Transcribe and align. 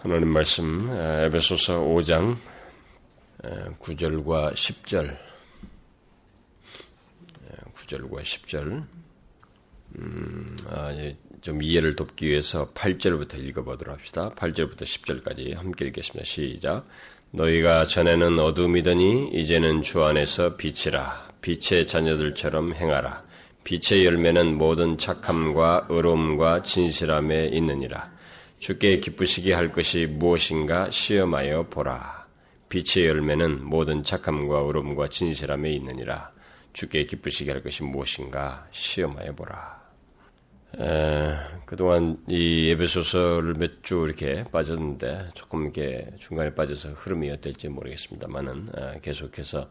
하나님 0.00 0.28
말씀 0.28 0.88
에베소서 0.92 1.80
5장 1.80 2.36
9절과 3.80 4.52
10절 4.54 5.16
9절과 7.74 8.22
10절 8.22 8.84
음, 9.98 10.56
아, 10.68 10.94
좀 11.40 11.64
이해를 11.64 11.96
돕기 11.96 12.28
위해서 12.28 12.72
8절부터 12.74 13.42
읽어보도록 13.42 13.98
합시다. 13.98 14.30
8절부터 14.36 14.82
10절까지 14.82 15.56
함께 15.56 15.86
읽겠습니다. 15.86 16.24
시작. 16.24 16.86
너희가 17.32 17.84
전에는 17.84 18.38
어둠이더니 18.38 19.30
이제는 19.32 19.82
주 19.82 20.04
안에서 20.04 20.56
빛이라 20.56 21.32
빛의 21.40 21.88
자녀들처럼 21.88 22.72
행하라. 22.72 23.24
빛의 23.64 24.06
열매는 24.06 24.58
모든 24.58 24.96
착함과 24.96 25.88
의로움과 25.90 26.62
진실함에 26.62 27.48
있느니라. 27.48 28.16
주께 28.58 28.98
기쁘시게 28.98 29.52
할 29.52 29.70
것이 29.72 30.06
무엇인가 30.06 30.90
시험하여 30.90 31.68
보라. 31.68 32.26
빛의 32.68 33.06
열매는 33.06 33.64
모든 33.64 34.02
착함과 34.02 34.58
의로움과 34.60 35.08
진실함에 35.08 35.70
있느니라. 35.72 36.32
주께 36.72 37.04
기쁘시게 37.04 37.50
할 37.50 37.62
것이 37.62 37.82
무엇인가 37.82 38.66
시험하여 38.72 39.34
보라. 39.34 39.78
에, 40.80 41.34
그동안 41.64 42.18
이 42.28 42.68
예배소설을 42.68 43.54
몇 43.54 43.82
주 43.82 44.04
이렇게 44.06 44.44
빠졌는데 44.52 45.30
조금 45.34 45.62
이렇게 45.62 46.06
중간에 46.18 46.54
빠져서 46.54 46.90
흐름이 46.90 47.30
어떨지 47.30 47.68
모르겠습니다만은 47.68 49.00
계속해서 49.00 49.70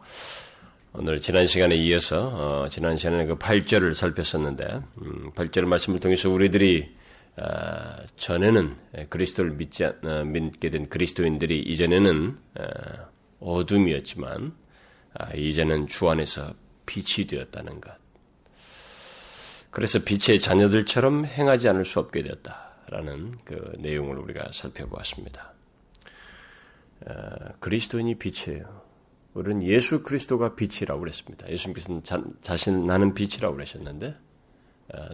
오늘 0.94 1.20
지난 1.20 1.46
시간에 1.46 1.76
이어서 1.76 2.64
어, 2.64 2.68
지난 2.68 2.96
시간에 2.96 3.26
그 3.26 3.36
8절을 3.36 3.94
살폈었는데 3.94 4.80
음, 5.02 5.30
8절 5.36 5.66
말씀을 5.66 6.00
통해서 6.00 6.30
우리들이 6.30 6.88
어, 6.88 6.97
전에는 8.16 8.76
그리스도를 9.08 9.52
믿지, 9.52 9.84
어, 9.84 10.24
믿게 10.24 10.70
된 10.70 10.88
그리스도인들이 10.88 11.60
이전에는 11.60 12.38
어, 12.58 12.64
어둠이었지만 13.40 14.54
아, 15.14 15.34
이제는 15.34 15.86
주 15.86 16.08
안에서 16.08 16.52
빛이 16.86 17.26
되었다는 17.26 17.80
것. 17.80 17.96
그래서 19.70 20.00
빛의 20.04 20.40
자녀들처럼 20.40 21.24
행하지 21.26 21.68
않을 21.68 21.84
수 21.84 22.00
없게 22.00 22.22
되었다라는 22.22 23.38
그 23.44 23.76
내용을 23.78 24.18
우리가 24.18 24.50
살펴보았습니다. 24.52 25.52
그리스도인이 27.60 28.16
빛이에요. 28.18 28.64
우리는 29.34 29.62
예수 29.62 30.02
그리스도가 30.02 30.56
빛이라고 30.56 31.00
그랬습니다. 31.00 31.48
예수님께서는 31.48 32.02
자, 32.02 32.22
자신 32.42 32.86
나는 32.86 33.14
빛이라고 33.14 33.54
그러셨는데 33.54 34.08
어, 34.08 34.27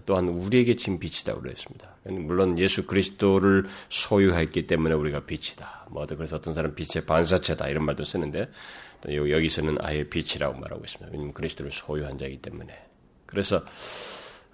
또한 0.06 0.28
우리에게 0.28 0.76
진 0.76 0.98
빛이다 0.98 1.34
그랬습니다. 1.34 1.96
물론 2.04 2.58
예수 2.58 2.86
그리스도를 2.86 3.66
소유했기 3.88 4.66
때문에 4.66 4.94
우리가 4.94 5.26
빛이다. 5.26 5.88
뭐 5.90 6.06
그래서 6.06 6.36
어떤 6.36 6.54
사람 6.54 6.74
빛의 6.74 7.06
반사체다 7.06 7.68
이런 7.68 7.84
말도 7.84 8.04
쓰는데 8.04 8.48
여기서는 9.08 9.78
아예 9.80 10.04
빛이라고 10.04 10.58
말하고 10.58 10.84
있습니다. 10.84 11.10
왜냐하면 11.10 11.34
그리스도를 11.34 11.70
소유한 11.72 12.18
자이기 12.18 12.38
때문에. 12.38 12.72
그래서 13.26 13.62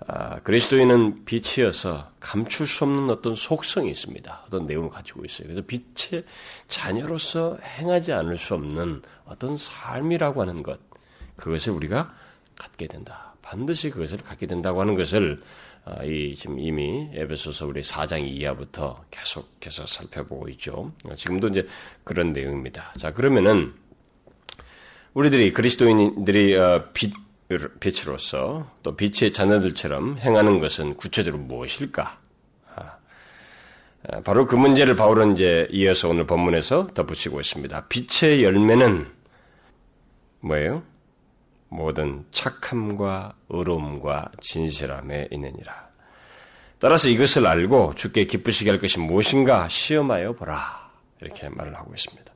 아, 0.06 0.40
그리스도인은 0.40 1.26
빛이어서 1.26 2.10
감출 2.20 2.66
수 2.66 2.84
없는 2.84 3.10
어떤 3.10 3.34
속성이 3.34 3.90
있습니다. 3.90 4.44
어떤 4.46 4.66
내용을 4.66 4.88
가지고 4.88 5.24
있어요. 5.26 5.46
그래서 5.46 5.62
빛의 5.66 6.24
자녀로서 6.68 7.58
행하지 7.62 8.12
않을 8.14 8.38
수 8.38 8.54
없는 8.54 9.02
어떤 9.26 9.58
삶이라고 9.58 10.40
하는 10.40 10.62
것, 10.62 10.80
그것을 11.36 11.72
우리가 11.74 12.14
갖게 12.60 12.86
된다. 12.86 13.34
반드시 13.40 13.90
그것을 13.90 14.18
갖게 14.18 14.46
된다고 14.46 14.82
하는 14.82 14.94
것을 14.94 15.42
아, 15.86 16.04
이 16.04 16.34
지금 16.34 16.58
이미 16.58 17.08
에베소서 17.14 17.66
우리 17.66 17.80
4장 17.80 18.22
이하부터 18.28 19.02
계속해서 19.10 19.86
살펴보고 19.86 20.48
있죠. 20.50 20.92
지금도 21.16 21.48
이제 21.48 21.66
그런 22.04 22.34
내용입니다. 22.34 22.92
자 22.98 23.12
그러면은 23.12 23.72
우리들이 25.14 25.52
그리스도인들이 25.52 26.54
어, 26.56 26.90
빛 26.92 27.12
빛으로서 27.80 28.70
또 28.84 28.94
빛의 28.94 29.32
자녀들처럼 29.32 30.18
행하는 30.18 30.60
것은 30.60 30.94
구체적으로 30.96 31.42
무엇일까? 31.42 32.18
아, 32.76 32.96
아, 34.08 34.20
바로 34.20 34.46
그 34.46 34.54
문제를 34.54 34.94
바울은 34.94 35.32
이제 35.32 35.66
이어서 35.72 36.08
오늘 36.08 36.28
본문에서 36.28 36.88
덧붙이고 36.94 37.40
있습니다. 37.40 37.88
빛의 37.88 38.44
열매는 38.44 39.10
뭐예요? 40.42 40.84
모든 41.70 42.24
착함과 42.32 43.34
의로움과 43.48 44.32
진실함에 44.40 45.28
있느니라. 45.30 45.88
따라서 46.78 47.08
이것을 47.08 47.46
알고 47.46 47.94
주께 47.94 48.24
기쁘시게 48.24 48.70
할 48.70 48.80
것이 48.80 48.98
무엇인가 48.98 49.68
시험하여 49.68 50.32
보라. 50.32 50.90
이렇게 51.20 51.48
말을 51.48 51.76
하고 51.76 51.92
있습니다. 51.94 52.32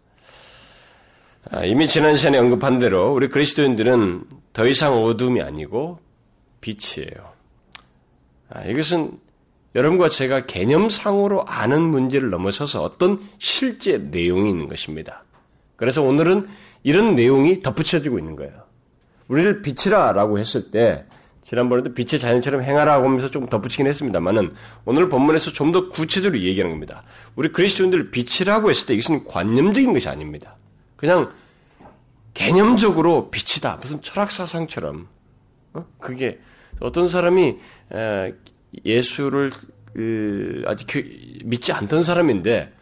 아, 1.50 1.65
이미 1.65 1.87
지난 1.87 2.17
시간에 2.17 2.39
언급한 2.39 2.78
대로 2.78 3.12
우리 3.12 3.28
그리스도인들은 3.28 4.25
더 4.53 4.67
이상 4.67 5.03
어둠이 5.03 5.43
아니고 5.43 5.99
빛이에요. 6.61 7.33
아, 8.51 8.65
이것은 8.65 9.19
여러분과 9.75 10.09
제가 10.09 10.47
개념상으로 10.47 11.45
아는 11.47 11.83
문제를 11.83 12.31
넘어서서 12.31 12.83
어떤 12.83 13.21
실제 13.39 13.99
내용이 13.99 14.51
있는 14.51 14.69
것입니다. 14.69 15.25
그래서 15.77 16.03
오늘은 16.03 16.49
이런 16.84 17.16
내용이 17.16 17.62
덧붙여지고 17.62 18.19
있는 18.19 18.37
거예요. 18.37 18.73
우리를 19.28 19.62
빛이라라고 19.62 20.38
했을 20.38 20.70
때 20.70 21.04
지난번에도 21.42 21.92
빛의 21.92 22.18
자연처럼 22.18 22.62
행하라고 22.62 23.06
하면서 23.06 23.30
조금 23.30 23.48
덧붙이긴 23.48 23.86
했습니다만은 23.86 24.52
오늘 24.86 25.08
본문에서 25.10 25.52
좀 25.52 25.72
더 25.72 25.88
구체적으로 25.88 26.40
얘기하는 26.40 26.70
겁니다. 26.74 27.02
우리 27.36 27.50
그리스도인들을 27.50 28.10
빛이라고 28.10 28.70
했을 28.70 28.86
때 28.86 28.94
이것은 28.94 29.24
관념적인 29.26 29.92
것이 29.92 30.08
아닙니다. 30.08 30.56
그냥 30.96 31.32
개념적으로 32.32 33.30
빛이다. 33.30 33.78
무슨 33.82 34.00
철학 34.02 34.30
사상처럼 34.30 35.06
어? 35.74 35.84
그게 36.00 36.41
어떤 36.80 37.08
사람이 37.08 37.56
예수를 38.84 39.52
아직 40.66 41.42
믿지 41.44 41.72
않던 41.72 42.02
사람인데 42.02 42.72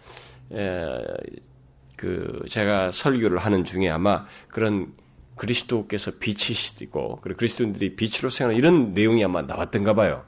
그 1.96 2.42
제가 2.48 2.92
설교를 2.92 3.38
하는 3.38 3.64
중에 3.64 3.90
아마 3.90 4.26
그런 4.48 4.92
그리스도께서 5.42 6.12
빛이시고 6.20 7.18
그리고 7.20 7.36
그리스도인들이 7.36 7.96
빛으로 7.96 8.30
생활하는 8.30 8.58
이런 8.58 8.92
내용이 8.92 9.24
아마 9.24 9.42
나왔던가 9.42 9.92
봐요. 9.92 10.24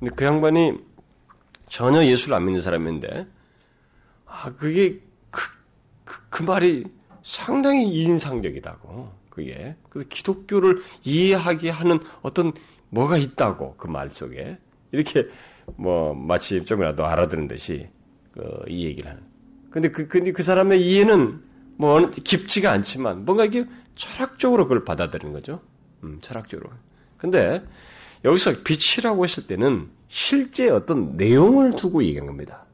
근데 0.00 0.12
그 0.16 0.24
양반이 0.24 0.72
전혀 1.68 2.04
예수를 2.04 2.34
안 2.34 2.44
믿는 2.44 2.60
사람인데 2.60 3.26
아 4.26 4.52
그게 4.56 5.00
그, 5.30 5.42
그, 6.04 6.22
그 6.28 6.42
말이 6.42 6.84
상당히 7.22 8.02
인상적이다고 8.02 9.12
그게 9.30 9.76
그래서 9.90 10.08
기독교를 10.08 10.82
이해하게 11.04 11.70
하는 11.70 12.00
어떤 12.22 12.52
뭐가 12.90 13.16
있다고 13.16 13.76
그 13.76 13.86
말 13.86 14.10
속에 14.10 14.58
이렇게 14.90 15.28
뭐 15.76 16.14
마치 16.14 16.64
좀이라도 16.64 17.06
알아듣는 17.06 17.46
듯이 17.46 17.88
그, 18.32 18.64
이 18.66 18.86
얘기를 18.86 19.08
하는. 19.08 19.22
근데 19.70 19.90
그 19.92 20.08
근데 20.08 20.32
그 20.32 20.42
사람의 20.42 20.84
이해는 20.84 21.42
뭐 21.76 22.10
깊지가 22.10 22.72
않지만 22.72 23.24
뭔가 23.24 23.44
이게 23.44 23.64
철학적으로 23.98 24.64
그걸 24.64 24.84
받아들이는 24.84 25.34
거죠. 25.34 25.60
음, 26.04 26.18
철학적으로. 26.22 26.70
근데 27.18 27.62
여기서 28.24 28.52
빛이라고 28.64 29.24
했을 29.24 29.46
때는 29.46 29.88
실제 30.08 30.70
어떤 30.70 31.16
내용을 31.16 31.74
두고 31.76 32.02
얘기한 32.04 32.26
겁니다. 32.26 32.64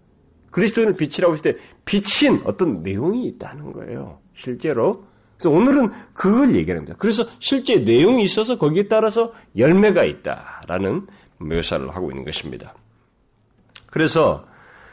그리스도인을 0.50 0.94
빛이라고 0.94 1.32
했을 1.32 1.54
때 1.54 1.58
빛인 1.84 2.42
어떤 2.44 2.82
내용이 2.82 3.26
있다는 3.26 3.72
거예요. 3.72 4.20
실제로. 4.34 5.06
그래서 5.36 5.50
오늘은 5.50 5.90
그걸 6.12 6.54
얘기하는 6.54 6.84
겁니다. 6.84 6.96
그래서 6.98 7.24
실제 7.40 7.76
내용이 7.76 8.22
있어서 8.22 8.56
거기에 8.56 8.86
따라서 8.86 9.32
열매가 9.56 10.04
있다라는 10.04 11.06
묘사를 11.38 11.90
하고 11.94 12.10
있는 12.10 12.24
것입니다. 12.24 12.74
그래서 13.86 14.46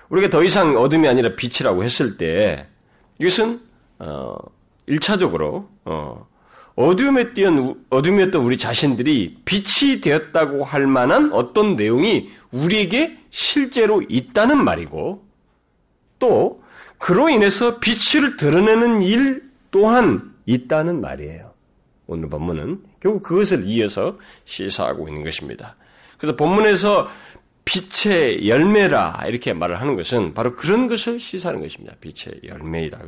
우리가 0.10 0.30
더 0.30 0.44
이상 0.44 0.78
어둠이 0.78 1.08
아니라 1.08 1.36
빛이라고 1.36 1.84
했을 1.84 2.18
때 2.18 2.68
이것은 3.20 3.62
어, 4.00 4.36
1차적으로 4.88 5.68
어, 5.86 6.28
어둠에 6.76 7.34
띄은 7.34 7.86
어둠이었던 7.90 8.42
우리 8.44 8.58
자신들이 8.58 9.38
빛이 9.46 10.02
되었다고 10.02 10.64
할 10.64 10.88
만한 10.88 11.32
어떤 11.34 11.76
내용이 11.76 12.30
우리에게 12.52 13.18
실제로 13.30 14.02
있다는 14.08 14.64
말이고 14.64 15.26
또 16.20 16.64
그로 16.98 17.30
인해서 17.30 17.80
빛을 17.80 18.38
드러내는 18.38 19.02
일 19.02 19.50
또한 19.72 20.34
있다는 20.46 21.02
말이에요. 21.02 21.52
오늘 22.08 22.30
본문은 22.30 22.84
결국 23.00 23.24
그것을 23.24 23.66
이어서 23.66 24.18
시사하고 24.46 25.08
있는 25.08 25.24
것입니다. 25.24 25.76
그래서 26.18 26.36
본문에서 26.36 27.10
빛의 27.66 28.48
열매라 28.48 29.24
이렇게 29.28 29.54
말을 29.54 29.80
하는 29.80 29.96
것은 29.96 30.34
바로 30.34 30.54
그런 30.54 30.88
것을 30.88 31.20
시사하는 31.20 31.62
것입니다. 31.62 31.96
빛의 32.02 32.42
열매이다. 32.46 33.00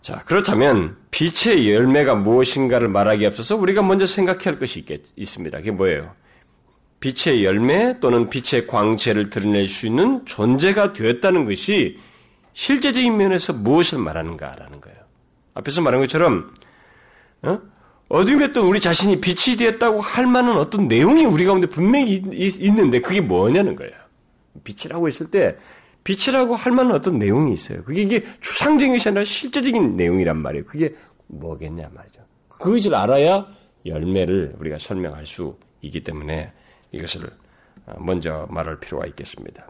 자, 0.00 0.22
그렇다면 0.24 0.96
빛의 1.10 1.72
열매가 1.72 2.14
무엇인가를 2.16 2.88
말하기 2.88 3.26
앞서서 3.26 3.56
우리가 3.56 3.82
먼저 3.82 4.06
생각해야 4.06 4.44
할 4.44 4.58
것이 4.58 4.80
있겠, 4.80 5.02
있습니다. 5.16 5.58
그게 5.58 5.70
뭐예요? 5.70 6.14
빛의 7.00 7.44
열매 7.44 7.98
또는 8.00 8.28
빛의 8.28 8.66
광채를 8.66 9.30
드러낼 9.30 9.66
수 9.66 9.86
있는 9.86 10.24
존재가 10.24 10.92
되었다는 10.92 11.44
것이 11.44 11.98
실제적인 12.54 13.16
면에서 13.16 13.52
무엇을 13.52 13.98
말하는가라는 13.98 14.80
거예요. 14.80 14.98
앞에서 15.54 15.80
말한 15.82 16.00
것처럼 16.00 16.52
어? 17.42 17.60
어둠에 18.08 18.52
또 18.52 18.68
우리 18.68 18.80
자신이 18.80 19.20
빛이 19.20 19.56
되었다고 19.56 20.00
할 20.00 20.26
만한 20.26 20.56
어떤 20.56 20.88
내용이 20.88 21.24
우리 21.24 21.44
가운데 21.44 21.66
분명히 21.68 22.22
있, 22.32 22.72
는데 22.72 23.00
그게 23.00 23.20
뭐냐는 23.20 23.76
거예요. 23.76 23.92
빛이라고 24.64 25.06
했을 25.06 25.30
때 25.30 25.56
빛이라고 26.08 26.56
할 26.56 26.72
만한 26.72 26.94
어떤 26.94 27.18
내용이 27.18 27.52
있어요. 27.52 27.84
그게 27.84 28.00
이게 28.00 28.24
추상적인 28.40 28.94
것이 28.94 29.10
아니라 29.10 29.26
실제적인 29.26 29.96
내용이란 29.96 30.38
말이에요. 30.38 30.64
그게 30.64 30.94
뭐겠냐 31.26 31.90
말이죠. 31.92 32.22
그것을 32.48 32.94
알아야 32.94 33.46
열매를 33.84 34.54
우리가 34.58 34.78
설명할 34.78 35.26
수 35.26 35.58
있기 35.82 36.04
때문에 36.04 36.50
이것을 36.92 37.28
먼저 37.98 38.46
말할 38.48 38.80
필요가 38.80 39.06
있겠습니다. 39.06 39.68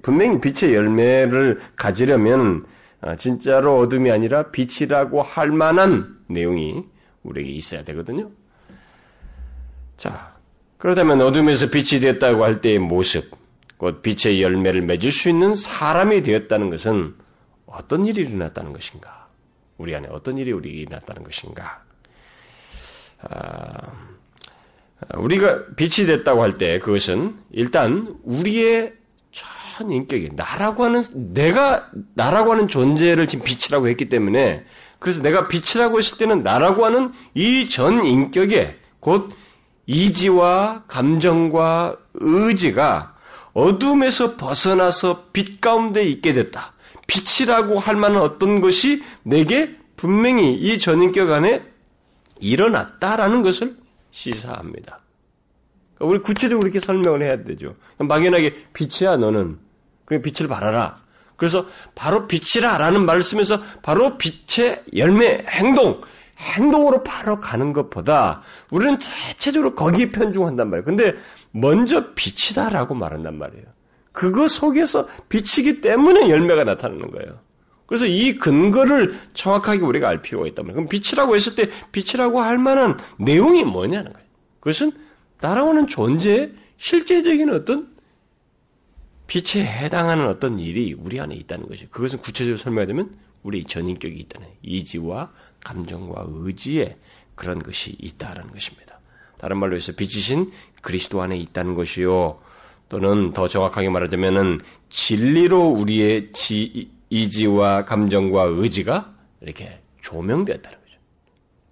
분명히 0.00 0.40
빛의 0.40 0.74
열매를 0.74 1.60
가지려면 1.76 2.64
진짜로 3.18 3.76
어둠이 3.76 4.10
아니라 4.10 4.50
빛이라고 4.50 5.20
할 5.20 5.50
만한 5.50 6.16
내용이 6.28 6.84
우리에게 7.22 7.50
있어야 7.50 7.84
되거든요. 7.84 8.30
자, 9.98 10.34
그렇다면 10.78 11.20
어둠에서 11.20 11.68
빛이 11.68 12.00
됐다고 12.00 12.44
할 12.44 12.62
때의 12.62 12.78
모습, 12.78 13.44
곧 13.86 14.02
빛의 14.02 14.42
열매를 14.42 14.82
맺을 14.82 15.12
수 15.12 15.28
있는 15.28 15.54
사람이 15.54 16.24
되었다는 16.24 16.70
것은 16.70 17.14
어떤 17.66 18.04
일이 18.04 18.22
일어났다는 18.22 18.72
것인가? 18.72 19.28
우리 19.78 19.94
안에 19.94 20.08
어떤 20.10 20.38
일이 20.38 20.50
우리 20.50 20.70
일어났다는 20.70 21.22
것인가? 21.22 21.82
아, 23.22 23.92
우리가 25.14 25.66
빛이 25.76 26.04
됐다고 26.08 26.42
할 26.42 26.54
때 26.54 26.80
그것은 26.80 27.36
일단 27.52 28.12
우리의 28.24 28.94
전 29.30 29.92
인격이 29.92 30.30
나라고 30.34 30.82
하는 30.82 31.04
내가 31.32 31.88
나라고 32.14 32.50
하는 32.54 32.66
존재를 32.66 33.28
지금 33.28 33.44
빛이라고 33.44 33.86
했기 33.86 34.08
때문에 34.08 34.64
그래서 34.98 35.22
내가 35.22 35.46
빛이라고 35.46 35.98
했을 35.98 36.18
때는 36.18 36.42
나라고 36.42 36.84
하는 36.84 37.12
이 37.34 37.68
전 37.68 38.04
인격에 38.04 38.74
곧 38.98 39.32
이지와 39.86 40.82
감정과 40.88 41.98
의지가 42.14 43.15
어둠에서 43.56 44.36
벗어나서 44.36 45.28
빛 45.32 45.62
가운데 45.62 46.04
있게 46.04 46.34
됐다. 46.34 46.74
빛이라고 47.06 47.78
할 47.78 47.96
만한 47.96 48.20
어떤 48.20 48.60
것이 48.60 49.02
내게 49.22 49.74
분명히 49.96 50.52
이 50.54 50.78
전인격 50.78 51.30
안에 51.30 51.64
일어났다라는 52.38 53.40
것을 53.40 53.74
시사합니다. 54.10 55.00
그러니까 55.94 56.04
우리 56.04 56.18
구체적으로 56.18 56.66
이렇게 56.66 56.80
설명을 56.80 57.22
해야 57.22 57.44
되죠. 57.44 57.74
막연하게 57.96 58.66
빛이야 58.74 59.16
너는. 59.16 59.58
그냥 60.04 60.22
빛을 60.22 60.48
발하라. 60.48 60.98
그래서 61.36 61.64
바로 61.94 62.28
빛이라라는 62.28 63.06
쓰면서 63.22 63.62
바로 63.80 64.18
빛의 64.18 64.84
열매, 64.94 65.46
행동, 65.48 66.02
행동으로 66.38 67.02
바로 67.02 67.40
가는 67.40 67.72
것보다 67.72 68.42
우리는 68.70 68.98
대체적으로 68.98 69.74
거기에 69.74 70.10
편중한단 70.10 70.68
말이에요. 70.68 70.84
근데 70.84 71.14
먼저 71.60 72.12
빛이다라고 72.14 72.94
말한단 72.94 73.38
말이에요. 73.38 73.64
그거 74.12 74.46
속에서 74.48 75.08
빛이기 75.28 75.80
때문에 75.80 76.28
열매가 76.28 76.64
나타나는 76.64 77.10
거예요. 77.10 77.38
그래서 77.86 78.06
이 78.06 78.36
근거를 78.36 79.16
정확하게 79.34 79.80
우리가 79.82 80.08
알 80.08 80.20
필요가 80.20 80.46
있단 80.48 80.66
말이에요. 80.66 80.86
그럼 80.86 80.88
빛이라고 80.88 81.34
했을 81.34 81.54
때 81.54 81.70
빛이라고 81.92 82.40
할 82.40 82.58
만한 82.58 82.98
내용이 83.18 83.64
뭐냐는 83.64 84.12
거예요. 84.12 84.28
그것은 84.60 84.92
나라고는 85.40 85.86
존재의 85.86 86.52
실제적인 86.78 87.50
어떤 87.50 87.94
빛에 89.26 89.64
해당하는 89.64 90.26
어떤 90.28 90.58
일이 90.58 90.92
우리 90.92 91.20
안에 91.20 91.34
있다는 91.34 91.68
것이 91.68 91.86
그것은 91.86 92.18
구체적으로 92.18 92.58
설명하자면 92.58 93.14
우리 93.42 93.64
전인격이 93.64 94.14
있다는 94.14 94.48
이지와 94.62 95.32
감정과 95.64 96.26
의지에 96.28 96.96
그런 97.34 97.62
것이 97.62 97.96
있다라는 97.98 98.50
것입니다. 98.50 99.00
다른 99.38 99.58
말로 99.58 99.76
해서 99.76 99.92
빛이신 99.92 100.50
그리스도 100.86 101.20
안에 101.20 101.36
있다는 101.36 101.74
것이요. 101.74 102.38
또는 102.88 103.32
더 103.32 103.48
정확하게 103.48 103.88
말하자면은 103.88 104.60
진리로 104.88 105.64
우리의 105.70 106.30
지, 106.32 106.92
이지와 107.10 107.84
감정과 107.84 108.44
의지가 108.44 109.12
이렇게 109.40 109.80
조명되었다는 110.02 110.78
거죠. 110.78 110.98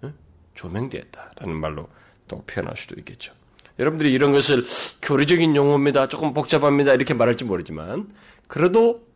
응? 0.02 0.14
조명되었다라는 0.54 1.54
말로 1.54 1.88
또 2.26 2.42
표현할 2.44 2.76
수도 2.76 2.96
있겠죠. 2.98 3.32
여러분들이 3.78 4.12
이런 4.12 4.32
것을 4.32 4.64
교리적인 5.00 5.54
용어입니다. 5.54 6.08
조금 6.08 6.34
복잡합니다. 6.34 6.92
이렇게 6.94 7.14
말할지 7.14 7.44
모르지만 7.44 8.08
그래도 8.48 9.06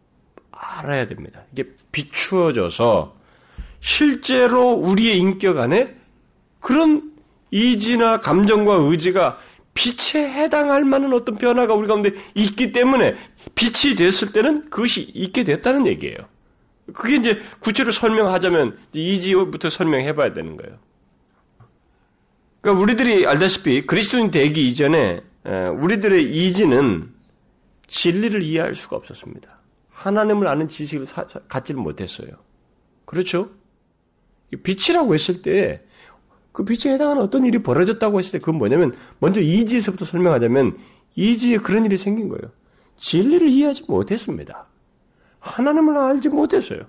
알아야 0.52 1.08
됩니다. 1.08 1.42
이게 1.52 1.64
비추어져서 1.90 3.16
실제로 3.80 4.74
우리의 4.74 5.18
인격 5.18 5.58
안에 5.58 5.96
그런 6.60 7.12
이지나 7.50 8.20
감정과 8.20 8.74
의지가 8.74 9.38
빛에 9.78 10.28
해당할 10.28 10.84
만한 10.84 11.12
어떤 11.12 11.36
변화가 11.36 11.72
우리 11.75 11.86
가운데 11.86 12.10
있기 12.34 12.72
때문에 12.72 13.14
빛이 13.54 13.94
됐을 13.94 14.32
때는 14.32 14.70
그것이 14.70 15.02
있게 15.02 15.44
됐다는 15.44 15.86
얘기예요. 15.86 16.16
그게 16.92 17.14
이제 17.14 17.38
구체로 17.60 17.92
설명하자면 17.92 18.76
이지부터 18.92 19.70
설명해 19.70 20.16
봐야 20.16 20.32
되는 20.32 20.56
거예요. 20.56 20.80
그러니까 22.60 22.82
우리들이 22.82 23.25
알다시피 23.25 23.86
그리스도인 23.86 24.32
되기 24.32 24.69
이전에 24.69 25.20
우리들의 25.44 26.24
이지는 26.24 27.12
진리를 27.86 28.42
이해할 28.42 28.74
수가 28.74 28.96
없었습니다. 28.96 29.60
하나님을 29.90 30.48
아는 30.48 30.66
지식을 30.66 31.06
갖지를 31.48 31.81
못했어요. 31.81 32.31
그렇죠? 33.04 33.50
빛이라고 34.64 35.14
했을 35.14 35.40
때 35.40 35.84
그 36.58 36.64
빛에 36.64 36.93
해당하는 36.93 37.22
어떤 37.22 37.44
일이 37.44 37.62
벌어졌다고 37.62 38.19
했을 38.19 38.32
때 38.32 38.38
그건 38.40 38.56
뭐냐면 38.56 38.93
먼저 39.20 39.40
이지에서부터 39.40 40.05
설명하자면 40.05 40.76
이지에 41.14 41.58
그런 41.58 41.84
일이 41.84 41.96
생긴 41.96 42.28
거예요. 42.28 42.50
진리를 42.96 43.49
이해하지 43.49 43.84
못했습니다. 43.87 44.66
하나님을 45.38 45.96
알지 45.96 46.31
못했어요. 46.31 46.81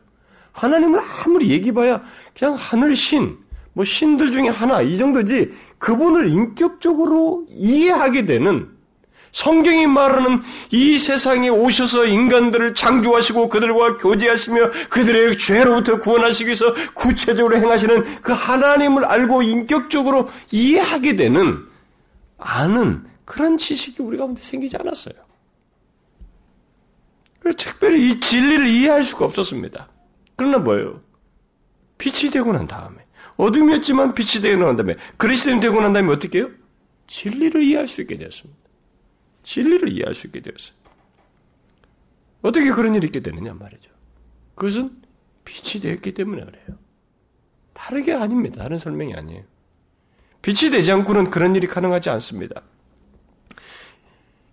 하나님을 0.54 1.00
아무리 1.00 1.52
얘기해봐야 1.52 2.02
그냥 2.36 2.56
하늘 2.58 2.96
신, 2.96 3.38
뭐 3.74 3.86
신들 3.86 4.32
중에 4.32 4.48
하나 4.48 4.82
이 4.82 4.98
정도지 4.98 5.54
그분을 5.78 6.30
인격적으로 6.30 7.46
이해하게 7.52 8.26
되는 8.26 8.70
성경이 9.32 9.88
말하는 9.88 10.42
이 10.72 10.98
세상에 10.98 11.50
오셔서 11.50 12.06
인간들을 12.06 12.74
창조하시고 12.74 13.50
그들과 13.50 13.98
교제하시며 13.98 14.70
그들의 14.90 15.38
죄로부터 15.38 16.00
구원하시기 16.00 16.48
위해서 16.48 16.74
구체적으로 16.94 17.56
행하시는 17.58 18.22
그 18.22 18.34
하나님을 18.34 19.06
알고 19.06 19.44
인격적으로 19.44 20.30
이해하게 20.52 21.16
되는 21.16 21.66
아는 22.38 23.06
그런 23.26 23.58
지식이 23.58 24.02
우리 24.02 24.18
가운데 24.18 24.42
생기지 24.42 24.78
않았어요. 24.78 25.14
특별히 27.58 28.12
이 28.12 28.20
진리를 28.20 28.68
이해할 28.68 29.04
수가 29.04 29.26
없었습니다. 29.26 29.90
그러나 30.36 30.60
뭐예요? 30.60 31.02
빛이 31.98 32.32
되고 32.32 32.52
난 32.52 32.68
다음에 32.68 32.98
어둠이었지만 33.38 34.14
빛이 34.14 34.42
되고 34.42 34.66
난 34.66 34.76
다음에 34.76 34.96
그리스도인 35.18 35.60
되고 35.60 35.80
난 35.82 35.94
다음에 35.94 36.12
어떻게 36.12 36.40
해요? 36.40 36.50
진리를 37.08 37.64
이해할 37.64 37.88
수 37.88 38.02
있게 38.02 38.18
되었습니다. 38.18 38.59
진리를 39.50 39.90
이해할 39.90 40.14
수 40.14 40.28
있게 40.28 40.42
되었어요. 40.42 40.78
어떻게 42.44 42.70
그런 42.70 42.94
일이 42.94 43.08
있게 43.08 43.20
되느냐 43.20 43.52
말이죠. 43.56 43.90
그것은 44.54 45.02
빛이 45.44 45.82
되었기 45.82 46.14
때문에 46.14 46.46
그래요. 46.46 46.78
다르게 47.74 48.14
아닙니다. 48.14 48.62
다른 48.62 48.78
설명이 48.78 49.16
아니에요. 49.16 49.44
빛이 50.44 50.70
되지 50.70 50.92
않고는 50.92 51.32
그런 51.32 51.56
일이 51.56 51.66
가능하지 51.66 52.12
않습니다. 52.12 52.62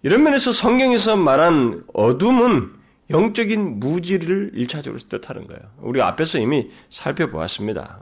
이런 0.03 0.23
면에서 0.23 0.51
성경에서 0.51 1.17
말한 1.17 1.85
어둠은 1.93 2.73
영적인 3.11 3.79
무지를 3.79 4.53
일차적으로 4.55 4.99
뜻하는 4.99 5.47
거예요. 5.47 5.63
우리 5.79 6.01
앞에서 6.01 6.39
이미 6.39 6.71
살펴보았습니다. 6.89 8.01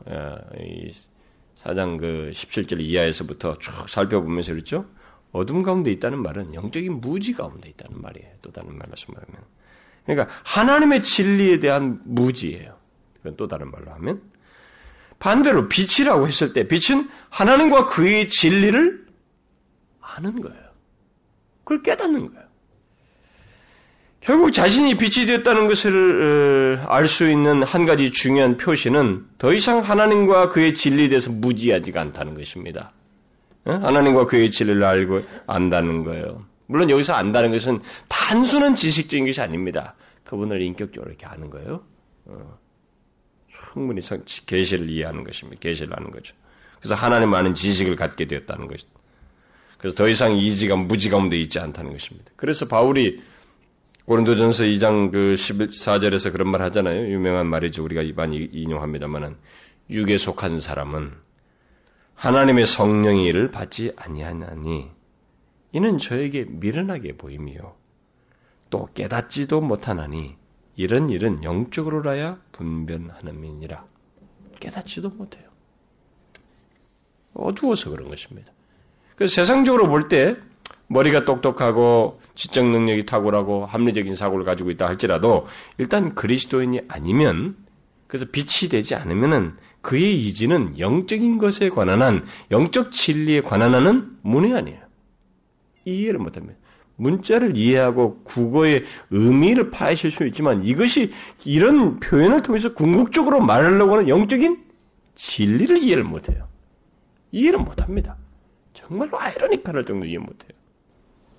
예, 0.61 0.93
사장 1.57 1.97
그 1.97 2.31
17절 2.33 2.81
이하에서부터 2.81 3.59
쭉 3.59 3.89
살펴보면서 3.89 4.53
그랬죠. 4.53 4.85
어둠 5.35 5.65
가운데 5.65 5.91
있다는 5.91 6.23
말은 6.23 6.55
영적인 6.55 7.01
무지 7.01 7.33
가운데 7.33 7.69
있다는 7.69 8.01
말이에요. 8.01 8.31
또 8.41 8.53
다른 8.53 8.79
말로 8.79 8.93
말하면. 9.09 9.43
그러니까 10.07 10.35
하나님의 10.45 11.03
진리에 11.03 11.59
대한 11.59 12.01
무지예요. 12.05 12.77
그건 13.17 13.37
또 13.37 13.49
다른 13.49 13.71
말로 13.71 13.91
하면 13.95 14.23
반대로 15.19 15.69
빛이라고 15.69 16.29
했을 16.29 16.53
때 16.53 16.69
빛은 16.69 17.09
하나님과 17.31 17.87
그의 17.87 18.29
진리를 18.29 19.07
아는 20.01 20.41
거예요. 20.41 20.63
그걸 21.65 21.83
깨닫는 21.83 22.33
거예요. 22.33 22.45
결국 24.21 24.53
자신이 24.53 24.97
빛이 24.97 25.27
되었다는 25.27 25.67
것을 25.67 26.79
어, 26.81 26.87
알수 26.89 27.29
있는 27.29 27.65
한 27.65 27.87
가지 27.87 28.13
중요한 28.13 28.57
표시는 28.57 29.27
더 29.39 29.53
이상 29.53 29.81
하나님과 29.81 30.51
그의 30.51 30.75
진리에 30.75 31.09
대해서 31.09 31.33
무지하지가 31.33 32.01
않다는 32.01 32.35
것입니다. 32.35 32.93
하나님과 33.65 34.27
그의 34.27 34.51
진리를 34.51 34.83
알고 34.85 35.23
안다는 35.47 36.05
거예요. 36.05 36.45
물론 36.67 36.91
여기서 36.91 37.15
안다는 37.15 37.51
것은 37.51 37.81
단순한 38.09 38.75
지식적인 38.75 39.27
것이 39.27 39.41
아닙니다. 39.41 39.95
그분을 40.25 40.63
인격적으로 40.63 41.11
이렇게 41.11 41.27
아는 41.27 41.51
거예요. 41.51 41.83
어. 42.27 42.59
충분히 43.49 44.01
계시를 44.47 44.91
이해하는 44.91 45.25
것입니다. 45.25 45.61
계시를 45.61 45.95
아는 45.97 46.11
거죠. 46.11 46.35
그래서 46.81 46.95
하나님 46.95 47.33
아는 47.35 47.55
지식을 47.55 47.97
갖게 47.97 48.27
되었다는 48.27 48.69
것입니다. 48.69 49.01
그래서 49.79 49.97
더 49.97 50.09
이상 50.09 50.35
이지감, 50.37 50.87
무지감도 50.89 51.37
있지 51.37 51.59
않다는 51.59 51.93
것입니다. 51.93 52.31
그래서 52.37 52.67
바울이 52.67 53.23
고린도전서 54.07 54.65
2장 54.65 55.11
그 55.11 55.35
14절에서 55.37 56.33
그런 56.33 56.51
말 56.51 56.63
하잖아요. 56.63 57.09
유명한 57.09 57.47
말이죠. 57.47 57.83
우리가 57.85 58.03
많이 58.17 58.49
인용합니다만은 58.53 59.37
육에 59.91 60.19
속한 60.19 60.61
사람은 60.61 61.13
하나님의 62.15 62.67
성령의 62.67 63.25
일을 63.25 63.51
받지 63.51 63.93
아니하나니 63.97 64.91
이는 65.73 65.99
저에게 65.99 66.45
미련하게 66.49 67.17
보임이요 67.17 67.75
또 68.71 68.89
깨닫지도 68.95 69.61
못하나니 69.61 70.37
이런 70.77 71.11
일은 71.11 71.45
영적으로라야 71.45 72.39
분변하는민이라 72.53 73.85
깨닫지도 74.61 75.11
못해요. 75.11 75.45
어두워서 77.35 77.91
그런 77.91 78.09
것입니다. 78.09 78.53
그래서 79.17 79.35
세상적으로 79.35 79.89
볼 79.89 80.09
때 80.09 80.37
머리가 80.89 81.25
똑똑하고 81.25 82.21
지적 82.35 82.67
능력이 82.67 83.07
탁월하고 83.07 83.67
합리적인 83.67 84.15
사고를 84.15 84.45
가지고 84.45 84.71
있다 84.71 84.87
할지라도 84.87 85.47
일단 85.79 86.15
그리스도인이 86.15 86.83
아니면 86.89 87.57
그래서 88.07 88.27
빛이 88.31 88.71
되지 88.71 88.95
않으면은 88.95 89.57
그의 89.85 90.27
이지는 90.27 90.79
영적인 90.79 91.37
것에 91.37 91.69
관한 91.69 92.01
한 92.01 92.25
영적 92.51 92.91
진리에 92.91 93.43
관한 93.43 93.75
한은 93.75 94.17
문외아니에요. 94.23 94.81
이해를 95.85 96.19
못합니다. 96.19 96.59
문자를 96.97 97.57
이해하고 97.57 98.23
국어의 98.25 98.85
의미를 99.11 99.71
파헤칠 99.71 100.11
수 100.11 100.27
있지만 100.27 100.65
이것이 100.65 101.13
이런 101.45 102.01
표현을 102.01 102.43
통해서 102.43 102.73
궁극적으로 102.73 103.41
말하려고 103.41 103.93
하는 103.93 104.09
영적인 104.09 104.65
진리를 105.15 105.77
이해를 105.77 106.03
못해요. 106.03 106.47
이해를 107.31 107.59
못합니다. 107.59 108.17
정말로 108.73 109.21
아이러니컬할 109.21 109.85
정도 109.85 110.07
이해 110.07 110.17
못해요. 110.17 110.51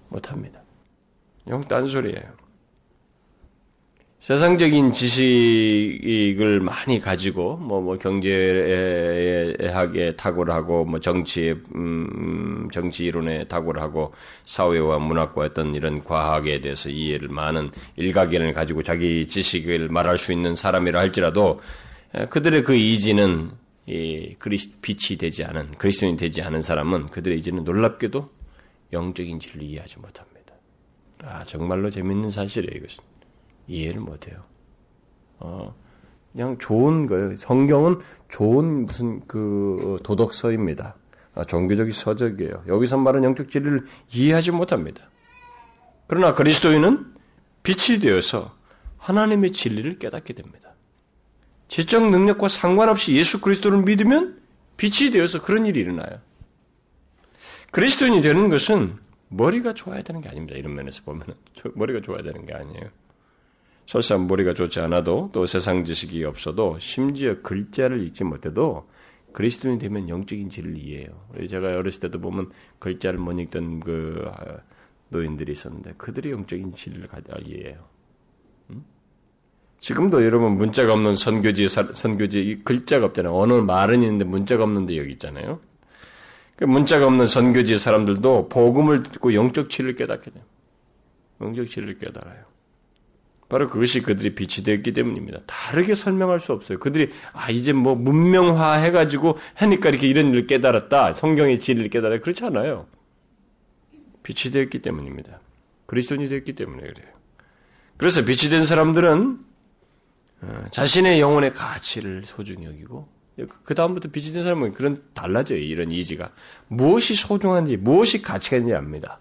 못합니다. 0.09 0.61
영 1.47 1.61
딴소리예요. 1.61 2.44
세상적인 4.19 4.91
지식을 4.91 6.59
많이 6.59 6.99
가지고 6.99 7.57
뭐, 7.57 7.79
뭐 7.79 7.95
경제학에 7.97 9.35
탁월하고 10.17 10.85
뭐 10.85 10.99
정치에 10.99 11.55
음, 11.75 12.67
정치 12.73 13.05
이론에 13.05 13.43
탁월하고 13.43 14.13
사회와 14.45 14.97
문학과 14.97 15.43
어떤 15.43 15.75
이런 15.75 16.03
과학에 16.03 16.59
대해서 16.59 16.89
이해를 16.89 17.29
많은 17.29 17.69
일가견을 17.97 18.53
가지고 18.53 18.81
자기 18.81 19.27
지식을 19.27 19.89
말할 19.89 20.17
수 20.17 20.31
있는 20.31 20.55
사람이라 20.55 20.99
할지라도 20.99 21.59
그들의 22.31 22.63
그 22.63 22.75
이지는 22.75 23.51
이 23.85 24.35
그리스 24.39 24.71
빛이 24.81 25.19
되지 25.19 25.43
않은 25.43 25.73
그리스도인이 25.77 26.17
되지 26.17 26.41
않은 26.41 26.63
사람은 26.63 27.07
그들의 27.07 27.37
이지는 27.37 27.63
놀랍게도 27.63 28.27
영적인 28.91 29.39
진리를 29.39 29.61
이해하지 29.67 29.99
못합니다. 29.99 30.53
아 31.23 31.43
정말로 31.43 31.91
재밌는 31.91 32.31
사실이에요 32.31 32.71
이것은. 32.75 33.14
이해를 33.67 34.01
못해요. 34.01 34.43
어, 35.39 35.75
그냥 36.31 36.57
좋은 36.57 37.07
거예요. 37.07 37.35
성경은 37.35 37.99
좋은 38.29 38.85
무슨 38.85 39.25
그 39.27 39.99
도덕서입니다. 40.03 40.95
아, 41.35 41.43
종교적인 41.43 41.91
서적이에요. 41.93 42.63
여기서 42.67 42.97
말하는 42.97 43.27
영적 43.27 43.49
진리를 43.49 43.85
이해하지 44.11 44.51
못합니다. 44.51 45.09
그러나 46.07 46.33
그리스도인은 46.33 47.13
빛이 47.63 47.99
되어서 47.99 48.55
하나님의 48.97 49.51
진리를 49.51 49.99
깨닫게 49.99 50.33
됩니다. 50.33 50.73
지적 51.67 52.09
능력과 52.09 52.47
상관없이 52.47 53.15
예수 53.15 53.41
그리스도를 53.41 53.81
믿으면 53.83 54.39
빛이 54.77 55.11
되어서 55.11 55.41
그런 55.41 55.65
일이 55.65 55.79
일어나요. 55.79 56.19
그리스도인이 57.71 58.21
되는 58.21 58.49
것은 58.49 58.97
머리가 59.29 59.73
좋아야 59.73 60.01
되는 60.03 60.21
게 60.21 60.29
아닙니다. 60.29 60.57
이런 60.57 60.75
면에서 60.75 61.01
보면 61.03 61.25
머리가 61.75 62.01
좋아야 62.01 62.21
되는 62.21 62.45
게 62.45 62.53
아니에요. 62.53 62.89
설사 63.85 64.17
머리가 64.17 64.53
좋지 64.53 64.79
않아도 64.79 65.29
또 65.31 65.45
세상 65.45 65.83
지식이 65.85 66.23
없어도 66.23 66.77
심지어 66.79 67.41
글자를 67.41 68.05
읽지 68.07 68.23
못해도 68.23 68.87
그리스도인이 69.31 69.79
되면 69.79 70.09
영적인 70.09 70.49
진리를 70.49 70.77
이해해요. 70.77 71.09
제가 71.49 71.67
어렸을 71.67 71.99
때도 71.99 72.19
보면 72.19 72.51
글자를 72.79 73.19
못 73.19 73.37
읽던 73.39 73.81
그 73.81 74.25
아, 74.33 74.57
노인들이 75.09 75.51
있었는데 75.51 75.95
그들이 75.97 76.31
영적인 76.31 76.71
진리를 76.71 77.07
이해해요. 77.45 77.95
지금도 79.81 80.25
여러분 80.25 80.57
문자가 80.57 80.93
없는 80.93 81.13
선교지 81.13 81.67
선교지 81.67 82.61
글자가 82.63 83.05
없잖아요. 83.05 83.35
어느 83.35 83.53
말은 83.53 84.01
있는데 84.01 84.25
문자가 84.25 84.63
없는데 84.63 84.97
여기 84.97 85.11
있잖아요. 85.11 85.59
그 86.55 86.63
문자가 86.63 87.05
없는 87.05 87.27
선교지 87.27 87.77
사람들도 87.77 88.49
복음을 88.49 89.03
듣고 89.03 89.35
영적 89.35 89.69
진리를 89.69 89.95
깨닫게 89.95 90.31
돼요. 90.31 90.43
영적 91.41 91.67
진리를 91.67 91.99
깨달아요. 91.99 92.54
바로 93.47 93.67
그것이 93.69 94.01
그들이 94.01 94.33
빛이 94.33 94.63
되었기 94.65 94.93
때문입니다. 94.93 95.41
다르게 95.45 95.93
설명할 95.93 96.39
수 96.39 96.51
없어요. 96.51 96.79
그들이 96.79 97.11
아 97.31 97.51
이제 97.51 97.73
뭐 97.73 97.93
문명화 97.95 98.73
해가지고 98.73 99.37
하니까 99.53 99.89
이렇게 99.89 100.07
이런 100.07 100.29
일을 100.29 100.47
깨달았다. 100.47 101.13
성경의 101.13 101.59
진리를 101.59 101.89
깨달아 101.89 102.19
그렇지 102.19 102.43
않아요. 102.45 102.87
빛이 104.23 104.51
되었기 104.51 104.79
때문입니다. 104.81 105.39
그리스도인이 105.85 106.27
되었기 106.29 106.53
때문에 106.53 106.81
그래요. 106.81 107.13
그래서 107.97 108.25
빛이 108.25 108.49
된 108.49 108.65
사람들은 108.65 109.39
어, 110.41 110.65
자신의 110.71 111.19
영혼의 111.19 111.53
가치를 111.53 112.23
소중히 112.25 112.65
여기고 112.65 113.07
그 113.63 113.75
다음부터 113.75 114.09
빛이 114.09 114.33
된 114.33 114.43
사람은 114.43 114.73
그런 114.73 115.03
달라져요. 115.13 115.59
이런 115.59 115.91
이지가 115.91 116.31
무엇이 116.67 117.13
소중한지 117.15 117.77
무엇이 117.77 118.21
가치가 118.21 118.57
있는지 118.57 118.75
압니다. 118.75 119.19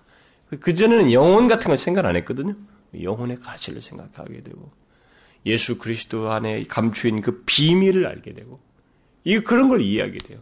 그 0.61 0.73
전에는 0.73 1.13
영혼 1.13 1.49
같은 1.49 1.69
걸 1.69 1.77
생각 1.77 2.07
안 2.07 2.17
했거든요. 2.17 2.55
영혼의 3.03 3.39
가치를 3.41 3.81
생각하게 3.81 4.43
되고 4.43 4.71
예수 5.47 5.79
그리스도 5.79 6.31
안에 6.31 6.65
감추인 6.65 7.21
그 7.21 7.43
비밀을 7.45 8.07
알게 8.07 8.33
되고 8.35 8.61
이 9.25 9.39
그런 9.41 9.69
걸 9.69 9.81
이해하게 9.81 10.19
돼요. 10.19 10.41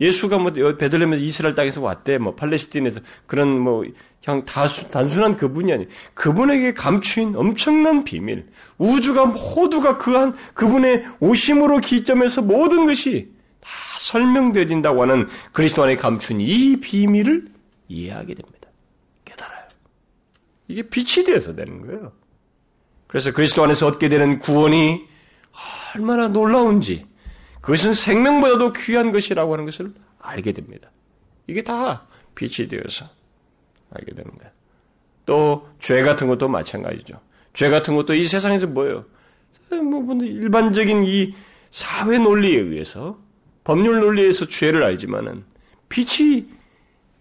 예수가 0.00 0.38
뭐 0.38 0.52
베들레헴에서 0.52 1.22
이스라엘 1.22 1.54
땅에서 1.54 1.82
왔대, 1.82 2.16
뭐 2.18 2.34
팔레스틴에서 2.34 3.00
그런 3.26 3.58
뭐 3.60 3.84
그냥 4.24 4.44
다수, 4.46 4.90
단순한 4.90 5.36
그분이 5.36 5.72
아니, 5.72 5.86
그분에게 6.14 6.72
감추인 6.72 7.36
엄청난 7.36 8.04
비밀, 8.04 8.46
우주가 8.78 9.26
모두가 9.26 9.98
그한 9.98 10.34
그분의 10.54 11.04
오심으로 11.20 11.78
기점에서 11.78 12.42
모든 12.42 12.86
것이 12.86 13.30
다 13.60 13.70
설명되어진다고 13.98 15.02
하는 15.02 15.28
그리스도 15.52 15.82
안에 15.82 15.96
감춘 15.96 16.40
이 16.40 16.80
비밀을 16.80 17.48
이해하게 17.88 18.34
됩니다. 18.34 18.59
이게 20.70 20.82
빛이 20.82 21.26
되어서 21.26 21.54
되는 21.56 21.84
거예요. 21.84 22.12
그래서 23.08 23.32
그리스도 23.32 23.64
안에서 23.64 23.88
얻게 23.88 24.08
되는 24.08 24.38
구원이 24.38 25.04
얼마나 25.94 26.28
놀라운지, 26.28 27.06
그것은 27.60 27.92
생명보다도 27.92 28.72
귀한 28.74 29.10
것이라고 29.10 29.52
하는 29.52 29.64
것을 29.64 29.92
알게 30.20 30.52
됩니다. 30.52 30.90
이게 31.48 31.62
다 31.62 32.06
빛이 32.36 32.68
되어서 32.68 33.04
알게 33.92 34.14
되는 34.14 34.30
거예요. 34.38 34.52
또, 35.26 35.68
죄 35.80 36.02
같은 36.02 36.28
것도 36.28 36.46
마찬가지죠. 36.46 37.20
죄 37.52 37.68
같은 37.68 37.96
것도 37.96 38.14
이 38.14 38.24
세상에서 38.24 38.68
뭐예요? 38.68 39.04
뭐, 39.70 40.14
일반적인 40.14 41.04
이 41.04 41.34
사회 41.72 42.18
논리에 42.18 42.60
의해서, 42.60 43.18
법률 43.64 43.98
논리에서 43.98 44.46
죄를 44.46 44.84
알지만은, 44.84 45.44
빛이 45.88 46.46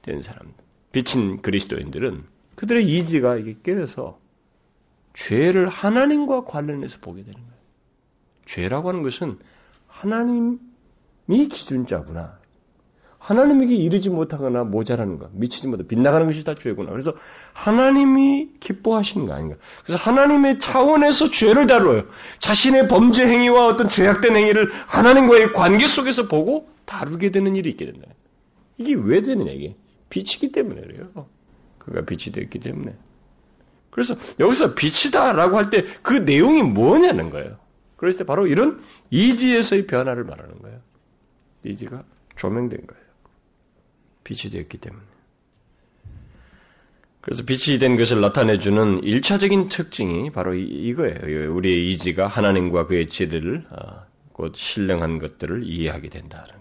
된 0.03 0.21
사람들, 0.21 0.53
빛인 0.91 1.41
그리스도인들은 1.41 2.23
그들의 2.59 2.85
이지가 2.93 3.37
이게 3.37 3.55
깨어서 3.63 4.17
죄를 5.13 5.69
하나님과 5.69 6.43
관련해서 6.43 6.97
보게 6.99 7.23
되는 7.23 7.39
거예요. 7.39 7.53
죄라고 8.45 8.89
하는 8.89 9.01
것은 9.01 9.39
하나님이 9.87 10.57
기준자구나. 11.27 12.37
하나님에게 13.17 13.73
이르지 13.75 14.09
못하거나 14.09 14.65
모자라는 14.65 15.17
것, 15.17 15.29
미치지 15.31 15.69
못해 15.69 15.87
빗나가는 15.87 16.27
것이 16.27 16.43
다 16.43 16.53
죄구나. 16.53 16.89
그래서 16.91 17.13
하나님이 17.53 18.49
기뻐하시는 18.59 19.25
거 19.25 19.33
아닌가. 19.33 19.55
그래서 19.85 20.03
하나님의 20.03 20.59
차원에서 20.59 21.31
죄를 21.31 21.65
다뤄요. 21.65 22.07
자신의 22.39 22.89
범죄 22.89 23.25
행위와 23.25 23.67
어떤 23.67 23.87
죄악된 23.87 24.35
행위를 24.35 24.69
하나님과의 24.87 25.53
관계 25.53 25.87
속에서 25.87 26.27
보고 26.27 26.67
다루게 26.83 27.31
되는 27.31 27.55
일이 27.55 27.69
있게 27.69 27.85
된다. 27.85 28.05
이게 28.77 28.95
왜 28.95 29.21
되느냐, 29.21 29.49
이게. 29.51 29.75
빛이기 30.09 30.51
때문에 30.51 30.81
그래요. 30.81 31.29
그가 31.89 32.05
빛이 32.05 32.31
되었기 32.33 32.59
때문에. 32.59 32.93
그래서 33.91 34.15
여기서 34.39 34.75
빛이다라고 34.75 35.57
할 35.57 35.69
때 35.71 35.83
그 36.03 36.13
내용이 36.13 36.61
뭐냐는 36.63 37.29
거예요. 37.31 37.57
그랬을 37.97 38.19
때 38.19 38.23
바로 38.23 38.47
이런 38.47 38.81
이지에서의 39.09 39.87
변화를 39.87 40.23
말하는 40.23 40.59
거예요. 40.59 40.79
이지가 41.65 42.03
조명된 42.37 42.85
거예요. 42.87 43.03
빛이 44.23 44.51
되었기 44.51 44.77
때문에. 44.77 45.03
그래서 47.21 47.43
빛이 47.43 47.79
된 47.79 47.97
것을 47.97 48.21
나타내주는 48.21 49.03
일차적인 49.03 49.67
특징이 49.67 50.31
바로 50.31 50.53
이, 50.53 50.93
거예요 50.93 51.51
우리의 51.53 51.89
이지가 51.89 52.27
하나님과 52.27 52.87
그의 52.87 53.09
지혜를 53.09 53.65
어, 53.71 54.05
곧 54.31 54.55
신령한 54.55 55.19
것들을 55.19 55.63
이해하게 55.65 56.09
된다는. 56.09 56.58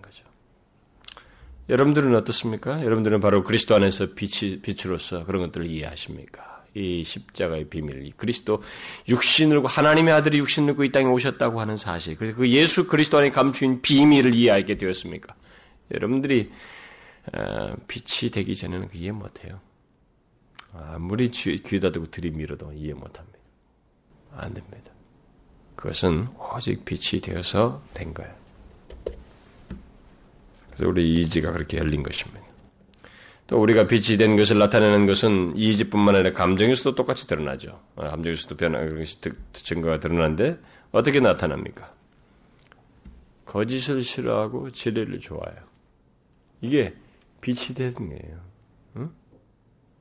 여러분들은 1.69 2.15
어떻습니까? 2.15 2.83
여러분들은 2.83 3.21
바로 3.21 3.45
그리스도 3.45 3.75
안에서 3.75 4.15
빛이, 4.15 4.61
빛으로서 4.61 5.25
그런 5.25 5.43
것들을 5.43 5.67
이해하십니까? 5.67 6.65
이 6.75 7.03
십자가의 7.05 7.69
비밀, 7.69 8.07
이 8.07 8.13
그리스도 8.13 8.63
육신을 9.09 9.65
하나님의 9.67 10.15
아들이 10.15 10.39
육신을 10.39 10.73
입고 10.73 10.85
이 10.85 10.93
땅에 10.93 11.07
오셨다고 11.07 11.61
하는 11.61 11.77
사실, 11.77 12.17
그래서 12.17 12.37
그 12.37 12.49
예수 12.51 12.87
그리스도 12.87 13.19
안에 13.19 13.31
감추인 13.31 13.83
비밀을 13.83 14.35
이해하게 14.35 14.77
되었습니까? 14.77 15.35
여러분들이 15.93 16.51
어, 17.33 17.75
빛이 17.87 18.31
되기 18.31 18.55
전에는 18.55 18.89
그 18.89 18.97
이해 18.97 19.11
못해요. 19.11 19.61
아무리 20.73 21.31
귀에다 21.31 21.91
대고 21.93 22.11
들이밀어도 22.11 22.73
이해 22.73 22.95
못합니다. 22.95 23.39
안 24.37 24.55
됩니다. 24.55 24.93
그것은 25.77 26.29
오직 26.55 26.85
빛이 26.85 27.21
되어서 27.21 27.83
된 27.95 28.15
거예요. 28.15 28.38
그래서 30.79 30.89
우리 30.89 31.15
이지가 31.15 31.53
그렇게 31.53 31.77
열린 31.79 32.05
것입니다. 32.05 32.41
또 33.49 33.61
우리가 33.61 33.89
빛이 33.89 34.17
된 34.17 34.37
것을 34.37 34.59
나타내는 34.59 35.07
것은 35.07 35.57
이지뿐만 35.57 36.15
아니라 36.15 36.33
감정에서도 36.33 36.95
똑같이 36.95 37.27
드러나죠. 37.27 37.81
어, 37.97 38.09
감정에서도 38.09 38.57
변화는 38.57 38.99
것이 38.99 39.19
증거가 39.53 39.99
드러나는데 39.99 40.59
어떻게 40.93 41.19
나타납니까? 41.19 41.91
거짓을 43.45 44.03
싫어하고 44.03 44.71
진리를 44.71 45.19
좋아해요. 45.19 45.59
이게 46.61 46.95
빛이 47.41 47.75
되는 47.75 47.95
거예요. 47.95 48.41
응? 48.97 49.11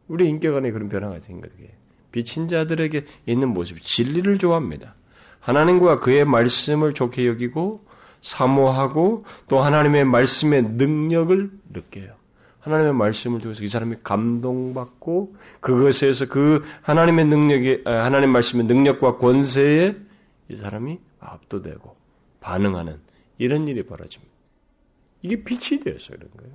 우리 0.08 0.28
인격 0.28 0.56
안에 0.56 0.72
그런 0.72 0.90
변화가 0.90 1.22
생긴 1.22 1.50
거예요. 1.50 1.72
비친 2.12 2.48
자들에게 2.48 3.06
있는 3.26 3.50
모습이 3.50 3.82
진리를 3.82 4.38
좋아합니다. 4.38 4.96
하나님과 5.40 6.02
그의 6.02 6.26
말씀을 6.26 6.94
좋게 6.94 7.28
여기고 7.28 7.87
사모하고 8.22 9.26
또 9.48 9.60
하나님의 9.60 10.06
말씀의 10.06 10.64
능력을 10.64 11.52
느껴요. 11.72 12.16
하나님의 12.60 12.94
말씀을 12.94 13.40
통해서 13.40 13.64
이 13.64 13.68
사람이 13.68 13.98
감동받고 14.04 15.36
그것에서 15.62 16.28
그 16.28 16.64
하나님의 16.82 17.26
능력이 17.26 17.84
아, 17.86 18.04
하나님 18.04 18.32
말씀의 18.32 18.66
능력과 18.66 19.18
권세에 19.18 19.96
이 20.50 20.56
사람이 20.56 21.00
압도되고 21.20 21.96
반응하는 22.42 23.00
이런 23.38 23.68
일이 23.68 23.84
벌어집니다. 23.84 24.34
이게 25.22 25.44
빛이 25.44 25.80
되어서 25.80 26.14
그런 26.14 26.30
거예요. 26.38 26.54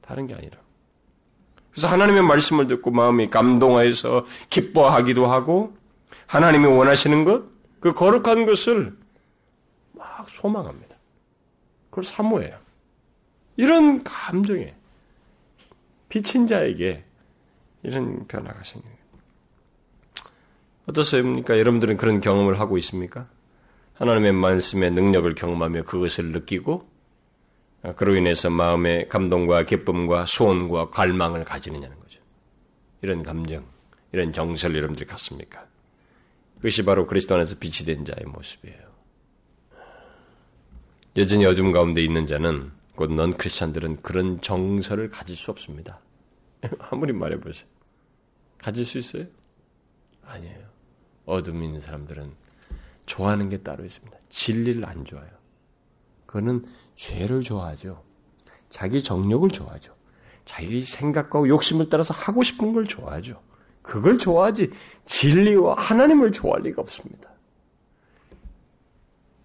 다른 0.00 0.26
게 0.26 0.34
아니라. 0.34 0.58
그래서 1.70 1.88
하나님의 1.88 2.22
말씀을 2.22 2.66
듣고 2.66 2.90
마음이 2.90 3.30
감동하여서 3.30 4.26
기뻐하기도 4.50 5.26
하고 5.26 5.76
하나님이 6.26 6.66
원하시는 6.66 7.24
것, 7.24 7.44
그 7.80 7.92
거룩한 7.92 8.46
것을 8.46 8.96
막 10.28 10.30
소망합니다. 10.30 10.96
그걸 11.90 12.04
사모해요. 12.04 12.58
이런 13.56 14.04
감정에 14.04 14.74
비친 16.08 16.46
자에게 16.46 17.04
이런 17.82 18.26
변화가 18.26 18.62
생겨요. 18.62 18.98
어떻습니까? 20.86 21.58
여러분들은 21.58 21.96
그런 21.96 22.20
경험을 22.20 22.60
하고 22.60 22.78
있습니까? 22.78 23.28
하나님의 23.94 24.32
말씀의 24.32 24.92
능력을 24.92 25.34
경험하며 25.34 25.84
그것을 25.84 26.26
느끼고 26.32 26.88
그로 27.96 28.16
인해서 28.16 28.48
마음의 28.48 29.08
감동과 29.08 29.64
기쁨과 29.64 30.26
소원과 30.26 30.90
갈망을 30.90 31.44
가지느냐는 31.44 31.98
거죠. 32.00 32.20
이런 33.02 33.22
감정, 33.22 33.66
이런 34.12 34.32
정서를 34.32 34.76
여러분들이 34.76 35.06
갖습니까? 35.06 35.66
그것이 36.56 36.84
바로 36.84 37.06
그리스도 37.06 37.34
안에서 37.34 37.56
빛이 37.58 37.86
된 37.86 38.04
자의 38.04 38.24
모습이에요. 38.26 38.87
여전히 41.18 41.44
어둠 41.46 41.72
가운데 41.72 42.00
있는 42.00 42.28
자는 42.28 42.70
곧 42.94 43.10
넌 43.10 43.36
크리스찬들은 43.36 44.02
그런 44.02 44.40
정서를 44.40 45.10
가질 45.10 45.36
수 45.36 45.50
없습니다. 45.50 45.98
아무리 46.78 47.12
말해보세요. 47.12 47.68
가질 48.58 48.84
수 48.84 48.98
있어요? 48.98 49.24
아니에요. 50.24 50.60
어둠 51.26 51.64
있는 51.64 51.80
사람들은 51.80 52.32
좋아하는 53.06 53.48
게 53.48 53.58
따로 53.58 53.84
있습니다. 53.84 54.16
진리를 54.30 54.84
안 54.84 55.04
좋아해요. 55.04 55.32
그거는 56.26 56.64
죄를 56.94 57.42
좋아하죠. 57.42 58.04
자기 58.68 59.02
정욕을 59.02 59.50
좋아하죠. 59.50 59.96
자기 60.44 60.84
생각과 60.84 61.48
욕심을 61.48 61.88
따라서 61.88 62.14
하고 62.14 62.44
싶은 62.44 62.72
걸 62.72 62.86
좋아하죠. 62.86 63.42
그걸 63.82 64.18
좋아하지 64.18 64.70
진리와 65.04 65.74
하나님을 65.74 66.30
좋아할 66.30 66.62
리가 66.62 66.80
없습니다. 66.80 67.28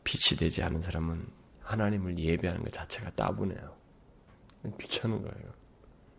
빛이 0.03 0.37
되지 0.37 0.61
않은 0.61 0.81
사람은 0.83 1.42
하나님을 1.63 2.17
예배하는 2.17 2.63
것 2.63 2.71
자체가 2.71 3.11
따분해요. 3.11 3.75
귀찮은 4.79 5.21
거예요. 5.21 5.53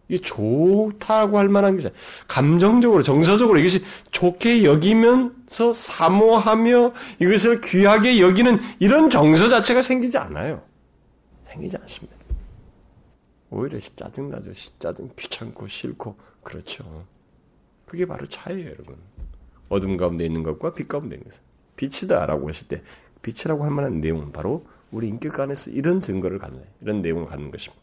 이게 0.09 0.21
좋다고 0.21 1.39
할 1.39 1.49
만한 1.49 1.79
게 1.79 1.91
감정적으로 2.29 3.03
정서적으로 3.03 3.59
이것이 3.59 3.83
좋게 4.11 4.65
여기면서 4.65 5.73
사모하며 5.73 6.93
이것을 7.21 7.63
귀하게 7.63 8.21
여기는 8.21 8.59
이런 8.81 9.09
정서 9.09 9.49
자체가 9.49 9.81
생기지 9.81 10.19
않아요. 10.19 10.63
생기지 11.47 11.77
않습니다. 11.79 12.17
오히려 13.51 13.79
짜증나죠. 13.79 14.53
짜증 14.79 15.09
귀찮고 15.17 15.69
싫고 15.69 16.17
그렇죠. 16.43 17.07
그게 17.87 18.05
바로 18.05 18.27
차이예요, 18.27 18.71
여러분. 18.71 18.97
어둠 19.69 19.97
가운데 19.97 20.27
있는 20.27 20.43
것과 20.43 20.75
빛 20.75 20.89
가운데 20.89 21.17
있는 21.17 21.31
것. 21.31 21.39
빛이다라고 21.77 22.49
했을 22.49 22.69
때 22.69 22.83
빛이라고 23.23 23.65
할 23.65 23.71
만한 23.71 24.01
내용은 24.01 24.33
바로 24.33 24.67
우리 24.95 25.09
인격 25.09 25.41
안에서 25.41 25.73
이런 25.73 26.01
증거를 26.01 26.39
갖는 26.39 26.61
이런 26.81 27.03
내용을 27.03 27.27
갖는 27.27 27.51
것입니다. 27.51 27.83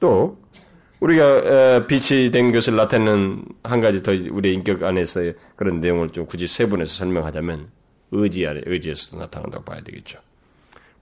또 0.00 0.38
우리가 1.00 1.86
빛이 1.86 2.30
된 2.30 2.50
것을 2.50 2.76
나타내는 2.76 3.44
한 3.62 3.80
가지 3.82 4.02
더 4.02 4.12
우리 4.30 4.54
인격 4.54 4.82
안에서의 4.82 5.34
그런 5.54 5.80
내용을 5.80 6.10
좀 6.10 6.24
굳이 6.24 6.46
세분해서 6.46 6.94
설명하자면 6.94 7.68
의지 8.12 8.46
아래 8.46 8.62
의지에서도 8.64 9.18
나타난다고 9.18 9.64
봐야 9.64 9.82
되겠죠. 9.82 10.18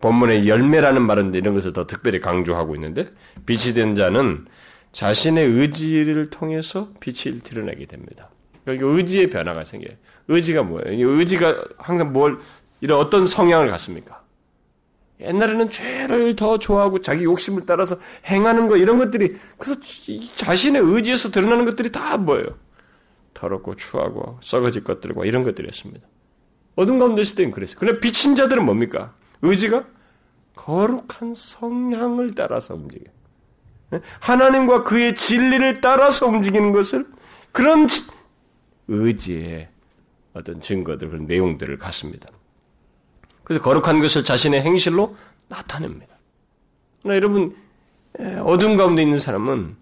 본문의 0.00 0.48
열매라는 0.48 1.02
말은 1.06 1.34
이런 1.34 1.54
것을 1.54 1.72
더 1.72 1.86
특별히 1.86 2.18
강조하고 2.18 2.74
있는데 2.74 3.08
빛이 3.46 3.74
된 3.74 3.94
자는 3.94 4.46
자신의 4.90 5.46
의지를 5.46 6.30
통해서 6.30 6.90
빛을 6.98 7.40
드러내게 7.40 7.86
됩니다. 7.86 8.28
그러니까 8.64 8.88
의지의 8.88 9.30
변화가 9.30 9.62
생겨요. 9.64 9.96
의지가 10.26 10.64
뭐예요? 10.64 11.10
의지가 11.10 11.64
항상 11.78 12.12
뭘 12.12 12.40
이런 12.80 12.98
어떤 12.98 13.24
성향을 13.24 13.70
갖습니까? 13.70 14.21
옛날에는 15.22 15.70
죄를 15.70 16.36
더 16.36 16.58
좋아하고 16.58 17.00
자기 17.00 17.24
욕심을 17.24 17.66
따라서 17.66 17.96
행하는 18.26 18.68
거 18.68 18.76
이런 18.76 18.98
것들이 18.98 19.36
그래서 19.58 19.80
자신의 20.36 20.82
의지에서 20.82 21.30
드러나는 21.30 21.64
것들이 21.64 21.92
다 21.92 22.16
뭐예요? 22.16 22.58
더럽고 23.34 23.76
추하고 23.76 24.38
썩어질 24.40 24.84
것들과 24.84 25.24
이런 25.24 25.42
것들이었습니다. 25.42 26.06
어둠 26.76 26.98
가운데 26.98 27.22
있을 27.22 27.36
때는 27.36 27.50
그랬어요. 27.50 27.76
그런데 27.78 28.00
비친 28.00 28.34
자들은 28.34 28.64
뭡니까? 28.64 29.14
의지가 29.42 29.84
거룩한 30.54 31.34
성향을 31.36 32.34
따라서 32.34 32.74
움직여요. 32.74 33.12
하나님과 34.20 34.84
그의 34.84 35.16
진리를 35.16 35.80
따라서 35.80 36.26
움직이는 36.26 36.72
것을 36.72 37.06
그런 37.52 37.86
의지의 38.88 39.68
어떤 40.32 40.60
증거들, 40.60 41.10
그런 41.10 41.26
내용들을 41.26 41.76
갖습니다. 41.78 42.28
그래서 43.44 43.62
거룩한 43.62 44.00
것을 44.00 44.24
자신의 44.24 44.62
행실로 44.62 45.16
나타냅니다. 45.48 46.16
그러나 47.02 47.16
여러분, 47.16 47.56
어둠 48.44 48.76
가운데 48.76 49.02
있는 49.02 49.18
사람은 49.18 49.76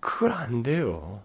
그걸 0.00 0.32
안 0.32 0.62
돼요. 0.62 1.22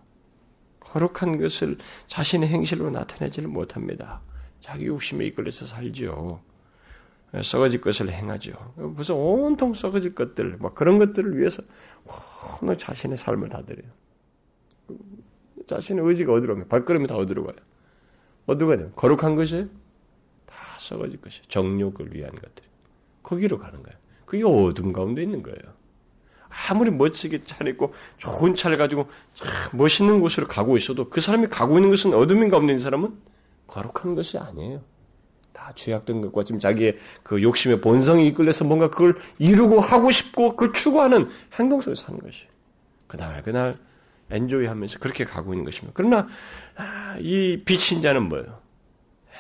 거룩한 0.79 1.39
것을 1.39 1.77
자신의 2.07 2.49
행실로 2.49 2.89
나타내지를 2.89 3.47
못합니다. 3.49 4.21
자기 4.59 4.87
욕심에 4.87 5.25
이끌려서 5.25 5.65
살죠. 5.65 6.41
썩어질 7.41 7.79
것을 7.79 8.11
행하죠. 8.11 8.51
무슨 8.75 9.15
온통 9.15 9.73
썩어질 9.73 10.13
것들, 10.15 10.57
막 10.59 10.75
그런 10.75 10.99
것들을 10.99 11.37
위해서 11.37 11.63
오늘 12.61 12.77
자신의 12.77 13.17
삶을 13.17 13.49
다 13.49 13.63
드려요. 13.63 13.89
자신의 15.67 16.05
의지가 16.05 16.33
어디로 16.33 16.55
가요? 16.55 16.67
발걸음이 16.67 17.07
다 17.07 17.15
어디로 17.15 17.45
가요? 17.45 17.55
어디로 18.47 18.67
가요? 18.67 18.91
거룩한 18.91 19.35
것이 19.35 19.63
다 19.63 19.69
썩어질 20.91 21.21
것이 21.21 21.41
정욕을 21.47 22.13
위한 22.13 22.31
것들. 22.31 22.63
거기로 23.23 23.57
가는 23.57 23.81
거예요. 23.81 23.97
그게 24.25 24.43
어둠 24.43 24.93
가운데 24.93 25.23
있는 25.23 25.41
거예요. 25.43 25.57
아무리 26.69 26.91
멋지게 26.91 27.45
차리고 27.45 27.93
좋은 28.17 28.55
차를 28.55 28.77
가지고 28.77 29.07
멋있는 29.71 30.19
곳으로 30.19 30.47
가고 30.47 30.75
있어도 30.75 31.09
그 31.09 31.21
사람이 31.21 31.47
가고 31.47 31.77
있는 31.77 31.89
것은 31.89 32.13
어둠인 32.13 32.49
가운데 32.49 32.73
있는 32.73 32.79
사람은 32.83 33.17
거룩한 33.67 34.15
것이 34.15 34.37
아니에요. 34.37 34.81
다 35.53 35.71
죄악된 35.75 36.21
것과 36.21 36.43
지금 36.43 36.59
자기의 36.59 36.97
그 37.23 37.41
욕심의 37.41 37.81
본성이 37.81 38.27
이끌려서 38.27 38.65
뭔가 38.65 38.89
그걸 38.89 39.15
이루고 39.39 39.79
하고 39.79 40.11
싶고 40.11 40.55
그걸 40.55 40.73
추구하는 40.73 41.29
행동 41.59 41.79
속에 41.79 41.95
사는 41.95 42.19
것이. 42.19 42.45
그날 43.07 43.43
그날 43.43 43.75
엔조이 44.29 44.65
하면서 44.65 44.97
그렇게 44.99 45.23
가고 45.23 45.53
있는 45.53 45.65
것입니다. 45.65 45.91
그러나 45.93 46.27
아, 46.75 47.17
이 47.19 47.61
빛인 47.65 48.01
자는 48.01 48.27
뭐예요? 48.29 48.59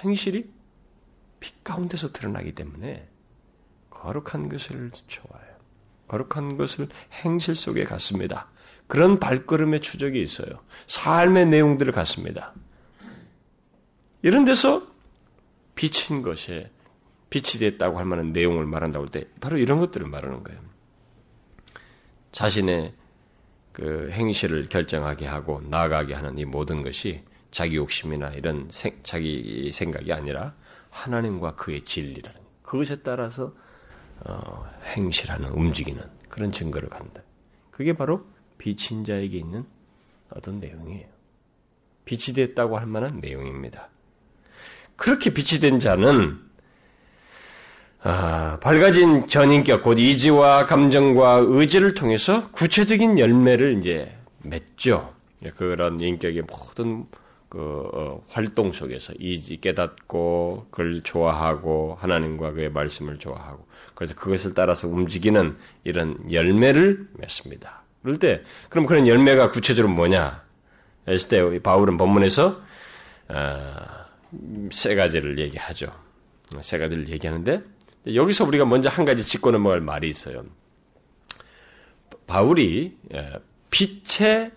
행실이 0.03 0.49
빛 1.41 1.61
가운데서 1.65 2.13
드러나기 2.13 2.53
때문에 2.55 3.05
거룩한 3.89 4.47
것을 4.47 4.91
좋아해요. 5.07 5.51
거룩한 6.07 6.55
것을 6.55 6.87
행실 7.11 7.55
속에 7.55 7.83
갖습니다. 7.83 8.47
그런 8.87 9.19
발걸음의 9.19 9.81
추적이 9.81 10.21
있어요. 10.21 10.59
삶의 10.87 11.47
내용들을 11.47 11.91
갖습니다. 11.91 12.53
이런 14.21 14.45
데서 14.45 14.87
비친 15.75 16.21
것에 16.21 16.71
빛이 17.29 17.59
됐다고 17.59 17.97
할 17.97 18.05
만한 18.05 18.33
내용을 18.33 18.65
말한다고 18.65 19.05
할 19.05 19.09
때 19.11 19.27
바로 19.39 19.57
이런 19.57 19.79
것들을 19.79 20.07
말하는 20.07 20.43
거예요. 20.43 20.59
자신의 22.33 22.93
그 23.71 24.09
행실을 24.11 24.67
결정하게 24.67 25.25
하고 25.25 25.61
나아가게 25.61 26.13
하는 26.13 26.37
이 26.37 26.45
모든 26.45 26.81
것이 26.81 27.23
자기 27.51 27.77
욕심이나 27.77 28.29
이런 28.31 28.67
생, 28.69 28.99
자기 29.03 29.71
생각이 29.73 30.11
아니라 30.11 30.53
하나님과 30.91 31.55
그의 31.55 31.81
진리라는 31.81 32.39
그것에 32.61 33.01
따라서 33.01 33.53
어, 34.23 34.69
행실하는 34.83 35.49
움직이는 35.49 36.01
그런 36.29 36.51
증거를 36.51 36.89
갖는다. 36.89 37.23
그게 37.71 37.93
바로 37.93 38.25
비친 38.57 39.03
자에게 39.03 39.37
있는 39.37 39.63
어떤 40.29 40.59
내용이에요. 40.59 41.07
빛이 42.05 42.35
됐다고 42.35 42.77
할 42.77 42.85
만한 42.85 43.19
내용입니다. 43.19 43.89
그렇게 44.95 45.33
빛이 45.33 45.59
된 45.59 45.79
자는 45.79 46.39
아, 48.03 48.59
밝아진 48.61 49.27
전인격 49.27 49.83
곧 49.83 49.99
이지와 49.99 50.65
감정과 50.65 51.43
의지를 51.45 51.93
통해서 51.93 52.49
구체적인 52.51 53.19
열매를 53.19 53.77
이제 53.77 54.15
맺죠. 54.39 55.13
그런 55.55 55.99
인격의 55.99 56.43
모든 56.43 57.05
그 57.51 57.59
어, 57.93 58.23
활동 58.29 58.71
속에서 58.71 59.11
이지 59.19 59.57
깨닫고 59.59 60.67
그걸 60.71 61.03
좋아하고 61.03 61.97
하나님과 61.99 62.53
그의 62.53 62.71
말씀을 62.71 63.19
좋아하고 63.19 63.67
그래서 63.93 64.15
그것을 64.15 64.53
따라서 64.53 64.87
움직이는 64.87 65.57
이런 65.83 66.31
열매를 66.31 67.07
맺습니다. 67.17 67.83
그럴 68.03 68.19
때 68.19 68.41
그럼 68.69 68.85
그런 68.85 69.05
열매가 69.05 69.49
구체적으로 69.49 69.93
뭐냐? 69.93 70.41
했을 71.09 71.27
때 71.27 71.59
바울은 71.61 71.97
본문에서 71.97 72.61
어, 73.27 73.75
세 74.71 74.95
가지를 74.95 75.37
얘기하죠. 75.37 75.91
세 76.61 76.77
가지를 76.77 77.09
얘기하는데 77.09 77.63
여기서 78.15 78.45
우리가 78.45 78.63
먼저 78.63 78.87
한 78.87 79.03
가지 79.03 79.23
짚고 79.23 79.51
넘어갈 79.51 79.81
말이 79.81 80.09
있어요. 80.09 80.45
바울이 82.27 82.97
예, 83.13 83.29
빛의 83.71 84.51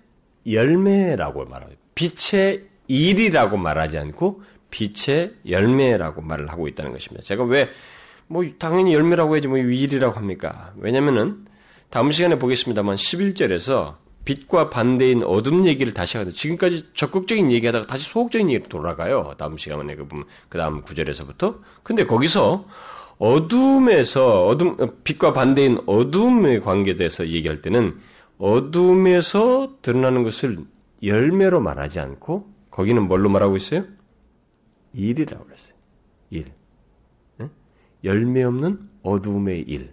열매라고 0.47 1.45
말하고 1.47 1.73
빛의 1.97 2.63
일이라고 2.89 3.57
말하지 3.57 3.99
않고 3.99 4.43
빛의 4.71 5.35
열매라고 5.49 6.23
말을 6.23 6.51
하고 6.51 6.69
있다는 6.69 6.93
것입니다. 6.93 7.23
제가 7.25 7.45
왜 7.45 7.69
뭐 8.27 8.45
당연히 8.59 8.95
열매라고 8.95 9.35
해야지 9.35 9.49
뭐 9.49 9.59
일이라고 9.59 10.17
합니까? 10.17 10.73
왜냐면은 10.77 11.45
다음 11.91 12.11
시간에 12.11 12.39
보겠습니다만 12.39 12.97
11절에서 12.97 13.97
빛과 14.25 14.71
반대인 14.71 15.23
어둠 15.23 15.67
얘기를 15.67 15.93
다시 15.93 16.17
하거든요. 16.17 16.35
지금까지 16.35 16.87
적극적인 16.95 17.53
얘기하다가 17.53 17.87
다시 17.87 18.09
소극적인 18.09 18.49
얘기로 18.51 18.69
돌아가요. 18.69 19.35
다음 19.37 19.59
시간에 19.59 19.95
그 19.95 20.09
보면 20.09 20.25
그 20.49 20.57
다음 20.57 20.81
구절에서부터. 20.81 21.61
근데 21.83 22.07
거기서 22.07 22.67
어둠에서 23.19 24.47
어둠 24.47 24.77
빛과 25.05 25.35
반대인 25.35 25.79
어둠의 25.87 26.63
관계에 26.63 26.97
대해서 26.97 27.29
얘기할 27.29 27.61
때는 27.61 27.99
어둠에서 28.39 29.75
드러나는 29.83 30.23
것을 30.23 30.59
열매로 31.03 31.61
말하지 31.61 32.01
않고 32.01 32.54
거기는 32.75 33.07
뭘로 33.07 33.29
말하고 33.29 33.57
있어요? 33.57 33.85
일이라고 34.95 35.45
그랬어요. 35.45 35.75
일. 36.31 36.47
네? 37.37 37.49
열매 38.03 38.43
없는 38.43 38.91
어둠의 39.05 39.61
일. 39.63 39.93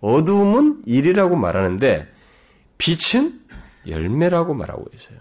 어둠은 0.00 0.84
일이라고 0.86 1.34
말하는데 1.34 2.08
빛은 2.78 3.40
열매라고 3.88 4.54
말하고 4.54 4.84
있어요. 4.94 5.18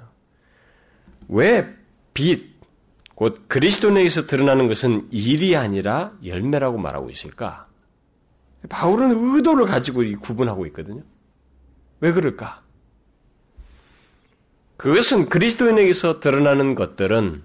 왜 1.29 1.67
빛, 2.13 2.59
곧 3.15 3.45
그리스도 3.47 3.89
내에서 3.89 4.27
드러나는 4.27 4.67
것은 4.67 5.07
일이 5.11 5.55
아니라 5.55 6.15
열매라고 6.23 6.77
말하고 6.77 7.09
있을까? 7.09 7.67
바울은 8.69 9.11
의도를 9.13 9.65
가지고 9.65 10.03
구분하고 10.21 10.67
있거든요. 10.67 11.01
왜 12.01 12.11
그럴까? 12.11 12.63
그것은 14.79 15.27
그리스도인에게서 15.27 16.21
드러나는 16.21 16.73
것들은 16.73 17.43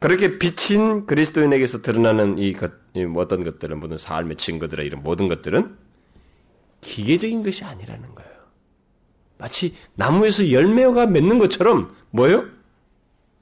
그렇게 0.00 0.38
비친 0.40 1.06
그리스도인에게서 1.06 1.82
드러나는 1.82 2.38
이, 2.38 2.52
것, 2.52 2.72
이 2.94 3.06
어떤 3.14 3.44
것들은 3.44 3.78
모든 3.78 3.96
삶의 3.96 4.36
증거들의 4.36 4.84
이런 4.84 5.04
모든 5.04 5.28
것들은 5.28 5.76
기계적인 6.80 7.44
것이 7.44 7.62
아니라는 7.62 8.12
거예요. 8.16 8.30
마치 9.38 9.76
나무에서 9.94 10.50
열매가 10.50 11.06
맺는 11.06 11.38
것처럼 11.38 11.94
뭐요? 12.10 12.44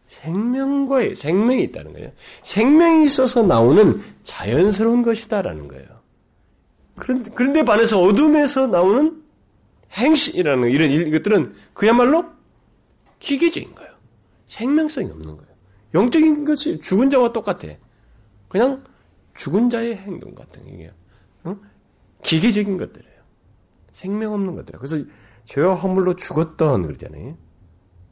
생명과의 0.04 1.14
생명이 1.14 1.62
있다는 1.62 1.94
거예요. 1.94 2.10
생명이 2.42 3.06
있어서 3.06 3.42
나오는 3.42 4.02
자연스러운 4.24 5.00
것이다라는 5.00 5.68
거예요. 5.68 5.86
그런데, 6.96 7.64
반해서 7.64 7.98
어둠에서 8.02 8.66
나오는 8.66 9.22
행실이라는 9.94 10.68
이런 10.70 10.90
이것들은 10.90 11.54
그야말로 11.72 12.33
기계적인 13.24 13.74
거예요. 13.74 13.90
생명성이 14.48 15.10
없는 15.10 15.36
거예요. 15.36 15.54
영적인 15.94 16.44
것이 16.44 16.78
죽은 16.80 17.08
자와 17.08 17.32
똑같아. 17.32 17.68
그냥 18.48 18.84
죽은 19.34 19.70
자의 19.70 19.96
행동 19.96 20.34
같은 20.34 20.64
게 20.76 20.92
어? 21.44 21.56
기계적인 22.22 22.76
것들이에요. 22.76 23.14
생명 23.94 24.34
없는 24.34 24.54
것들. 24.56 24.78
그래서 24.78 24.98
죄와 25.46 25.74
허물로 25.74 26.16
죽었던 26.16 26.82
그러잖아요. 26.82 27.36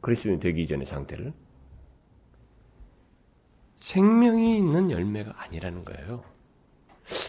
그리스도인 0.01 0.39
되기 0.39 0.63
이전의 0.63 0.85
상태를 0.85 1.31
생명이 3.81 4.57
있는 4.57 4.89
열매가 4.89 5.33
아니라는 5.43 5.85
거예요. 5.85 6.23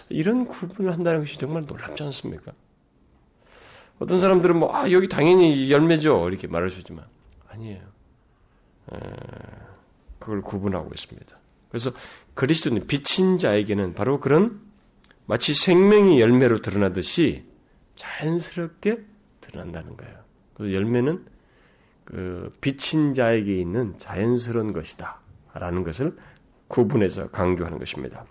이런 0.09 0.47
구분을 0.47 0.93
한다는 0.93 1.21
것이 1.21 1.39
정말 1.39 1.65
놀랍지 1.67 2.03
않습니까? 2.05 2.53
어떤 3.99 4.21
사람들은 4.21 4.59
뭐, 4.59 4.75
아, 4.75 4.91
여기 4.91 5.09
당연히 5.09 5.71
열매죠. 5.71 6.29
이렇게 6.29 6.47
말할 6.47 6.71
수 6.71 6.79
있지만, 6.79 7.07
아니에요. 7.55 7.81
에, 8.93 8.99
그걸 10.19 10.43
구분하고 10.43 10.91
있습니다. 10.95 11.37
그래서 11.69 11.91
그리스도는 12.35 12.87
비친 12.87 13.39
자에게는 13.39 13.95
바로 13.95 14.21
그런 14.21 14.61
마치 15.27 15.55
생명이 15.55 16.21
열매로 16.21 16.61
드러나듯이 16.61 17.45
자연스럽게 17.97 19.05
드러난다는 19.41 19.97
거예요. 19.97 20.19
그 20.55 20.73
열매는 20.73 21.25
그 22.05 22.55
비친 22.61 23.15
자에게 23.15 23.57
있는 23.57 23.99
자연스러운 23.99 24.73
것이다. 24.73 25.21
라는 25.55 25.85
것을 25.85 26.17
구분해서 26.69 27.31
강조하는 27.31 27.79
것입니다. 27.79 28.25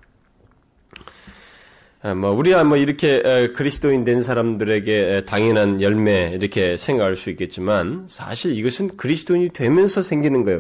아, 2.06 2.14
뭐 2.14 2.32
우리가 2.32 2.66
뭐 2.66 2.76
이렇게 2.76 3.22
그리스도인 3.54 4.04
된 4.04 4.22
사람들에게 4.22 5.24
당연한 5.26 5.82
열매 5.82 6.32
이렇게 6.34 6.76
생각할 6.76 7.16
수 7.16 7.30
있겠지만 7.30 8.08
사실 8.10 8.58
이것은 8.58 8.98
그리스도인이 8.98 9.50
되면서 9.54 10.02
생기는 10.02 10.44
거예요. 10.44 10.60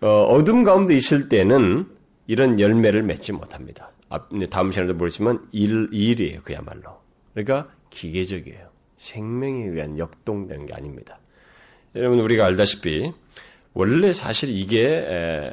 어, 0.00 0.44
둠 0.44 0.62
가운데 0.62 0.94
있을 0.94 1.28
때는 1.28 1.86
이런 2.28 2.60
열매를 2.60 3.02
맺지 3.02 3.32
못합니다. 3.32 3.90
다음 4.50 4.70
시간에도 4.70 4.96
보겠지만 4.96 5.40
일 5.50 5.88
일이에요 5.90 6.42
그야말로. 6.44 7.00
그러니까 7.32 7.68
기계적이에요. 7.90 8.68
생명에 8.98 9.64
의한 9.64 9.98
역동되는 9.98 10.66
게 10.66 10.74
아닙니다. 10.74 11.18
여러분 11.96 12.20
우리가 12.20 12.46
알다시피 12.46 13.12
원래 13.72 14.12
사실 14.12 14.48
이게 14.48 15.52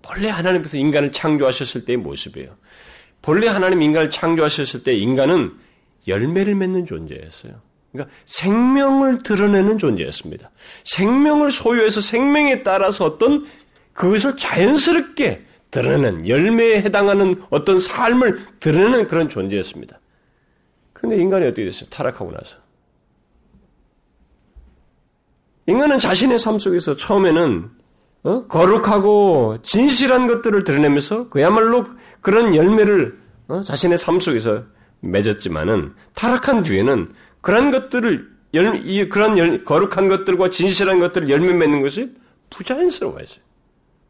본래 0.00 0.30
하나님께서 0.30 0.78
인간을 0.78 1.12
창조하셨을 1.12 1.84
때의 1.84 1.98
모습이에요. 1.98 2.54
본래 3.22 3.48
하나님 3.48 3.82
인간을 3.82 4.10
창조하셨을 4.10 4.82
때 4.82 4.94
인간은 4.94 5.52
열매를 6.06 6.54
맺는 6.54 6.86
존재였어요. 6.86 7.54
그러니까 7.92 8.14
생명을 8.26 9.18
드러내는 9.22 9.78
존재였습니다. 9.78 10.50
생명을 10.84 11.50
소유해서 11.50 12.00
생명에 12.00 12.62
따라서 12.62 13.04
어떤 13.04 13.46
그것을 13.92 14.36
자연스럽게 14.36 15.44
드러내는 15.70 16.28
열매에 16.28 16.82
해당하는 16.82 17.42
어떤 17.50 17.78
삶을 17.78 18.38
드러내는 18.60 19.08
그런 19.08 19.28
존재였습니다. 19.28 20.00
그런데 20.92 21.20
인간이 21.20 21.46
어떻게 21.46 21.64
됐어요? 21.64 21.88
타락하고 21.90 22.32
나서. 22.32 22.56
인간은 25.66 25.98
자신의 25.98 26.38
삶 26.38 26.58
속에서 26.58 26.96
처음에는 26.96 27.70
어? 28.24 28.46
거룩하고 28.46 29.58
진실한 29.62 30.26
것들을 30.26 30.64
드러내면서 30.64 31.28
그야말로 31.28 31.84
그런 32.20 32.54
열매를 32.54 33.18
어? 33.48 33.60
자신의 33.60 33.98
삶 33.98 34.20
속에서 34.20 34.64
맺었지만은 35.00 35.94
타락한 36.14 36.62
뒤에는 36.62 37.12
그런 37.40 37.70
것들을 37.70 38.28
열, 38.54 38.80
이, 38.84 39.08
그런 39.08 39.38
열, 39.38 39.60
거룩한 39.60 40.08
것들과 40.08 40.50
진실한 40.50 40.98
것들을 40.98 41.28
열매 41.28 41.52
맺는 41.52 41.82
것이 41.82 42.14
부자연스러워했어요. 42.50 43.40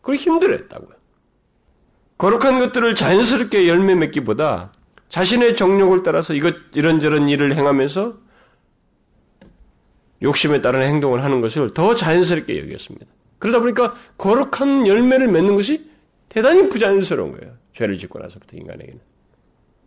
그걸 0.01 0.14
힘들었다고요. 0.16 0.97
거룩한 2.18 2.59
것들을 2.59 2.94
자연스럽게 2.94 3.68
열매 3.68 3.94
맺기보다 3.94 4.73
자신의 5.09 5.57
정욕을 5.57 6.03
따라서 6.03 6.35
이것, 6.35 6.55
이런저런 6.75 7.29
일을 7.29 7.55
행하면서 7.55 8.16
욕심에 10.23 10.61
따른 10.61 10.83
행동을 10.83 11.23
하는 11.23 11.40
것을 11.40 11.75
더 11.75 11.94
자연스럽게 11.94 12.61
여겼습니다. 12.61 13.07
그러다 13.38 13.61
보니까 13.61 13.94
거룩한 14.18 14.87
열매를 14.87 15.29
맺는 15.29 15.55
것이 15.55 15.88
대단히 16.29 16.68
부자연스러운 16.68 17.38
거예요. 17.38 17.55
죄를 17.79 17.97
짓고 17.97 18.19
나서부터 18.19 18.57
인간에게는. 18.57 19.01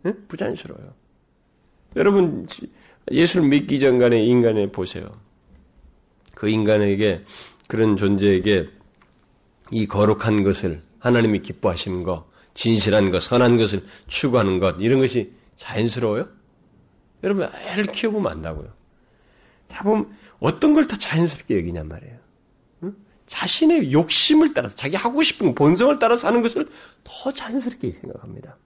네? 0.04 0.14
부자연스러워요. 0.26 0.94
여러분, 1.96 2.46
예수를 3.10 3.46
믿기 3.48 3.80
전간의 3.80 4.26
인간에 4.26 4.72
보세요. 4.72 5.14
그 6.34 6.48
인간에게, 6.48 7.22
그런 7.66 7.98
존재에게 7.98 8.68
이 9.70 9.86
거룩한 9.86 10.42
것을 10.42 10.80
하나님이 11.00 11.40
기뻐하시는 11.40 12.02
것, 12.02 12.26
진실한 12.54 13.10
것, 13.10 13.20
선한 13.20 13.58
것을 13.58 13.82
추구하는 14.06 14.58
것, 14.58 14.76
이런 14.80 15.00
것이 15.00 15.32
자연스러워요? 15.56 16.28
여러분, 17.22 17.46
애를 17.68 17.86
키워보면 17.86 18.32
안다고요. 18.32 18.72
자, 19.66 19.84
보면 19.84 20.16
어떤 20.40 20.72
걸 20.74 20.86
더 20.86 20.96
자연스럽게 20.96 21.58
여기냔 21.58 21.88
말이에요. 21.88 22.21
응? 23.32 23.38
자신의 23.38 23.92
욕심을 23.92 24.52
따라서, 24.54 24.76
자기 24.76 24.96
하고 24.96 25.22
싶은 25.22 25.54
본성을 25.54 25.98
따라서 25.98 26.28
하는 26.28 26.42
것을 26.42 26.68
더 27.02 27.32
자연스럽게 27.32 27.92
생각합니다. 27.92 28.56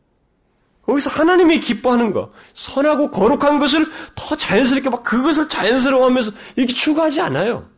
거기서 0.82 1.10
하나님이 1.10 1.60
기뻐하는 1.60 2.12
것, 2.12 2.30
선하고 2.54 3.10
거룩한 3.10 3.58
것을 3.58 3.86
더 4.14 4.36
자연스럽게 4.36 4.90
막 4.90 5.02
그것을 5.02 5.48
자연스러워하면서 5.48 6.32
이렇게 6.56 6.72
추구하지 6.72 7.20
않아요. 7.20 7.68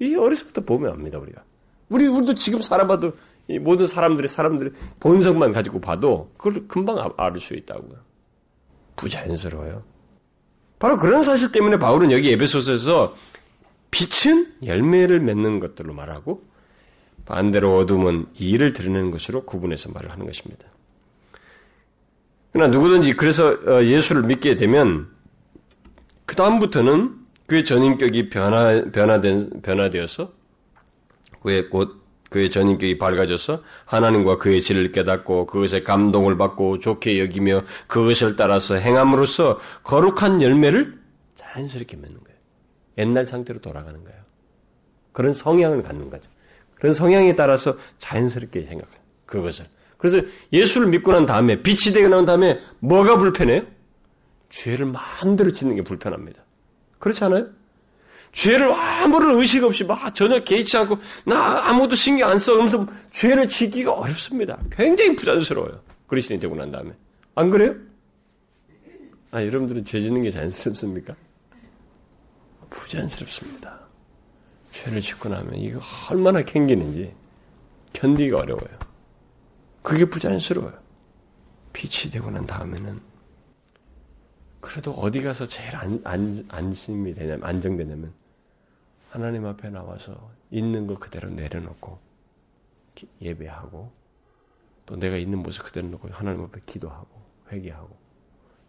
이 0.00 0.14
어려서부터 0.14 0.62
보면 0.62 0.92
압니다, 0.92 1.18
우리가. 1.18 1.42
우리, 1.88 2.06
우리도 2.06 2.34
지금 2.34 2.60
살아봐도 2.60 3.12
이 3.48 3.58
모든 3.58 3.86
사람들의 3.86 4.28
사람들의 4.28 4.72
본성만 5.00 5.52
가지고 5.52 5.80
봐도 5.80 6.30
그걸 6.36 6.66
금방 6.66 6.98
아, 6.98 7.10
알수 7.16 7.54
있다고요. 7.54 7.96
부자연스러워요. 8.96 9.82
바로 10.78 10.98
그런 10.98 11.22
사실 11.22 11.52
때문에 11.52 11.78
바울은 11.78 12.10
여기 12.12 12.32
에베소서에서 12.32 13.14
빛은 13.96 14.46
열매를 14.62 15.20
맺는 15.20 15.58
것들로 15.58 15.94
말하고 15.94 16.44
반대로 17.24 17.78
어둠은 17.78 18.26
이를 18.38 18.74
드러내는 18.74 19.10
것으로 19.10 19.46
구분해서 19.46 19.90
말을 19.90 20.10
하는 20.10 20.26
것입니다. 20.26 20.66
그러나 22.52 22.70
누구든지 22.70 23.14
그래서 23.14 23.52
어, 23.66 23.82
예수를 23.84 24.22
믿게 24.24 24.56
되면 24.56 25.08
그 26.26 26.36
다음부터는 26.36 27.14
그의 27.46 27.64
전인격이 27.64 28.28
변화 28.28 28.82
변화된 28.92 29.62
변화되어서 29.62 30.30
그의 31.40 31.70
곧 31.70 32.02
그의 32.28 32.50
전인격이 32.50 32.98
밝아져서 32.98 33.62
하나님과 33.86 34.36
그의 34.36 34.60
질을 34.60 34.92
깨닫고 34.92 35.46
그것에 35.46 35.82
감동을 35.82 36.36
받고 36.36 36.80
좋게 36.80 37.18
여기며 37.20 37.62
그것을 37.86 38.36
따라서 38.36 38.74
행함으로써 38.74 39.58
거룩한 39.84 40.42
열매를 40.42 40.98
자연스럽게 41.36 41.96
맺는 41.96 42.22
거예요. 42.24 42.35
옛날 42.98 43.26
상태로 43.26 43.60
돌아가는 43.60 44.02
거예요. 44.02 44.18
그런 45.12 45.32
성향을 45.32 45.82
갖는 45.82 46.10
거죠. 46.10 46.28
그런 46.74 46.92
성향에 46.92 47.36
따라서 47.36 47.76
자연스럽게 47.98 48.62
생각해요. 48.62 48.98
그것을. 49.24 49.66
그래서 49.98 50.26
예수를 50.52 50.88
믿고 50.88 51.12
난 51.12 51.26
다음에 51.26 51.62
빛이 51.62 51.94
되고 51.94 52.08
난 52.08 52.26
다음에 52.26 52.60
뭐가 52.80 53.18
불편해요? 53.18 53.62
죄를 54.50 54.86
마음대로 54.86 55.50
짓는 55.52 55.76
게 55.76 55.82
불편합니다. 55.82 56.42
그렇지 56.98 57.24
않아요? 57.24 57.48
죄를 58.32 58.70
아무런 58.70 59.38
의식 59.38 59.64
없이 59.64 59.84
막 59.84 60.14
전혀 60.14 60.44
개의치 60.44 60.76
않고 60.76 60.98
나 61.24 61.68
아무도 61.68 61.94
신경 61.94 62.28
안 62.28 62.38
써면서 62.38 62.86
죄를 63.10 63.48
지기가 63.48 63.92
어렵습니다. 63.92 64.58
굉장히 64.70 65.16
부자연스러워요. 65.16 65.80
그리스도인 66.06 66.38
되고 66.38 66.54
난 66.54 66.70
다음에. 66.70 66.92
안 67.34 67.48
그래요? 67.48 67.74
아, 69.30 69.42
여러분들은 69.42 69.86
죄 69.86 70.00
짓는 70.00 70.22
게 70.22 70.30
자연스럽습니까? 70.30 71.14
부자연스럽습니다. 72.70 73.80
죄를 74.72 75.00
짓고 75.00 75.28
나면 75.28 75.54
이거 75.54 75.80
얼마나 76.10 76.42
캥기는지 76.42 77.14
견디기가 77.92 78.38
어려워요. 78.38 78.78
그게 79.82 80.04
부자연스러워요. 80.04 80.78
빛이 81.72 82.10
되고 82.10 82.30
난 82.30 82.46
다음에는 82.46 83.00
그래도 84.60 84.92
어디 84.92 85.22
가서 85.22 85.46
제일 85.46 85.76
안, 85.76 86.00
안, 86.04 86.44
안심이 86.48 87.14
되냐면 87.14 87.44
안정되냐면 87.44 88.12
하나님 89.10 89.46
앞에 89.46 89.70
나와서 89.70 90.30
있는 90.50 90.86
거 90.86 90.98
그대로 90.98 91.30
내려놓고 91.30 91.98
예배하고 93.20 93.90
또 94.86 94.96
내가 94.96 95.16
있는 95.16 95.38
모습 95.42 95.64
그대로 95.64 95.88
놓고 95.88 96.08
하나님 96.08 96.42
앞에 96.42 96.60
기도하고 96.66 97.08
회개하고 97.52 97.96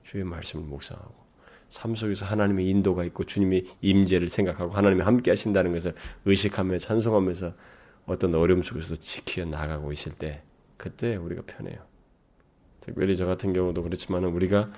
주의 0.03 0.23
말씀을 0.23 0.65
묵상하고 0.65 1.26
삶 1.69 1.95
속에서 1.95 2.25
하나님의 2.25 2.67
인도가 2.67 3.03
있고 3.05 3.25
주님의 3.25 3.65
임재를 3.81 4.29
생각하고 4.29 4.73
하나님이 4.73 5.01
함께 5.01 5.31
하신다는 5.31 5.73
것을 5.73 5.93
의식하며 6.25 6.79
찬송하면서 6.79 7.53
어떤 8.05 8.35
어려움 8.35 8.63
속에서도 8.63 9.01
지켜 9.01 9.45
나가고 9.45 9.91
있을 9.91 10.13
때 10.13 10.41
그때 10.77 11.15
우리가 11.15 11.43
편해요. 11.45 11.77
특별히 12.81 13.17
저 13.17 13.25
같은 13.25 13.51
경우도 13.51 13.83
그렇지만 13.83 14.23
우리가 14.23 14.69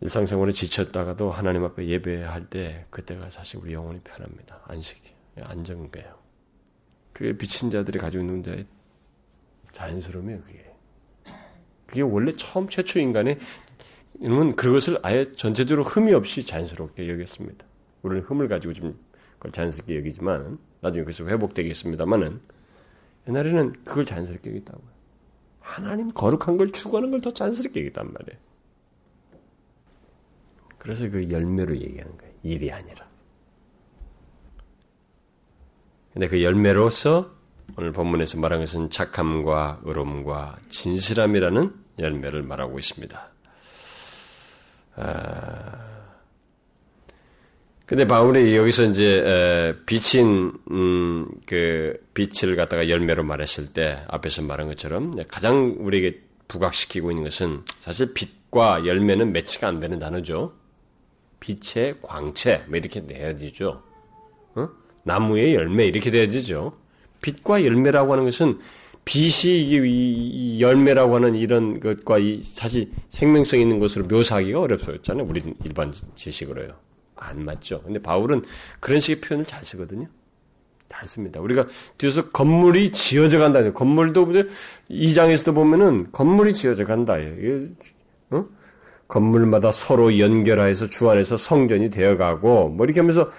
일상생활에 0.00 0.52
지쳤다가도 0.52 1.30
하나님 1.30 1.64
앞에 1.64 1.86
예배할 1.86 2.50
때 2.50 2.86
그때가 2.90 3.30
사실 3.30 3.58
우리 3.60 3.72
영혼이 3.72 4.00
편합니다. 4.00 4.60
안식이, 4.64 5.10
안정돼요. 5.40 6.14
그게 7.12 7.36
비친 7.36 7.70
자들이 7.70 7.98
가지고 7.98 8.22
있는 8.22 8.42
자의 8.42 8.66
자연스러움이에요, 9.72 10.40
그게. 10.42 10.74
그게 11.86 12.02
원래 12.02 12.32
처음 12.32 12.68
최초 12.68 12.98
인간의 12.98 13.38
이놈은 14.20 14.56
그것을 14.56 14.98
아예 15.02 15.32
전체적으로 15.34 15.84
흠이 15.84 16.12
없이 16.14 16.44
자연스럽게 16.46 17.08
여겼습니다. 17.08 17.66
우리는 18.02 18.22
흠을 18.24 18.48
가지고 18.48 18.72
좀 18.74 18.98
그걸 19.38 19.52
자연스럽게 19.52 19.96
여기지만 19.96 20.58
나중에 20.80 21.04
그래서 21.04 21.26
회복되겠습니다만은 21.26 22.40
옛날에는 23.28 23.72
그걸 23.84 24.04
자연스럽게 24.06 24.50
여겼다고요. 24.50 24.94
하나님 25.60 26.10
거룩한 26.10 26.56
걸 26.56 26.72
추구하는 26.72 27.10
걸 27.10 27.20
더 27.20 27.30
자연스럽게 27.32 27.80
여겼단 27.80 28.12
말이에요. 28.12 28.40
그래서 30.78 31.08
그 31.08 31.30
열매로 31.30 31.74
얘기하는 31.76 32.16
거예요. 32.18 32.34
일이 32.42 32.70
아니라. 32.70 33.08
근데 36.12 36.28
그 36.28 36.42
열매로서 36.42 37.34
오늘 37.76 37.92
본문에서 37.92 38.38
말한 38.38 38.60
것은 38.60 38.90
착함과 38.90 39.80
의로움과 39.84 40.58
진실함이라는 40.68 41.74
열매를 41.98 42.42
말하고 42.42 42.78
있습니다. 42.78 43.33
아... 44.96 45.84
근데 47.86 48.06
바울이 48.06 48.56
여기서 48.56 48.84
이제 48.84 49.76
빛인 49.84 50.52
음, 50.70 51.28
그 51.46 52.02
빛을 52.14 52.56
갖다가 52.56 52.88
열매로 52.88 53.24
말했을 53.24 53.74
때 53.74 54.02
앞에서 54.08 54.42
말한 54.42 54.68
것처럼 54.68 55.14
가장 55.28 55.76
우리에게 55.78 56.22
부각시키고 56.48 57.10
있는 57.10 57.24
것은 57.24 57.62
사실 57.80 58.14
빛과 58.14 58.86
열매는 58.86 59.32
매치가 59.32 59.68
안 59.68 59.80
되는 59.80 59.98
단어죠. 59.98 60.54
빛의 61.40 61.96
광채, 62.00 62.64
뭐 62.68 62.78
이렇게 62.78 63.00
내야 63.00 63.36
되죠. 63.36 63.82
어? 64.54 64.68
나무의 65.02 65.54
열매, 65.54 65.84
이렇게 65.84 66.10
돼야 66.10 66.26
되죠. 66.28 66.78
빛과 67.20 67.64
열매라고 67.64 68.12
하는 68.12 68.24
것은 68.24 68.58
빛이 69.04 69.60
이, 69.60 70.60
열매라고 70.60 71.16
하는 71.16 71.34
이런 71.34 71.78
것과 71.80 72.18
이 72.18 72.42
사실 72.42 72.90
생명성 73.10 73.60
있는 73.60 73.78
것으로 73.78 74.06
묘사하기가 74.06 74.60
어렵었잖아요. 74.60 75.26
우리 75.26 75.42
일반 75.64 75.92
지식으로요. 76.14 76.72
안 77.16 77.44
맞죠. 77.44 77.82
근데 77.82 78.00
바울은 78.00 78.42
그런 78.80 79.00
식의 79.00 79.20
표현을 79.20 79.46
잘 79.46 79.64
쓰거든요. 79.64 80.06
잘 80.88 81.06
씁니다. 81.06 81.40
우리가 81.40 81.66
뒤에서 81.98 82.30
건물이 82.30 82.92
지어져 82.92 83.38
간다. 83.38 83.72
건물도 83.72 84.32
이 84.88 85.14
장에서도 85.14 85.54
보면은 85.54 86.10
건물이 86.12 86.54
지어져 86.54 86.84
간다. 86.84 87.16
어? 88.30 88.46
건물마다 89.08 89.70
서로 89.70 90.18
연결하여서 90.18 90.88
주 90.90 91.10
안에서 91.10 91.36
성전이 91.36 91.90
되어가고 91.90 92.70
뭐 92.70 92.86
이렇게 92.86 93.00
하면서 93.00 93.30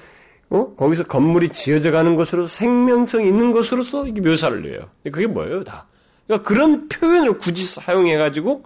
어? 0.50 0.74
거기서 0.76 1.06
건물이 1.06 1.50
지어져 1.50 1.92
가는 1.92 2.16
것으로 2.16 2.48
생명성 2.48 3.26
있는 3.26 3.52
것으로서 3.52 4.08
이게 4.08 4.22
묘사를 4.22 4.72
해요. 4.72 4.90
그게 5.04 5.28
뭐예요, 5.28 5.64
다? 5.64 5.88
그러니까 6.28 6.48
그런 6.48 6.88
표현을 6.88 7.38
굳이 7.38 7.66
사용해 7.66 8.18
가지고 8.18 8.64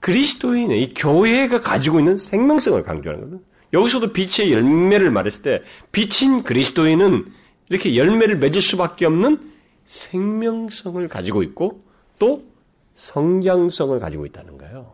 그리스도인의 0.00 0.82
이 0.82 0.94
교회가 0.94 1.60
가지고 1.60 2.00
있는 2.00 2.16
생명성을 2.16 2.82
강조하는 2.82 3.24
거거든. 3.24 3.44
여기서도 3.72 4.12
빛의 4.12 4.52
열매를 4.52 5.10
말했을 5.10 5.42
때 5.42 5.62
빛인 5.92 6.42
그리스도인은 6.42 7.26
이렇게 7.68 7.96
열매를 7.96 8.36
맺을 8.36 8.60
수밖에 8.60 9.06
없는 9.06 9.52
생명성을 9.86 11.08
가지고 11.08 11.42
있고 11.42 11.80
또 12.18 12.44
성장성을 12.94 13.98
가지고 13.98 14.26
있다는 14.26 14.58
거예요. 14.58 14.92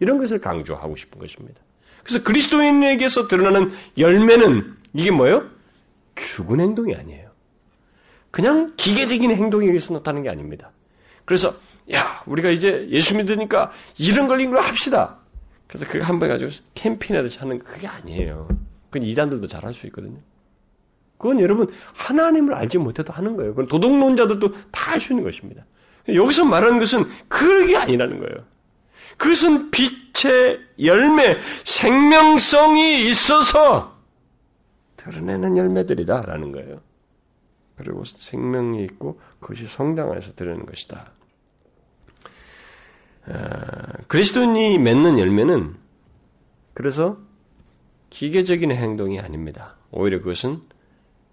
이런 0.00 0.18
것을 0.18 0.40
강조하고 0.40 0.96
싶은 0.96 1.18
것입니다. 1.18 1.60
그래서 2.02 2.22
그리스도인에게서 2.22 3.28
드러나는 3.28 3.72
열매는 3.96 4.76
이게 4.98 5.12
뭐예요? 5.12 5.48
죽은 6.16 6.58
행동이 6.58 6.92
아니에요. 6.96 7.30
그냥 8.32 8.72
기계적인 8.76 9.30
행동에 9.30 9.66
의해서 9.68 9.94
나타나는 9.94 10.24
게 10.24 10.28
아닙니다. 10.28 10.72
그래서 11.24 11.54
야 11.92 12.22
우리가 12.26 12.50
이제 12.50 12.88
예수 12.90 13.16
믿으니까 13.16 13.70
이런 13.96 14.26
걸 14.26 14.40
이걸 14.40 14.60
합시다. 14.60 15.18
그래서 15.68 15.86
그거 15.86 16.04
한 16.04 16.18
번 16.18 16.28
가지고 16.28 16.50
캠핑하듯이 16.74 17.38
하는 17.38 17.60
그게 17.60 17.86
아니에요. 17.86 18.48
그건 18.90 19.06
이단들도 19.06 19.46
잘 19.46 19.64
할 19.64 19.72
수 19.72 19.86
있거든요. 19.86 20.18
그건 21.16 21.40
여러분 21.40 21.72
하나님을 21.94 22.54
알지 22.54 22.78
못해도 22.78 23.12
하는 23.12 23.36
거예요. 23.36 23.52
그건 23.52 23.68
도덕론자들도 23.68 24.50
다 24.72 24.90
할 24.92 25.00
수 25.00 25.12
있는 25.12 25.22
것입니다. 25.22 25.64
여기서 26.08 26.44
말하는 26.44 26.80
것은 26.80 27.04
그게 27.28 27.76
아니라는 27.76 28.18
거예요. 28.18 28.44
그것은 29.16 29.70
빛의 29.70 30.58
열매, 30.82 31.36
생명성이 31.64 33.06
있어서 33.08 33.97
드러내는 35.10 35.56
열매들이다 35.56 36.22
라는 36.22 36.52
거예요. 36.52 36.80
그리고 37.76 38.04
생명이 38.04 38.82
있고 38.84 39.20
그것이 39.40 39.66
성당 39.66 40.10
안에서 40.10 40.34
드러내는 40.34 40.66
것이다. 40.66 41.12
아, 43.26 43.92
그리스도인이 44.08 44.78
맺는 44.78 45.18
열매는 45.18 45.76
그래서 46.74 47.18
기계적인 48.10 48.70
행동이 48.70 49.20
아닙니다. 49.20 49.76
오히려 49.90 50.18
그것은 50.18 50.62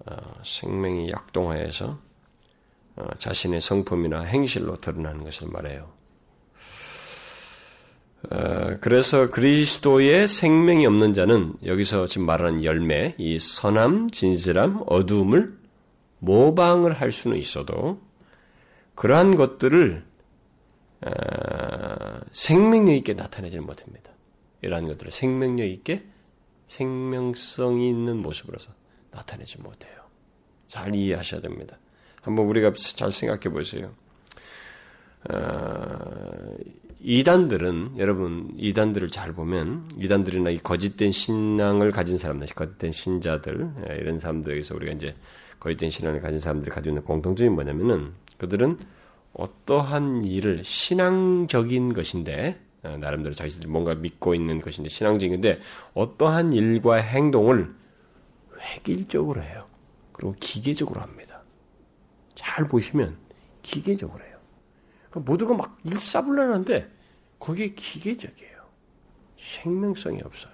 어, 0.06 0.16
생명이 0.44 1.10
약동하여서 1.10 2.00
어, 2.98 3.08
자신의 3.18 3.62
성품이나 3.62 4.22
행실로 4.24 4.78
드러나는 4.78 5.24
것을 5.24 5.48
말해요. 5.50 5.95
어, 8.32 8.78
그래서 8.82 9.30
그리스도의 9.30 10.28
생명이 10.28 10.86
없는 10.86 11.14
자는 11.14 11.54
여기서 11.66 12.08
지금 12.08 12.26
말하는 12.26 12.64
열매, 12.64 13.16
이 13.18 13.40
선함, 13.40 14.10
진실함, 14.10 14.84
어두움을 14.88 15.58
모방을 16.20 16.94
할 16.94 17.12
수는 17.12 17.38
있어도 17.38 18.02
그러한 18.96 19.36
것들을 19.36 20.04
생명력 22.32 22.96
있게 22.96 23.14
나타내지는 23.14 23.66
못합니다. 23.66 24.12
이러한 24.62 24.88
것들을 24.88 25.12
생명력 25.12 25.68
있게 25.68 26.04
생명성이 26.68 27.90
있는 27.90 28.18
모습으로서 28.18 28.72
나타내지 29.12 29.62
못해요. 29.62 29.94
잘 30.68 30.96
이해하셔야 30.96 31.42
됩니다. 31.42 31.78
한번 32.22 32.48
우리가 32.48 32.74
잘 32.74 33.12
생각해 33.12 33.54
보세요. 33.54 33.94
어, 36.96 37.00
이단들은 37.02 37.98
여러분 37.98 38.54
이단들을 38.58 39.10
잘 39.10 39.34
보면 39.34 39.90
이단들이나 39.98 40.50
이 40.50 40.58
거짓된 40.58 41.12
신앙을 41.12 41.92
가진 41.92 42.18
사람들, 42.18 42.48
거짓된 42.48 42.92
신자들 42.92 43.70
예, 43.90 43.98
이런 43.98 44.20
사람들에게서 44.20 44.76
우리가 44.76 44.94
이제 44.94 45.16
거짓된 45.60 45.90
신앙을 45.90 46.20
가진 46.20 46.40
사람들이 46.40 46.72
가지고 46.72 46.92
있는 46.92 47.04
공통점이 47.04 47.50
뭐냐면은 47.50 48.14
그들은 48.38 48.78
어떠한 49.34 50.26
일을 50.26 50.64
신앙적인 50.64 51.94
것인데 51.94 52.60
어, 52.84 52.98
나름대로 52.98 53.36
자기들이 53.36 53.68
뭔가 53.68 53.96
믿고 53.96 54.36
있는 54.36 54.62
것인데 54.62 54.90
신앙적인데 54.90 55.60
어떠한 55.94 56.54
일과 56.54 56.96
행동을 56.96 57.70
획일적으로 58.60 59.42
해요. 59.42 59.66
그리고 60.12 60.34
기계적으로 60.40 61.02
합니다. 61.02 61.42
잘 62.36 62.68
보시면 62.68 63.18
기계적으로 63.64 64.24
해요. 64.24 64.35
그러니까 65.16 65.32
모두가 65.32 65.54
막 65.56 65.78
일사불란한데 65.86 66.90
그게 67.40 67.70
기계적이에요. 67.70 68.56
생명성이 69.40 70.20
없어요. 70.24 70.54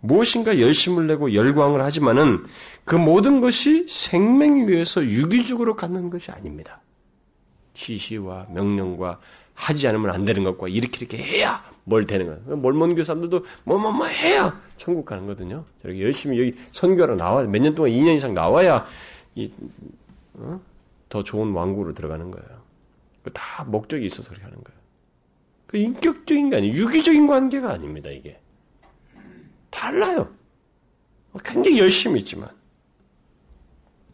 무엇인가 0.00 0.60
열심을 0.60 1.06
내고 1.06 1.34
열광을 1.34 1.82
하지만은 1.82 2.44
그 2.84 2.94
모든 2.94 3.40
것이 3.40 3.86
생명에 3.88 4.64
의해서 4.64 5.04
유기적으로 5.04 5.76
갖는 5.76 6.10
것이 6.10 6.30
아닙니다. 6.30 6.80
지시와 7.74 8.46
명령과 8.50 9.18
하지 9.54 9.88
않으면 9.88 10.10
안 10.10 10.24
되는 10.24 10.44
것과 10.44 10.68
이렇게 10.68 10.98
이렇게 11.00 11.18
해야 11.22 11.64
뭘 11.84 12.06
되는 12.06 12.26
거야. 12.26 12.56
몰몬교 12.56 13.02
사람들도 13.04 13.44
뭐뭐뭐 13.64 13.92
뭐 13.92 14.06
해야 14.06 14.60
천국 14.76 15.04
가는 15.06 15.26
거거든요. 15.26 15.64
저렇게 15.82 16.02
열심히 16.02 16.38
여기 16.38 16.52
선교하러 16.72 17.16
나와 17.16 17.42
몇 17.44 17.60
년 17.62 17.74
동안 17.74 17.90
2년 17.90 18.14
이상 18.16 18.34
나와야 18.34 18.86
이, 19.34 19.50
어? 20.34 20.60
더 21.08 21.22
좋은 21.22 21.52
왕국으로 21.52 21.94
들어가는 21.94 22.30
거예요. 22.30 22.63
다 23.32 23.64
목적이 23.64 24.06
있어서 24.06 24.30
그렇게 24.30 24.44
하는 24.44 24.62
거예요. 24.62 24.80
그 25.66 25.76
인격적인 25.78 26.50
게 26.50 26.56
아니에요. 26.56 26.74
유기적인 26.74 27.26
관계가 27.26 27.70
아닙니다, 27.70 28.10
이게. 28.10 28.38
달라요. 29.70 30.32
굉장히 31.44 31.78
열심히 31.78 32.20
있지만. 32.20 32.48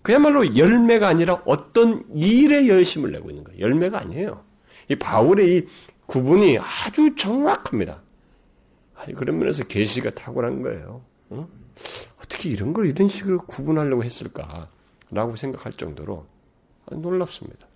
그야말로 0.03 0.57
열매가 0.57 1.07
아니라 1.07 1.43
어떤 1.45 2.05
일에 2.15 2.67
열심을 2.67 3.13
내고 3.13 3.29
있는 3.31 3.45
거예요. 3.45 3.61
열매가 3.61 3.99
아니에요. 3.99 4.43
이 4.89 4.97
바울의 4.97 5.57
이 5.57 5.67
구분이 6.07 6.59
아주 6.59 7.15
정확합니다. 7.17 8.01
아니, 8.95 9.13
그런 9.13 9.39
면에서 9.39 9.65
계시가 9.65 10.11
탁월한 10.11 10.63
거예요. 10.63 11.03
어? 11.29 11.49
떻게 12.29 12.49
이런 12.49 12.73
걸 12.73 12.87
이런 12.87 13.09
식으로 13.09 13.43
구분하려고 13.43 14.05
했을까라고 14.05 15.37
생각할 15.37 15.73
정도로 15.75 16.27
놀랍습니다. 16.91 17.67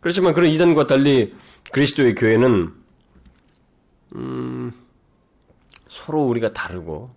그렇지만 0.00 0.34
그런 0.34 0.50
이단과 0.50 0.86
달리 0.86 1.34
그리스도의 1.72 2.14
교회는 2.14 2.74
음, 4.16 4.72
서로 5.88 6.22
우리가 6.22 6.52
다르고 6.52 7.10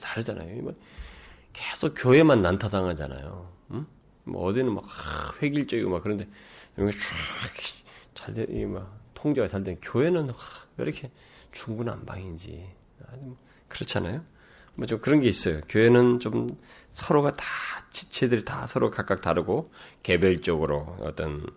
다르잖아요. 0.00 0.62
뭐 0.62 0.74
계속 1.52 1.94
교회만 1.96 2.42
난타당하잖아요. 2.42 3.50
음? 3.72 3.86
뭐 4.24 4.44
어디는 4.46 4.74
막 4.74 4.84
획일적이고 5.42 5.90
막 5.90 6.02
그런데 6.02 6.28
여기 6.78 6.92
쫙잘 8.14 8.34
되, 8.34 8.66
막 8.66 8.98
통제가 9.14 9.48
잘 9.48 9.64
되는 9.64 9.80
교회는 9.80 10.28
왜 10.76 10.84
이렇게 10.84 11.10
중구난방인지 11.52 12.66
뭐 13.20 13.36
그렇잖아요. 13.68 14.22
뭐 14.78 14.86
좀 14.86 15.00
그런 15.00 15.20
게 15.20 15.28
있어요. 15.28 15.60
교회는 15.68 16.20
좀 16.20 16.56
서로가 16.92 17.34
다 17.34 17.44
지체들이 17.90 18.44
다 18.44 18.66
서로 18.68 18.90
각각 18.90 19.20
다르고 19.20 19.72
개별적으로 20.04 20.96
어떤 21.00 21.42
그 21.42 21.52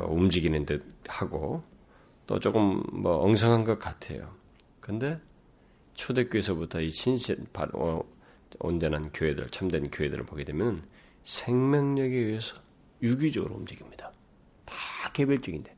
움직이는 0.00 0.66
듯 0.66 0.84
하고 1.08 1.62
또 2.26 2.38
조금 2.40 2.82
뭐 2.92 3.18
엉성한 3.22 3.64
것 3.64 3.78
같아요. 3.78 4.34
근데 4.80 5.20
초대교회에서부터 5.94 6.80
이 6.80 6.90
신신 6.90 7.46
어, 7.74 8.00
온전한 8.60 9.10
교회들, 9.12 9.50
참된 9.50 9.90
교회들을 9.90 10.24
보게 10.24 10.44
되면 10.44 10.84
생명력에 11.24 12.14
의해서 12.16 12.56
유기적으로 13.02 13.54
움직입니다. 13.56 14.12
다 14.64 14.74
개별적인데 15.12 15.74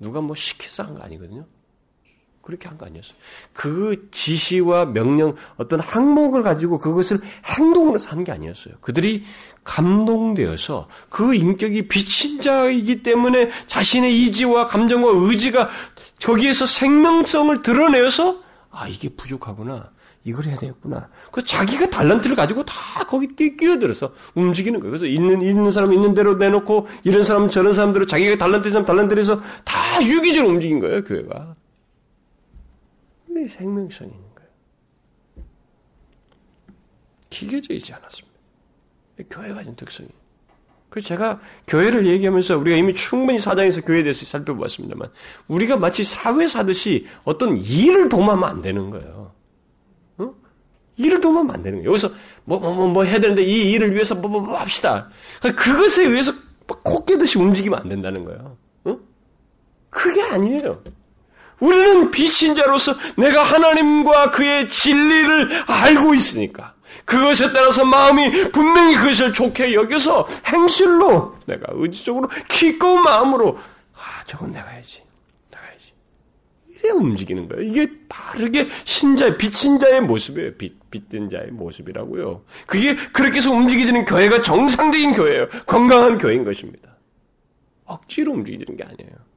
누가 0.00 0.20
뭐 0.20 0.34
시켜서 0.34 0.82
한 0.84 0.94
거 0.94 1.02
아니거든요. 1.02 1.46
그렇게 2.42 2.68
한 2.68 2.76
거 2.76 2.86
아니었어요. 2.86 3.14
그 3.52 4.08
지시와 4.10 4.86
명령, 4.86 5.36
어떤 5.56 5.80
항목을 5.80 6.42
가지고 6.42 6.78
그것을 6.78 7.18
행동으로 7.58 7.98
사는 7.98 8.24
게 8.24 8.32
아니었어요. 8.32 8.74
그들이 8.80 9.24
감동되어서 9.64 10.88
그 11.08 11.34
인격이 11.34 11.88
비친 11.88 12.40
자이기 12.40 13.02
때문에 13.02 13.50
자신의 13.66 14.20
이지와 14.22 14.66
감정과 14.66 15.10
의지가 15.14 15.68
거기에서 16.24 16.66
생명성을 16.66 17.62
드러내서 17.62 18.40
아, 18.70 18.88
이게 18.88 19.08
부족하구나. 19.08 19.90
이걸 20.24 20.44
해야 20.44 20.56
되겠구나. 20.56 21.08
그 21.32 21.44
자기가 21.44 21.88
달란트를 21.90 22.36
가지고 22.36 22.64
다 22.64 23.04
거기 23.08 23.28
끼어들어서 23.34 24.12
움직이는 24.34 24.78
거예요. 24.78 24.90
그래서 24.92 25.06
있는 25.06 25.42
있는 25.42 25.70
사람 25.72 25.92
있는 25.92 26.14
대로 26.14 26.34
내놓고 26.34 26.86
이런 27.02 27.24
사람 27.24 27.48
저런 27.48 27.74
사람들을 27.74 28.06
자기가 28.06 28.38
달란트 28.38 28.70
사람 28.70 28.86
달란트에서 28.86 29.40
다 29.64 29.74
유기적으로 30.04 30.54
움직인 30.54 30.78
거예요. 30.78 31.02
교회가. 31.02 31.54
이 33.36 33.48
생명성이 33.48 34.10
있는 34.10 34.34
거예요. 34.34 34.50
기계적 37.30 37.70
이지 37.70 37.92
않았습니다. 37.94 38.38
교회가 39.30 39.54
가진 39.54 39.74
특성이. 39.76 40.08
그래서 40.92 41.08
제가 41.08 41.40
교회를 41.66 42.06
얘기하면서 42.06 42.58
우리가 42.58 42.76
이미 42.76 42.92
충분히 42.94 43.38
사장에서 43.38 43.80
교회에 43.80 44.02
대해서 44.02 44.26
살펴보았습니다만 44.26 45.08
우리가 45.48 45.78
마치 45.78 46.04
사회 46.04 46.46
사듯이 46.46 47.06
어떤 47.24 47.56
일을 47.56 48.10
도모하면 48.10 48.48
안 48.48 48.60
되는 48.60 48.90
거예요. 48.90 49.32
어? 50.18 50.34
일을 50.98 51.20
도모하면 51.20 51.54
안 51.54 51.62
되는 51.62 51.78
거예요. 51.78 51.88
여기서 51.88 52.10
뭐, 52.44 52.58
뭐, 52.58 52.74
뭐, 52.74 52.88
뭐 52.88 53.04
해야 53.04 53.18
되는데 53.18 53.42
이 53.42 53.72
일을 53.72 53.92
위해서 53.92 54.14
뭐, 54.14 54.30
뭐, 54.30 54.42
뭐 54.42 54.58
합시다. 54.58 55.08
그러니까 55.40 55.62
그것에 55.62 56.04
의해서 56.04 56.32
코 56.66 57.04
깨듯이 57.06 57.38
움직이면 57.38 57.78
안 57.80 57.88
된다는 57.88 58.24
거예요. 58.26 58.58
어? 58.84 58.98
그게 59.88 60.20
아니에요. 60.22 60.82
우리는 61.62 62.10
비신자로서 62.10 62.94
내가 63.16 63.44
하나님과 63.44 64.32
그의 64.32 64.68
진리를 64.68 65.62
알고 65.68 66.12
있으니까 66.12 66.74
그것에 67.04 67.52
따라서 67.52 67.84
마음이 67.84 68.50
분명히 68.50 68.96
그것을 68.96 69.32
좋게 69.32 69.72
여겨서 69.72 70.26
행실로 70.44 71.36
내가 71.46 71.66
의지적으로 71.70 72.28
기꺼운 72.48 73.02
마음으로 73.04 73.56
아 73.94 74.24
저건 74.26 74.50
내가 74.50 74.66
해야지 74.70 75.04
내가 75.52 75.64
해야지 75.66 75.92
이래 76.68 76.90
움직이는 76.90 77.48
거예요. 77.48 77.62
이게 77.62 77.88
바르게 78.08 78.66
신자의 78.84 79.38
빛인 79.38 79.78
자의 79.78 80.00
모습이에요. 80.00 80.56
빛, 80.56 80.90
빛된 80.90 81.28
자의 81.28 81.52
모습이라고요. 81.52 82.42
그게 82.66 82.96
그렇게 83.12 83.36
해서 83.36 83.52
움직이는 83.52 84.04
교회가 84.04 84.42
정상적인 84.42 85.12
교회예요. 85.12 85.48
건강한 85.66 86.18
교회인 86.18 86.44
것입니다. 86.44 86.88
억지로 87.84 88.32
움직이는 88.32 88.76
게 88.76 88.82
아니에요. 88.82 89.31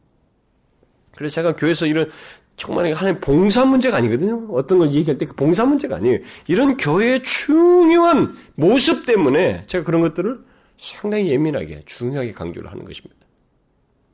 그래서 1.15 1.35
제가 1.35 1.55
교회에서 1.55 1.85
이런 1.85 2.09
정말 2.57 2.93
하나님 2.93 3.19
봉사 3.19 3.65
문제가 3.65 3.97
아니거든요. 3.97 4.47
어떤 4.51 4.79
걸 4.79 4.91
얘기할 4.91 5.17
때 5.17 5.25
그 5.25 5.33
봉사 5.35 5.65
문제가 5.65 5.97
아니에요. 5.97 6.19
이런 6.47 6.77
교회의 6.77 7.23
중요한 7.23 8.35
모습 8.55 9.05
때문에 9.05 9.63
제가 9.67 9.83
그런 9.83 10.01
것들을 10.01 10.39
상당히 10.77 11.29
예민하게 11.31 11.81
중요하게 11.85 12.31
강조를 12.33 12.69
하는 12.71 12.85
것입니다. 12.85 13.15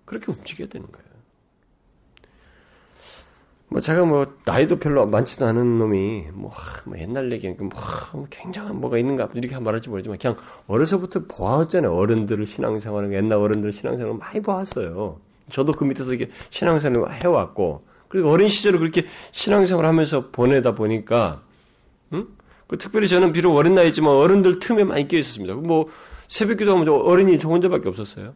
그렇게 0.06 0.32
움직여야 0.32 0.68
되는 0.70 0.88
거예요. 0.92 1.12
뭐 3.68 3.80
제가 3.80 4.04
뭐 4.04 4.28
나이도 4.44 4.80
별로 4.80 5.06
많지도 5.06 5.46
않은 5.46 5.78
놈이 5.78 6.26
뭐, 6.34 6.52
뭐 6.84 7.00
옛날 7.00 7.32
얘기 7.32 7.48
뭐, 7.48 7.70
뭐 8.12 8.28
굉장한 8.30 8.82
뭐가 8.82 8.98
있는가 8.98 9.30
이렇게 9.34 9.58
말할지 9.60 9.88
모르지만 9.90 10.18
그냥 10.18 10.36
어려서부터 10.68 11.22
보았잖아요 11.28 11.96
어른들을 11.96 12.46
신앙생활을 12.46 13.14
옛날 13.14 13.40
어른들 13.40 13.72
신앙생활을 13.72 14.18
많이 14.18 14.42
보았어요. 14.42 15.20
저도 15.52 15.74
그 15.74 15.84
밑에서 15.84 16.14
이렇게 16.14 16.32
신앙생활을 16.50 17.24
해왔고 17.24 17.86
그리고 18.08 18.30
어린 18.30 18.50
시절을 18.50 18.80
그렇게 18.80 19.06
신앙생활 19.32 19.86
하면서 19.86 20.30
보내다 20.32 20.76
보니까 20.76 21.42
응? 22.14 22.28
그 22.68 22.78
특별히 22.78 23.08
저는 23.08 23.32
비록 23.32 23.56
어린 23.56 23.74
나이지만 23.74 24.14
어른들 24.14 24.60
틈에 24.60 24.84
많이 24.84 25.08
끼어 25.08 25.20
있었습니다. 25.20 25.56
뭐 25.56 25.88
새벽 26.28 26.58
기도 26.58 26.72
하면 26.72 26.88
어른이 26.88 27.38
저 27.40 27.50
혼자밖에 27.50 27.90
없었어요. 27.90 28.34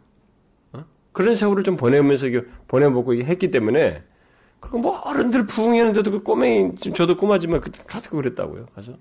어? 0.74 0.86
그런 1.11 1.36
세월을 1.36 1.63
좀 1.63 1.78
보내면서 1.78 2.28
보내보고 2.68 3.16
했기 3.16 3.51
때문에 3.51 4.03
그리고 4.59 4.80
뭐 4.80 4.99
어른들 4.99 5.45
부흥했는데도 5.45 6.11
그 6.11 6.24
꼬맹이 6.24 6.76
저도 6.93 7.18
꼬마지만 7.18 7.61
그때 7.61 7.82
가서 7.86 8.09
그랬다고요. 8.09 8.68
가서 8.76 8.93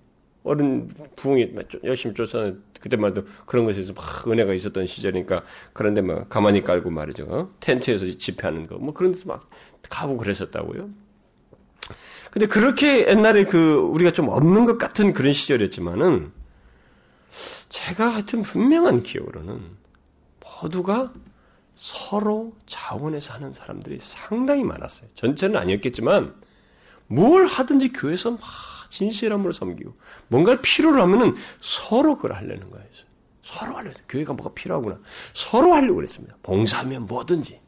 어른 0.45 0.89
부흥이 1.17 1.55
열심히 1.85 2.15
쫓아 2.15 2.53
그때만 2.81 3.11
해도 3.13 3.27
그런 3.47 3.65
것에서 3.65 3.93
막 3.95 4.29
은혜가 4.29 4.53
있었던 4.55 4.87
시절이니까 4.87 5.43
그런데 5.73 6.03
뭐 6.03 6.27
가만히 6.29 6.63
깔고 6.63 6.91
말이죠. 6.91 7.25
어? 7.29 7.51
텐트에서 7.61 8.07
집회하는 8.07 8.67
거 8.67 8.77
뭐 8.77 8.93
그런 8.95 9.13
데서 9.13 9.27
막 9.27 9.49
가고 9.89 10.17
그랬었다고요. 10.19 10.91
근데 12.31 12.47
그렇게 12.47 13.09
옛날에 13.09 13.45
그 13.45 13.75
우리가 13.77 14.13
좀 14.13 14.29
없는 14.29 14.65
것 14.67 14.77
같은 14.77 15.13
그런 15.13 15.33
시절이었지만은 15.33 16.33
제가 17.69 18.09
하여튼 18.09 18.43
분명한 18.43 19.03
기억으로는 19.03 19.61
모두가 20.63 21.13
서로 21.77 22.55
자원해서 22.67 23.35
하는 23.35 23.53
사람들이 23.53 23.99
상당히 24.01 24.63
많았어요. 24.63 25.09
전체는 25.15 25.57
아니었겠지만 25.57 26.35
뭘 27.07 27.47
하든지 27.47 27.93
교회에서 27.93 28.33
막 28.33 28.41
진실함으로 28.91 29.53
섬기고 29.53 29.95
뭔가를 30.35 30.61
필요로 30.63 31.01
하면은 31.03 31.37
서로 31.61 32.17
그걸 32.17 32.33
하려는 32.33 32.69
거예요. 32.71 32.85
서로 33.43 33.77
하려고 33.77 33.97
교회가 34.09 34.33
뭐가 34.33 34.53
필요하구나. 34.55 34.99
서로 35.33 35.75
하려고 35.75 35.97
그랬습니다. 35.97 36.37
봉사하면 36.43 37.07
뭐든지. 37.07 37.61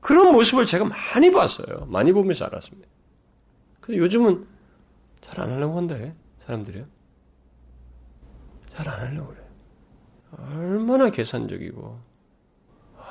그런 0.00 0.32
모습을 0.32 0.66
제가 0.66 0.84
많이 0.84 1.30
봤어요. 1.30 1.86
많이 1.86 2.12
보면서 2.12 2.44
알았습니다. 2.44 2.88
근데 3.80 3.98
요즘은 3.98 4.46
잘 5.22 5.40
안 5.40 5.52
하려고 5.52 5.76
한대, 5.78 6.14
사람들이요. 6.44 6.84
잘 8.74 8.88
안 8.88 9.00
하려고 9.00 9.28
그래요. 9.28 9.44
얼마나 10.32 11.10
계산적이고, 11.10 12.00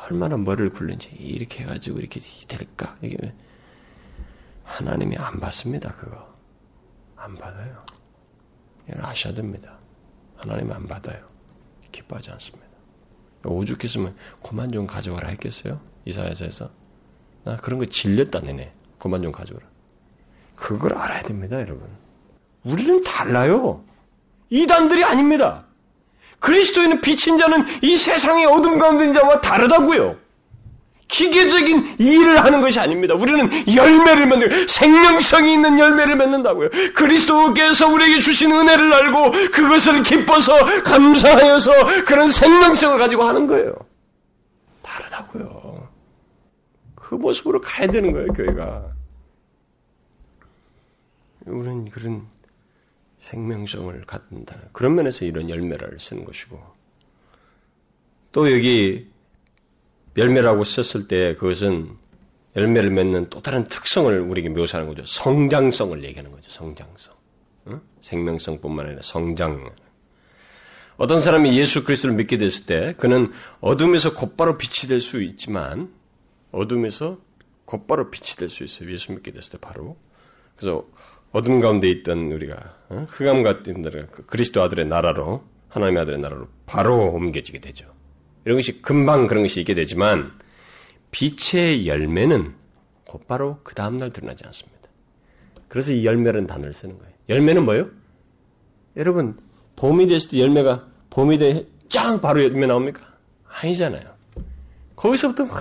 얼마나 0.04 0.38
머리를 0.38 0.70
굴린지 0.72 1.10
이렇게 1.12 1.64
해가지고 1.64 2.00
이렇게 2.00 2.20
될까? 2.48 2.98
이게 3.02 3.34
하나님이 4.64 5.18
안 5.18 5.40
받습니다. 5.40 5.94
그거 5.96 6.34
안 7.16 7.36
받아요. 7.36 7.99
이걸 8.90 9.06
아셔야 9.06 9.34
됩니다. 9.34 9.78
하나님 10.36 10.72
안 10.72 10.88
받아요. 10.88 11.26
기뻐하지 11.92 12.32
않습니다. 12.32 12.68
오죽했으면 13.46 14.16
그만 14.44 14.72
좀 14.72 14.88
가져와라 14.88 15.30
했겠어요? 15.30 15.80
이사야서에서 16.06 16.70
나 17.44 17.58
그런 17.58 17.80
거 17.80 17.86
질렸다 17.86 18.42
내네. 18.42 18.72
그만 18.98 19.22
좀 19.22 19.32
가져와라. 19.32 19.66
그걸 20.56 20.96
알아야 20.98 21.22
됩니다, 21.24 21.60
여러분. 21.60 21.88
우리는 22.64 23.02
달라요. 23.04 23.84
이단들이 24.50 25.06
아닙니다. 25.06 25.66
그리스도인은 26.40 27.02
비친 27.02 27.38
자는 27.38 27.66
이 27.82 27.96
세상의 27.96 28.46
어둠 28.46 28.78
가운데 28.78 29.06
있는 29.06 29.20
자와 29.20 29.42
다르다고요. 29.42 30.18
기계적인 31.10 31.96
일을 32.00 32.40
하는 32.40 32.62
것이 32.62 32.80
아닙니다. 32.80 33.16
우리는 33.16 33.50
열매를 33.76 34.28
맺는 34.28 34.68
생명성이 34.68 35.54
있는 35.54 35.78
열매를 35.78 36.16
맺는다고요. 36.16 36.70
그리스도께서 36.94 37.88
우리에게 37.88 38.20
주신 38.20 38.52
은혜를 38.52 38.94
알고 38.94 39.32
그것을 39.52 40.04
기뻐서 40.04 40.54
감사하여서 40.84 42.06
그런 42.06 42.30
생명성을 42.30 42.98
가지고 43.00 43.24
하는 43.24 43.48
거예요. 43.48 43.76
다르다고요. 44.84 45.90
그 46.96 47.16
모습으로 47.16 47.60
가야 47.60 47.88
되는 47.88 48.14
거예요, 48.14 48.28
교회가. 48.28 48.86
우리는 51.48 51.90
그런 51.90 52.28
생명성을 53.18 54.04
갖는다. 54.06 54.56
그런 54.72 54.94
면에서 54.94 55.26
이런 55.26 55.50
열매를 55.50 55.98
쓰는 56.00 56.24
것이고. 56.24 56.62
또 58.32 58.52
여기 58.52 59.10
열매라고 60.20 60.64
썼을 60.64 61.08
때 61.08 61.36
그것은 61.36 61.98
열매를 62.56 62.90
맺는 62.92 63.30
또 63.30 63.42
다른 63.42 63.64
특성을 63.66 64.20
우리에게 64.20 64.50
묘사하는 64.50 64.94
거죠. 64.94 65.06
성장성을 65.06 66.04
얘기하는 66.04 66.32
거죠. 66.32 66.50
성장성. 66.52 67.16
응? 67.68 67.82
생명성뿐만 68.02 68.86
아니라 68.86 69.02
성장. 69.04 69.70
어떤 70.98 71.22
사람이 71.22 71.58
예수 71.58 71.84
그리스도를 71.84 72.16
믿게 72.16 72.38
됐을 72.38 72.66
때 72.66 72.94
그는 72.98 73.32
어둠에서 73.62 74.14
곧바로 74.16 74.58
빛이 74.58 74.90
될 74.90 75.00
수 75.00 75.22
있지만 75.22 75.92
어둠에서 76.52 77.20
곧바로 77.66 78.10
빛이 78.10 78.36
될 78.38 78.50
수 78.50 78.64
있어요. 78.64 78.92
예수 78.92 79.14
믿게 79.14 79.32
됐을 79.32 79.54
때 79.54 79.58
바로. 79.62 79.98
그래서 80.56 80.86
어둠 81.32 81.62
가운데 81.62 81.88
있던 81.90 82.32
우리가 82.32 82.76
어? 82.90 83.06
흑암 83.10 83.44
같은 83.44 83.84
그 84.12 84.26
그리스도 84.26 84.62
아들의 84.64 84.88
나라로 84.88 85.44
하나님의 85.70 86.02
아들의 86.02 86.20
나라로 86.20 86.48
바로 86.66 87.12
옮겨지게 87.14 87.60
되죠. 87.60 87.94
이런 88.46 88.58
것이 88.58 88.82
금방 88.82 89.28
그런 89.28 89.44
것이 89.44 89.60
있게 89.60 89.74
되지만 89.74 90.32
빛의 91.12 91.88
열매는 91.88 92.56
곧바로 93.06 93.60
그 93.64 93.74
다음날 93.76 94.12
드러나지 94.12 94.46
않습니다. 94.46 94.80
그래서 95.68 95.92
이 95.92 96.06
열매라는 96.06 96.48
단어를 96.48 96.74
쓰는 96.74 96.98
거예요. 96.98 97.14
열매는 97.30 97.66
뭐예요? 97.66 97.90
여러분 98.98 99.38
봄이 99.76 100.08
됐을 100.08 100.32
때 100.32 100.40
열매가 100.40 100.88
봄이 101.10 101.38
돼짱 101.38 102.22
바로 102.22 102.44
열매 102.44 102.68
나옵니까? 102.68 103.02
아니잖아요. 103.48 104.04
거기서부터 104.96 105.46
막 105.46 105.60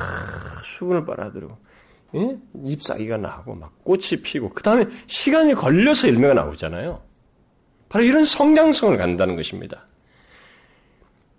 수분을 0.65 1.05
빨아들고 1.05 1.57
예? 2.17 2.39
잎사귀가 2.65 3.17
나고 3.19 3.55
막 3.55 3.85
꽃이 3.85 4.23
피고 4.23 4.51
그 4.51 4.63
다음에 4.63 4.87
시간이 5.07 5.55
걸려서 5.55 6.09
열매가 6.09 6.35
나오잖아요. 6.35 7.03
바로 7.89 8.05
이런 8.05 8.25
성장성을 8.25 8.97
갖는다는 8.97 9.37
것입니다. 9.37 9.87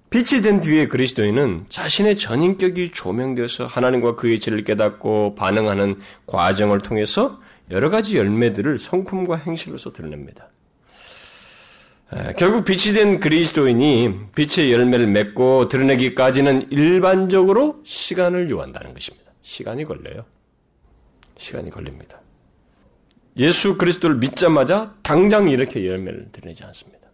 빛이 0.10 0.42
된 0.42 0.60
뒤에 0.60 0.88
그리스도인은 0.88 1.66
자신의 1.70 2.18
전인격이 2.18 2.92
조명되어서 2.92 3.68
하나님과 3.68 4.16
그의 4.16 4.40
질을 4.40 4.64
깨닫고 4.64 5.36
반응하는 5.36 6.00
과정을 6.26 6.80
통해서 6.80 7.40
여러 7.70 7.92
가지 7.92 8.18
열매들을 8.18 8.80
성품과 8.80 9.36
행실로서 9.38 9.94
드러냅니다. 9.94 10.50
결국 12.38 12.66
빛이 12.66 12.96
된 12.96 13.20
그리스도인이 13.20 14.32
빛의 14.34 14.74
열매를 14.74 15.06
맺고 15.06 15.68
드러내기까지는 15.68 16.72
일반적으로 16.72 17.82
시간을 17.84 18.50
요한다는 18.50 18.96
것입니다. 18.96 19.32
시간이 19.44 19.86
걸려요. 19.86 20.26
시간이 21.38 21.70
걸립니다. 21.70 22.20
예수 23.38 23.78
그리스도를 23.78 24.18
믿자마자 24.18 24.96
당장 25.04 25.50
이렇게 25.50 25.86
열매를 25.86 26.30
드러내지 26.32 26.64
않습니다. 26.64 27.09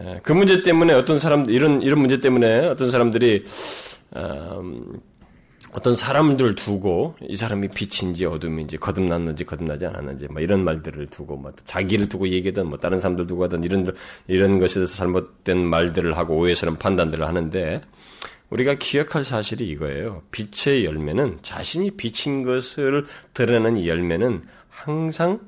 예, 0.00 0.20
그 0.22 0.32
문제 0.32 0.62
때문에 0.62 0.92
어떤 0.92 1.18
사람들 1.18 1.54
이런 1.54 1.82
이런 1.82 2.00
문제 2.00 2.20
때문에 2.20 2.66
어떤 2.66 2.90
사람들이 2.90 3.44
음, 4.16 5.00
어떤 5.72 5.96
사람들을 5.96 6.54
두고 6.54 7.16
이 7.22 7.36
사람이 7.36 7.68
빛인지 7.68 8.24
어둠인지 8.26 8.76
거듭났는지 8.76 9.44
거듭나지 9.44 9.86
않았는지 9.86 10.28
뭐 10.28 10.40
이런 10.40 10.64
말들을 10.64 11.06
두고 11.08 11.36
뭐 11.36 11.52
자기를 11.64 12.08
두고 12.08 12.28
얘기하든 12.28 12.68
뭐 12.68 12.78
다른 12.78 12.98
사람들 12.98 13.26
두고 13.26 13.44
하든 13.44 13.64
이런 13.64 13.92
이런 14.28 14.60
것에 14.60 14.74
대해서 14.74 14.96
잘못된 14.96 15.58
말들을 15.58 16.16
하고 16.16 16.36
오해스러운 16.36 16.78
판단들을 16.78 17.26
하는데 17.26 17.80
우리가 18.50 18.74
기억할 18.74 19.24
사실이 19.24 19.66
이거예요. 19.68 20.22
빛의 20.30 20.84
열매는 20.84 21.38
자신이 21.42 21.92
빛인 21.92 22.44
것을 22.44 23.06
드러내는 23.32 23.84
열매는 23.84 24.44
항상 24.68 25.40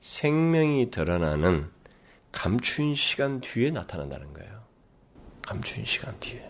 생명이 0.00 0.90
드러나는 0.90 1.66
감추인 2.34 2.96
시간 2.96 3.40
뒤에 3.40 3.70
나타난다는 3.70 4.34
거예요. 4.34 4.64
감추인 5.42 5.86
시간 5.86 6.18
뒤에. 6.18 6.44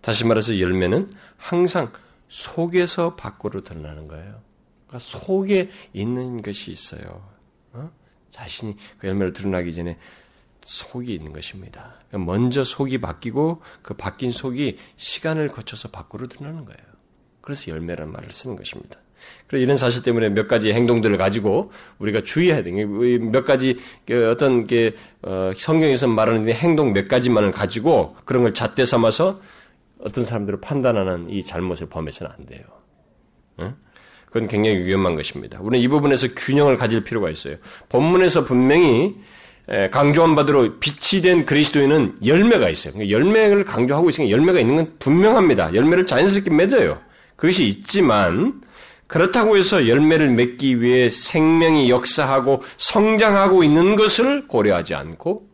다시 0.00 0.24
말해서 0.24 0.58
열매는 0.58 1.12
항상 1.36 1.92
속에서 2.28 3.14
밖으로 3.14 3.62
드러나는 3.62 4.08
거예요. 4.08 4.42
그러니까 4.86 4.98
속에 4.98 5.70
있는 5.92 6.40
것이 6.40 6.72
있어요. 6.72 7.28
어? 7.72 7.90
자신이 8.30 8.76
그 8.96 9.06
열매를 9.06 9.34
드러나기 9.34 9.74
전에 9.74 9.98
속이 10.64 11.14
있는 11.14 11.34
것입니다. 11.34 11.96
그러니까 12.08 12.32
먼저 12.32 12.64
속이 12.64 13.02
바뀌고 13.02 13.62
그 13.82 13.94
바뀐 13.94 14.30
속이 14.30 14.78
시간을 14.96 15.48
거쳐서 15.48 15.90
밖으로 15.90 16.26
드러나는 16.26 16.64
거예요. 16.64 16.80
그래서 17.42 17.70
열매라는 17.70 18.12
말을 18.12 18.32
쓰는 18.32 18.56
것입니다. 18.56 18.98
그래 19.46 19.60
이런 19.60 19.76
사실 19.76 20.02
때문에 20.02 20.28
몇 20.28 20.46
가지 20.48 20.72
행동들을 20.72 21.16
가지고 21.16 21.72
우리가 21.98 22.22
주의해야 22.22 22.62
되는 22.62 22.76
게몇 22.76 23.44
가지 23.44 23.78
그 24.06 24.30
어떤 24.30 24.66
게 24.66 24.94
어, 25.22 25.52
성경에서 25.56 26.06
말하는 26.06 26.48
행동 26.52 26.92
몇 26.92 27.08
가지만을 27.08 27.50
가지고 27.50 28.16
그런 28.24 28.42
걸 28.42 28.54
잣대 28.54 28.84
삼아서 28.84 29.40
어떤 30.00 30.24
사람들을 30.24 30.60
판단하는 30.60 31.30
이 31.30 31.42
잘못을 31.42 31.88
범해서는 31.88 32.32
안 32.36 32.46
돼요. 32.46 32.62
응? 33.60 33.74
그건 34.26 34.46
굉장히 34.46 34.78
위험한 34.84 35.14
것입니다. 35.14 35.58
우리는 35.60 35.82
이 35.82 35.88
부분에서 35.88 36.28
균형을 36.36 36.76
가질 36.76 37.02
필요가 37.02 37.30
있어요. 37.30 37.56
본문에서 37.88 38.44
분명히 38.44 39.16
강조한 39.90 40.34
바대로 40.34 40.78
빛이 40.78 41.22
된 41.22 41.44
그리스도인은 41.44 42.18
열매가 42.24 42.68
있어요. 42.68 42.92
그러니까 42.94 43.16
열매를 43.16 43.64
강조하고 43.64 44.08
있으니까 44.10 44.30
열매가 44.30 44.60
있는 44.60 44.76
건 44.76 44.94
분명합니다. 44.98 45.74
열매를 45.74 46.06
자연스럽게 46.06 46.50
맺어요. 46.50 46.98
그것이 47.36 47.64
있지만 47.66 48.60
그렇다고 49.08 49.56
해서 49.56 49.88
열매를 49.88 50.30
맺기 50.30 50.80
위해 50.80 51.08
생명이 51.08 51.90
역사하고 51.90 52.62
성장하고 52.76 53.64
있는 53.64 53.96
것을 53.96 54.46
고려하지 54.46 54.94
않고 54.94 55.48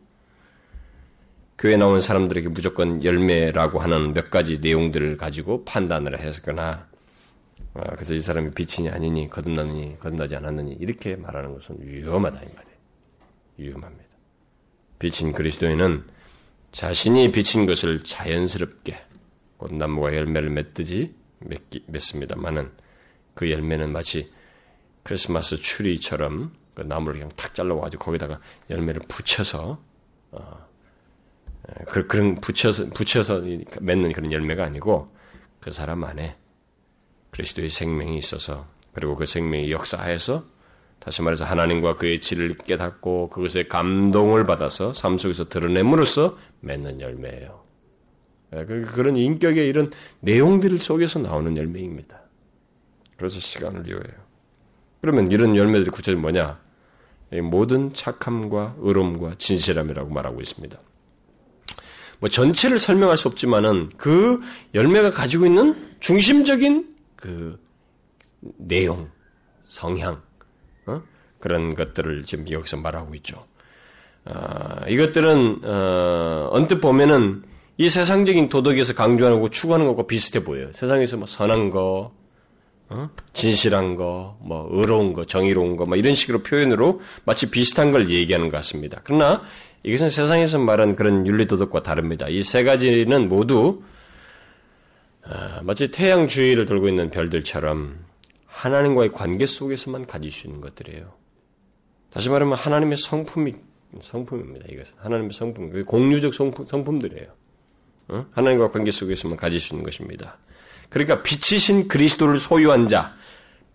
교회 1.57 1.77
나온 1.77 2.01
사람들에게 2.01 2.49
무조건 2.49 3.03
열매라고 3.03 3.79
하는 3.79 4.13
몇 4.13 4.29
가지 4.29 4.59
내용들을 4.59 5.15
가지고 5.15 5.63
판단을 5.63 6.19
했거나 6.19 6.85
아, 7.75 7.91
그래서 7.91 8.13
이 8.13 8.19
사람이 8.19 8.51
빛이니 8.51 8.89
아니니 8.89 9.29
거듭나느니 9.29 9.99
거듭나지 9.99 10.35
않았느니 10.35 10.73
이렇게 10.73 11.15
말하는 11.15 11.53
것은 11.53 11.77
위험하다 11.79 12.37
이 12.37 12.45
말이에요. 12.55 12.75
위험합니다. 13.57 14.05
빛인 14.99 15.31
그리스도인은 15.31 16.03
자신이 16.73 17.31
비친 17.31 17.65
것을 17.65 18.03
자연스럽게 18.03 18.97
곧 19.55 19.73
나무가 19.73 20.13
열매를 20.13 20.49
맺듯이 20.49 21.13
맺습니다만은 21.87 22.69
그 23.35 23.51
열매는 23.51 23.91
마치 23.91 24.31
크리스마스 25.03 25.57
추리처럼 25.57 26.53
그 26.73 26.81
나무를 26.81 27.19
그냥 27.19 27.29
탁 27.35 27.53
잘라가지고 27.53 28.03
거기다가 28.03 28.39
열매를 28.69 29.01
붙여서 29.07 29.79
어, 30.31 30.67
그, 31.87 32.07
그런 32.07 32.41
붙여서 32.41 32.89
붙여서 32.89 33.41
맺는 33.81 34.11
그런 34.11 34.31
열매가 34.31 34.63
아니고 34.63 35.07
그 35.59 35.71
사람 35.71 36.03
안에 36.03 36.35
그리스도의 37.31 37.69
생명이 37.69 38.17
있어서 38.17 38.67
그리고 38.93 39.15
그 39.15 39.25
생명이 39.25 39.71
역사하여서 39.71 40.43
다시 40.99 41.21
말해서 41.21 41.45
하나님과 41.45 41.95
그의 41.95 42.19
질을 42.19 42.57
깨닫고 42.57 43.29
그것에 43.29 43.67
감동을 43.67 44.45
받아서 44.45 44.93
삶 44.93 45.17
속에서 45.17 45.49
드러냄으로써 45.49 46.37
맺는 46.61 47.01
열매예요. 47.01 47.63
예, 48.55 48.65
그, 48.65 48.81
그런 48.81 49.15
인격의 49.15 49.67
이런 49.67 49.91
내용들 50.21 50.77
속에서 50.79 51.19
나오는 51.19 51.55
열매입니다. 51.57 52.24
그래서 53.17 53.39
시간을 53.39 53.87
이용해요. 53.87 54.25
그러면 55.01 55.31
이런 55.31 55.55
열매들이 55.55 55.91
구체적으로 55.91 56.21
뭐냐? 56.21 56.59
모든 57.43 57.93
착함과 57.93 58.75
의로움과 58.79 59.35
진실함이라고 59.37 60.09
말하고 60.09 60.41
있습니다. 60.41 60.79
뭐 62.19 62.29
전체를 62.29 62.79
설명할 62.79 63.17
수 63.17 63.27
없지만은 63.27 63.89
그 63.97 64.41
열매가 64.73 65.11
가지고 65.11 65.45
있는 65.45 65.95
중심적인 65.99 66.95
그 67.15 67.59
내용, 68.57 69.09
성향, 69.65 70.21
어? 70.85 71.01
그런 71.39 71.75
것들을 71.75 72.23
지금 72.23 72.49
여기서 72.49 72.77
말하고 72.77 73.15
있죠. 73.15 73.45
어, 74.25 74.87
이것들은 74.87 75.61
어, 75.63 76.49
언뜻 76.51 76.79
보면은 76.79 77.43
이 77.77 77.89
세상적인 77.89 78.49
도덕에서 78.49 78.93
강조하는 78.93 79.41
거 79.41 79.49
추구하는 79.49 79.85
것과 79.87 80.07
비슷해 80.07 80.43
보여요. 80.43 80.71
세상에서 80.73 81.17
뭐 81.17 81.27
선한 81.27 81.69
거, 81.69 82.13
어? 82.89 83.09
진실한 83.33 83.95
거, 83.95 84.37
뭐 84.41 84.67
의로운 84.71 85.13
거, 85.13 85.25
정의로운 85.25 85.75
거, 85.75 85.85
뭐 85.85 85.97
이런 85.97 86.13
식으로 86.13 86.43
표현으로 86.43 87.01
마치 87.25 87.49
비슷한 87.49 87.91
걸 87.91 88.09
얘기하는 88.09 88.49
것 88.49 88.57
같습니다. 88.57 89.01
그러나 89.03 89.41
이것은 89.83 90.09
세상에서 90.09 90.59
말하는 90.59 90.95
그런 90.95 91.25
윤리 91.27 91.47
도덕과 91.47 91.83
다릅니다. 91.83 92.27
이 92.29 92.41
세 92.43 92.63
가지는 92.63 93.27
모두 93.29 93.83
어, 95.23 95.61
마치 95.63 95.89
태양 95.89 96.27
주위를 96.27 96.65
돌고 96.67 96.87
있는 96.87 97.09
별들처럼 97.09 97.97
하나님과의 98.45 99.11
관계 99.11 99.45
속에서만 99.47 100.05
가질 100.05 100.31
수 100.31 100.47
있는 100.47 100.61
것들이에요. 100.61 101.11
다시 102.11 102.29
말하면 102.29 102.55
하나님의 102.55 102.97
성품이 102.97 103.55
성품입니다. 103.99 104.65
이것은 104.71 104.93
하나님의 104.99 105.33
성품, 105.33 105.85
공유적 105.85 106.33
성품, 106.33 106.65
성품들이에요. 106.65 107.27
어? 108.09 108.25
하나님과 108.31 108.69
관계 108.71 108.91
속에서만 108.91 109.37
가질 109.37 109.59
수 109.59 109.73
있는 109.73 109.83
것입니다. 109.83 110.37
그러니까 110.89 111.23
빛이신 111.23 111.87
그리스도를 111.87 112.39
소유한 112.39 112.87
자, 112.87 113.13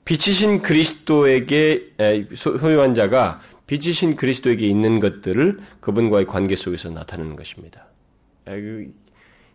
빛이신 0.04 0.62
그리스도에게 0.62 1.92
소유한 2.34 2.94
자가 2.94 3.40
빛이신 3.66 4.16
그리스도에게 4.16 4.66
있는 4.66 4.98
것들을 4.98 5.60
그분과의 5.80 6.26
관계 6.26 6.56
속에서 6.56 6.90
나타내는 6.90 7.36
것입니다. 7.36 7.86
그 8.44 8.92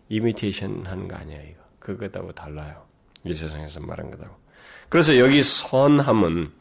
이미테이션 0.09 0.85
하는 0.85 1.07
거 1.07 1.15
아니야 1.15 1.41
이거. 1.41 1.61
그것하고 1.79 2.31
달라요. 2.31 2.83
이 3.23 3.33
세상에서 3.33 3.81
말한 3.81 4.11
것하고. 4.11 4.35
그래서 4.89 5.17
여기 5.17 5.43
선함은 5.43 6.51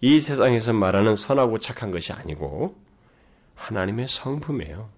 이 0.00 0.20
세상에서 0.20 0.72
말하는 0.72 1.14
선하고 1.16 1.58
착한 1.60 1.90
것이 1.90 2.12
아니고 2.12 2.76
하나님의 3.54 4.08
성품이에요. 4.08 4.88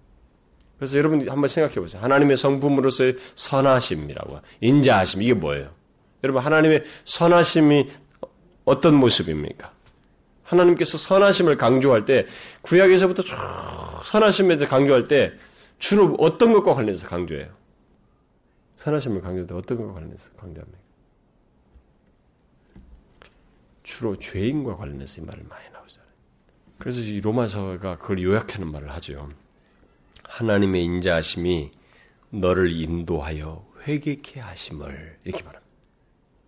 그래서 0.81 0.97
여러분 0.97 1.29
한번 1.29 1.47
생각해 1.47 1.75
보세요. 1.75 2.01
하나님의 2.01 2.35
성품으로서의 2.37 3.15
선하심이라고 3.35 4.39
인자하심 4.61 5.21
이게 5.21 5.35
뭐예요? 5.35 5.69
여러분 6.23 6.41
하나님의 6.41 6.85
선하심이 7.05 7.87
어떤 8.65 8.95
모습입니까? 8.95 9.71
하나님께서 10.41 10.97
선하심을 10.97 11.57
강조할 11.57 12.05
때 12.05 12.25
구약에서부터 12.63 13.21
쭉 13.21 13.35
선하심에 14.05 14.57
대해 14.57 14.67
강조할 14.67 15.07
때 15.07 15.33
주로 15.77 16.15
어떤 16.17 16.51
것과 16.51 16.73
관련해서 16.73 17.07
강조해요? 17.07 17.51
선하심을 18.77 19.21
강조할 19.21 19.45
때 19.45 19.53
어떤 19.53 19.77
것과 19.77 19.93
관련해서 19.93 20.31
강조합니까? 20.31 20.79
주로 23.83 24.17
죄인과 24.17 24.77
관련해서 24.77 25.21
이 25.21 25.25
말을 25.25 25.43
많이 25.47 25.63
나오잖아요. 25.71 26.09
그래서 26.79 27.01
이 27.01 27.21
로마서가 27.21 27.99
그걸 27.99 28.23
요약하는 28.23 28.71
말을 28.71 28.89
하죠. 28.93 29.29
하나님의 30.31 30.83
인자하심이 30.85 31.71
너를 32.29 32.71
인도하여 32.71 33.65
회개케 33.85 34.39
하심을 34.39 35.19
이렇게 35.25 35.43
말합니다. 35.43 35.75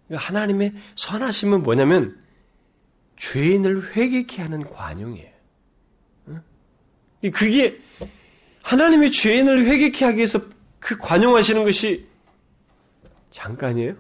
그러니까 0.08 0.28
하나님의 0.28 0.74
선하심은 0.96 1.64
뭐냐면 1.64 2.18
죄인을 3.18 3.94
회개케 3.94 4.42
하는 4.42 4.70
관용이에요. 4.70 5.34
그게 7.34 7.80
하나님의 8.62 9.12
죄인을 9.12 9.66
회개케 9.66 10.06
하기 10.06 10.18
위해서 10.18 10.42
그 10.80 10.98
관용하시는 10.98 11.64
것이 11.64 12.08
잠깐이에요? 13.32 13.96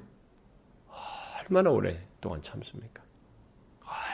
얼마나 1.39 1.69
오래동안 1.71 2.41
참습니까? 2.41 3.03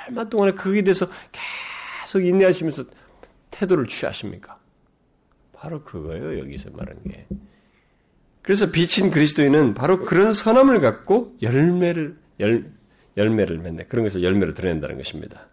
얼마 0.07 0.28
동안에 0.28 0.53
그에 0.53 0.84
대해서 0.84 1.07
계속 1.32 2.26
인내하시면서 2.26 2.86
태도를 3.51 3.88
취하십니까? 3.88 4.59
바로 5.60 5.84
그거예요, 5.84 6.39
여기서 6.39 6.70
말하는 6.72 7.03
게. 7.03 7.26
그래서 8.41 8.72
비친 8.72 9.12
그리스도인은 9.12 9.74
바로 9.74 9.99
그런 9.99 10.32
선함을 10.32 10.80
갖고 10.80 11.36
열매를, 11.41 12.18
열, 12.39 12.72
열매를 13.18 13.57
맺네. 13.57 13.86
그런 13.89 14.05
것을 14.05 14.24
열매로 14.24 14.53
드러낸다는 14.53 14.97
것입니다. 14.97 15.47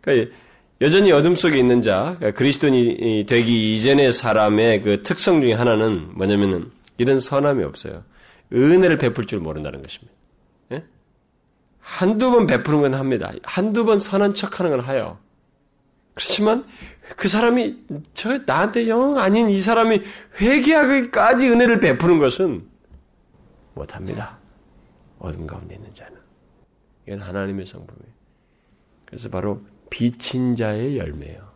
그러니까 0.00 0.34
여전히 0.80 1.12
어둠 1.12 1.34
속에 1.34 1.58
있는 1.58 1.82
자, 1.82 2.14
그러니까 2.16 2.38
그리스도인이 2.38 3.26
되기 3.28 3.74
이전의 3.74 4.12
사람의 4.12 4.82
그 4.82 5.02
특성 5.02 5.42
중에 5.42 5.52
하나는 5.52 6.08
뭐냐면은 6.14 6.70
이런 6.96 7.20
선함이 7.20 7.62
없어요. 7.64 8.04
은혜를 8.52 8.96
베풀 8.96 9.26
줄 9.26 9.40
모른다는 9.40 9.82
것입니다. 9.82 10.14
예? 10.72 10.84
한두 11.80 12.30
번 12.30 12.46
베푸는 12.46 12.80
건 12.80 12.94
합니다. 12.94 13.30
한두 13.42 13.84
번 13.84 13.98
선한 13.98 14.32
척 14.32 14.58
하는 14.58 14.70
건 14.70 14.80
하요. 14.80 15.18
그렇지만 16.18 16.64
그 17.16 17.28
사람이 17.28 17.84
저 18.12 18.38
나한테 18.38 18.88
영 18.88 19.18
아닌 19.18 19.48
이 19.48 19.60
사람이 19.60 20.02
회개하기까지 20.40 21.48
은혜를 21.48 21.78
베푸는 21.78 22.18
것은 22.18 22.68
못합니다. 23.74 24.36
어둠 25.20 25.46
가운데 25.46 25.76
있는 25.76 25.94
자는. 25.94 26.18
이건 27.06 27.20
하나님의 27.20 27.66
성품이에요. 27.66 28.12
그래서 29.06 29.28
바로 29.28 29.62
비친 29.90 30.56
자의 30.56 30.98
열매예요. 30.98 31.48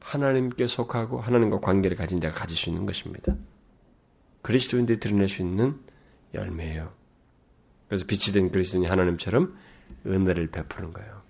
하나님께 0.00 0.66
속하고 0.66 1.20
하나님과 1.20 1.60
관계를 1.60 1.96
가진 1.96 2.20
자가 2.22 2.40
가질 2.40 2.56
수 2.56 2.70
있는 2.70 2.86
것입니다. 2.86 3.36
그리스도인들이 4.40 4.98
드러낼 4.98 5.28
수 5.28 5.42
있는 5.42 5.78
열매예요. 6.32 6.90
그래서 7.88 8.06
빛이 8.06 8.32
된 8.32 8.50
그리스도인이 8.50 8.86
하나님처럼 8.86 9.56
은혜를 10.06 10.46
베푸는 10.46 10.94
거예요. 10.94 11.25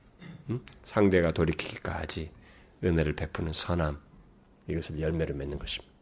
응? 0.51 0.61
상대가 0.85 1.33
돌이키기까지 1.33 2.31
은혜를 2.85 3.15
베푸는 3.15 3.53
선함 3.53 3.99
이것을 4.69 5.01
열매를 5.01 5.35
맺는 5.35 5.59
것입니다. 5.59 5.95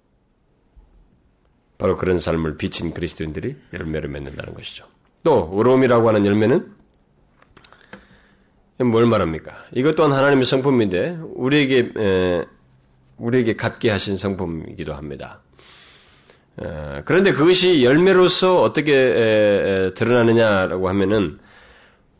바로 1.78 1.96
그런 1.96 2.20
삶을 2.20 2.56
비친 2.56 2.94
그리스도인들이 2.94 3.56
열매를 3.72 4.08
맺는다는 4.08 4.54
것이죠. 4.54 4.86
또 5.22 5.50
의로움이라고 5.54 6.08
하는 6.08 6.24
열매는 6.24 6.72
뭘 8.84 9.06
말합니까? 9.06 9.64
이것 9.72 9.94
또한 9.94 10.12
하나님의 10.12 10.44
성품인데 10.44 11.18
우리에게 11.34 11.92
에, 11.96 12.44
우리에게 13.18 13.56
갖게 13.56 13.90
하신 13.90 14.16
성품이기도 14.16 14.94
합니다. 14.94 15.40
에, 16.60 17.02
그런데 17.04 17.32
그것이 17.32 17.84
열매로서 17.84 18.60
어떻게 18.62 18.94
에, 18.94 19.94
드러나느냐라고 19.94 20.88
하면은 20.88 21.38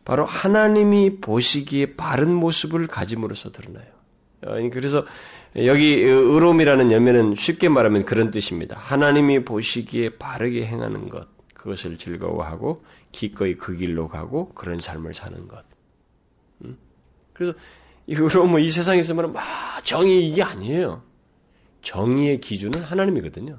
바로 0.05 0.27
하나님이 0.27 1.21
보시기에 1.21 1.95
바른 1.97 2.33
모습을 2.33 2.87
가짐으로써 2.87 3.53
드러나요. 3.53 3.87
어, 4.43 4.71
그래서 4.71 5.07
여기 5.57 5.95
의로움이라는 5.95 6.91
열매는 6.91 7.37
쉽게 7.37 7.69
말하면 7.69 8.05
그런 8.05 8.31
뜻입니다. 8.31 8.77
하나님이 8.77 9.45
보시기에 9.45 10.19
바르게 10.19 10.67
행하는 10.67 11.09
것, 11.09 11.29
그것을 11.55 11.97
즐거워하고 11.97 12.85
기꺼이 13.13 13.57
그 13.57 13.77
길로 13.77 14.09
가고 14.09 14.51
그런 14.51 14.81
삶을 14.81 15.15
사는 15.15 15.47
것. 15.49 15.65
음? 16.65 16.77
그래서 17.33 17.55
이 18.07 18.15
의로움은 18.15 18.61
이 18.61 18.71
세상에서 18.71 19.15
말하면 19.15 19.41
정의 19.85 20.29
이게 20.29 20.43
아니에요. 20.43 21.03
정의의 21.81 22.41
기준은 22.41 22.83
하나님이거든요. 22.83 23.59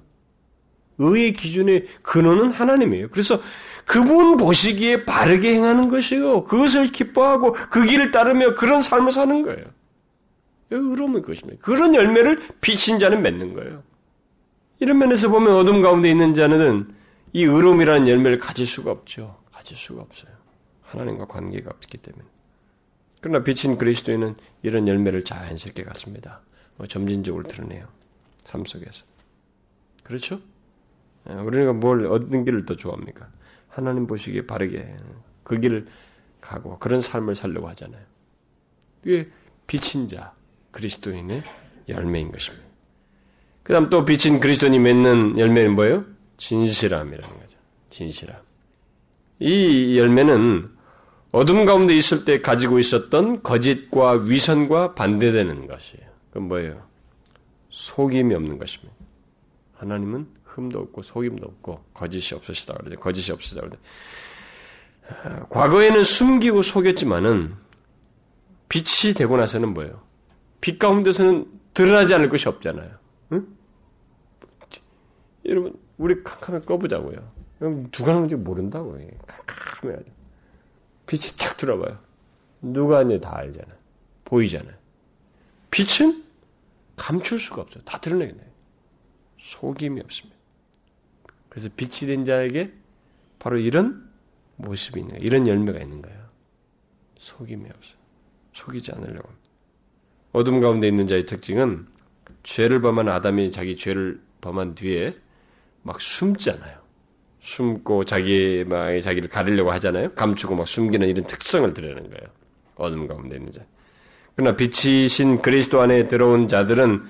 의의 0.97 1.33
기준의 1.33 1.87
근원은 2.01 2.51
하나님이에요. 2.51 3.09
그래서 3.09 3.39
그분 3.85 4.37
보시기에 4.37 5.05
바르게 5.05 5.53
행하는 5.53 5.89
것이요. 5.89 6.43
그것을 6.45 6.91
기뻐하고 6.91 7.53
그 7.53 7.85
길을 7.85 8.11
따르며 8.11 8.55
그런 8.55 8.81
삶을 8.81 9.11
사는 9.11 9.41
거예요. 9.43 9.63
의로움의 10.71 11.21
것입니다. 11.21 11.59
그런 11.61 11.93
열매를 11.93 12.41
비친 12.61 12.99
자는 12.99 13.21
맺는 13.21 13.53
거예요. 13.53 13.83
이런 14.79 14.97
면에서 14.97 15.29
보면 15.29 15.55
어둠 15.55 15.81
가운데 15.81 16.09
있는 16.09 16.33
자는 16.33 16.89
이 17.33 17.43
의로움이라는 17.43 18.07
열매를 18.07 18.39
가질 18.39 18.65
수가 18.65 18.91
없죠. 18.91 19.37
가질 19.51 19.77
수가 19.77 20.01
없어요. 20.01 20.31
하나님과 20.83 21.25
관계가 21.25 21.69
없기 21.69 21.97
때문에. 21.99 22.23
그러나 23.21 23.43
비친 23.43 23.77
그리스도인은 23.77 24.35
이런 24.63 24.87
열매를 24.87 25.23
자연스럽게 25.23 25.83
갖습니다. 25.83 26.41
뭐 26.77 26.87
점진적으로 26.87 27.47
드러내요. 27.47 27.87
삶 28.43 28.65
속에서. 28.65 29.03
그렇죠? 30.03 30.39
예, 31.29 31.33
우리가 31.33 31.73
뭘 31.73 32.05
얻는 32.05 32.45
길을 32.45 32.65
더 32.65 32.75
좋아합니까? 32.75 33.27
하나님 33.75 34.07
보시기에 34.07 34.45
바르게 34.45 34.95
그 35.43 35.59
길을 35.59 35.85
가고 36.39 36.79
그런 36.79 37.01
삶을 37.01 37.35
살려고 37.35 37.67
하잖아요. 37.69 38.01
이게 39.03 39.27
비친 39.67 40.07
자, 40.07 40.33
그리스도인의 40.71 41.43
열매인 41.89 42.31
것입니다. 42.31 42.65
그 43.63 43.73
다음 43.73 43.89
또 43.89 44.05
비친 44.05 44.39
그리스도인이 44.39 44.79
맺는 44.79 45.37
열매는 45.37 45.75
뭐예요? 45.75 46.05
진실함이라는 46.37 47.29
거죠. 47.29 47.57
진실함. 47.89 48.37
이 49.39 49.97
열매는 49.97 50.69
어둠 51.33 51.65
가운데 51.65 51.93
있을 51.93 52.23
때 52.23 52.39
가지고 52.39 52.79
있었던 52.79 53.43
거짓과 53.43 54.11
위선과 54.23 54.95
반대되는 54.95 55.67
것이에요. 55.67 56.05
그건 56.29 56.47
뭐예요? 56.47 56.87
속임이 57.71 58.33
없는 58.33 58.57
것입니다. 58.57 58.95
하나님은 59.73 60.27
흠도 60.55 60.79
없고 60.79 61.03
속임도 61.03 61.45
없고 61.45 61.83
거짓이 61.93 62.35
없으시다 62.35 62.75
그러죠. 62.75 62.99
거짓이 62.99 63.33
없으시다 63.33 63.61
그러죠. 63.61 63.77
과거에는 65.49 66.03
숨기고 66.03 66.61
속였지만은 66.61 67.55
빛이 68.69 69.13
되고 69.13 69.37
나서는 69.37 69.73
뭐예요? 69.73 70.01
빛 70.61 70.79
가운데서는 70.79 71.45
드러나지 71.73 72.13
않을 72.13 72.29
것이 72.29 72.47
없잖아요. 72.47 72.97
응? 73.33 73.47
여러분, 75.45 75.77
우리 75.97 76.23
캄캄하 76.23 76.61
꺼보자고요. 76.61 77.17
그럼 77.59 77.91
누가 77.91 78.13
나온지 78.13 78.35
모른다고. 78.35 78.97
캄캄해. 79.27 79.99
빛이 81.05 81.37
탁 81.37 81.57
들어봐요. 81.57 81.99
누가 82.61 83.01
있는지 83.01 83.21
다 83.21 83.37
알잖아요. 83.37 83.77
보이잖아요. 84.23 84.73
빛은 85.69 86.23
감출 86.95 87.39
수가 87.39 87.61
없어요. 87.61 87.83
다 87.83 87.99
드러내겠네. 87.99 88.41
속임이 89.37 90.01
없습니다. 90.01 90.34
그래서 91.55 91.69
빛이 91.77 92.11
된 92.11 92.25
자에게 92.25 92.73
바로 93.39 93.57
이런 93.57 94.09
모습이 94.57 95.01
거예요. 95.03 95.17
이런 95.21 95.47
열매가 95.47 95.79
있는 95.79 96.01
거예요. 96.01 96.19
속임이 97.17 97.63
없어요. 97.69 97.97
속이지 98.51 98.91
않으려고. 98.91 99.29
어둠 100.33 100.59
가운데 100.59 100.85
있는 100.85 101.07
자의 101.07 101.25
특징은 101.25 101.87
죄를 102.43 102.81
범한 102.81 103.07
아담이 103.07 103.53
자기 103.53 103.77
죄를 103.77 104.19
범한 104.41 104.75
뒤에 104.75 105.15
막 105.81 106.01
숨잖아요. 106.01 106.77
숨고 107.39 108.03
자기 108.03 108.65
막 108.67 108.99
자기를 108.99 109.29
가리려고 109.29 109.71
하잖아요. 109.71 110.11
감추고 110.11 110.55
막 110.55 110.67
숨기는 110.67 111.07
이런 111.07 111.25
특성을 111.25 111.73
드러내는 111.73 112.09
거예요. 112.09 112.29
어둠 112.75 113.07
가운데 113.07 113.37
있는 113.37 113.53
자. 113.53 113.61
그러나 114.35 114.57
빛이신 114.57 115.41
그리스도 115.41 115.79
안에 115.79 116.09
들어온 116.09 116.49
자들은 116.49 117.05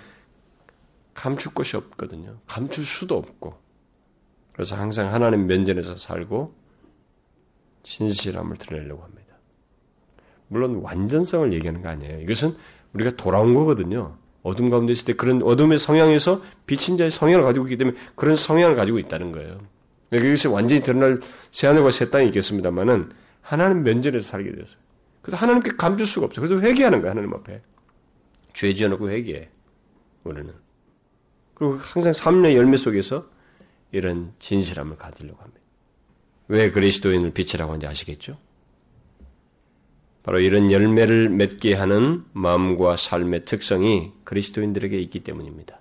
감출 1.16 1.52
것이 1.56 1.78
없거든요. 1.78 2.38
감출 2.46 2.86
수도 2.86 3.18
없고. 3.18 3.65
그래서 4.56 4.78
항상 4.78 5.14
하나님 5.14 5.48
면전에서 5.48 5.98
살고 5.98 6.56
진실함을 7.84 8.56
드러내려고 8.56 9.04
합니다. 9.04 9.36
물론 10.48 10.78
완전성을 10.78 11.52
얘기하는 11.52 11.82
거 11.82 11.90
아니에요. 11.90 12.22
이것은 12.22 12.56
우리가 12.94 13.12
돌아온 13.18 13.54
거거든요. 13.54 14.16
어둠 14.44 14.70
가운데 14.70 14.94
있을 14.94 15.08
때 15.08 15.14
그런 15.14 15.44
어둠의 15.44 15.78
성향에서 15.78 16.42
비친 16.68 16.96
자의 16.96 17.12
성향을 17.12 17.44
가지고 17.44 17.66
있기 17.66 17.76
때문에 17.78 17.98
그런 18.16 18.38
성향을 18.38 18.78
가지고 18.78 18.98
있다는 19.00 19.34
거예요. 19.34 19.60
여기서 20.14 20.52
완전히 20.52 20.82
드러날 20.82 21.20
새하늘과 21.52 21.92
새 21.92 22.10
땅이 22.10 22.28
있겠습니다만은 22.28 23.10
하나님 23.42 23.84
면전에서 23.84 24.26
살게 24.26 24.54
되었어요. 24.54 24.78
그래서 25.22 25.38
하나님께 25.38 25.72
감출 25.76 26.08
수가 26.08 26.28
없어요. 26.28 26.48
그래서 26.48 26.66
회개하는 26.66 27.02
거예요. 27.02 27.12
하나님 27.12 27.34
앞에. 27.34 27.62
죄 28.54 28.74
지어놓고 28.74 29.10
회개해. 29.10 29.50
우리는. 30.24 30.54
그리고 31.56 31.76
항상 31.76 32.14
3년 32.14 32.54
열매 32.56 32.78
속에서 32.78 33.35
이런 33.96 34.34
진실함을 34.40 34.98
가지려고 34.98 35.42
합니다. 35.42 35.62
왜 36.50 36.70
그리스도인을 36.70 37.32
빛이라고 37.32 37.72
하는지 37.72 37.88
아시겠죠? 37.88 38.36
바로 40.22 40.40
이런 40.42 40.70
열매를 40.70 41.30
맺게 41.30 41.76
하는 41.76 42.26
마음과 42.34 42.98
삶의 42.98 43.46
특성이 43.46 44.12
그리스도인들에게 44.26 45.00
있기 45.00 45.22
때문입니다. 45.22 45.80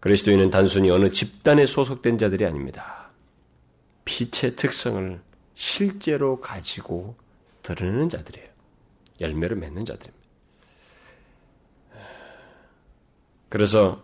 그리스도인은 0.00 0.50
단순히 0.50 0.90
어느 0.90 1.12
집단에 1.12 1.66
소속된 1.66 2.18
자들이 2.18 2.44
아닙니다. 2.44 3.10
빛의 4.04 4.56
특성을 4.56 5.20
실제로 5.54 6.40
가지고 6.40 7.14
드러내는 7.62 8.08
자들이에요. 8.08 8.48
열매를 9.20 9.56
맺는 9.58 9.84
자들입니다. 9.84 10.26
그래서 13.48 14.02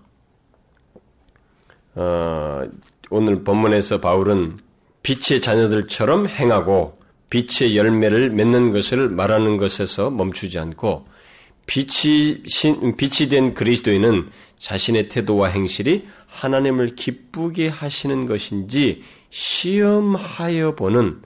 어, 1.96 2.62
오늘 3.10 3.44
본문에서 3.44 4.00
바울은 4.00 4.58
빛의 5.02 5.40
자녀들처럼 5.40 6.28
행하고 6.28 6.98
빛의 7.30 7.76
열매를 7.76 8.30
맺는 8.30 8.72
것을 8.72 9.08
말하는 9.08 9.56
것에서 9.56 10.10
멈추지 10.10 10.58
않고 10.58 11.06
빛이, 11.66 12.42
빛이 12.96 13.28
된 13.28 13.52
그리스도인은 13.52 14.30
자신의 14.56 15.10
태도와 15.10 15.48
행실이 15.48 16.08
하나님을 16.26 16.94
기쁘게 16.96 17.68
하시는 17.68 18.26
것인지 18.26 19.02
시험하여 19.30 20.74
보는, 20.74 21.20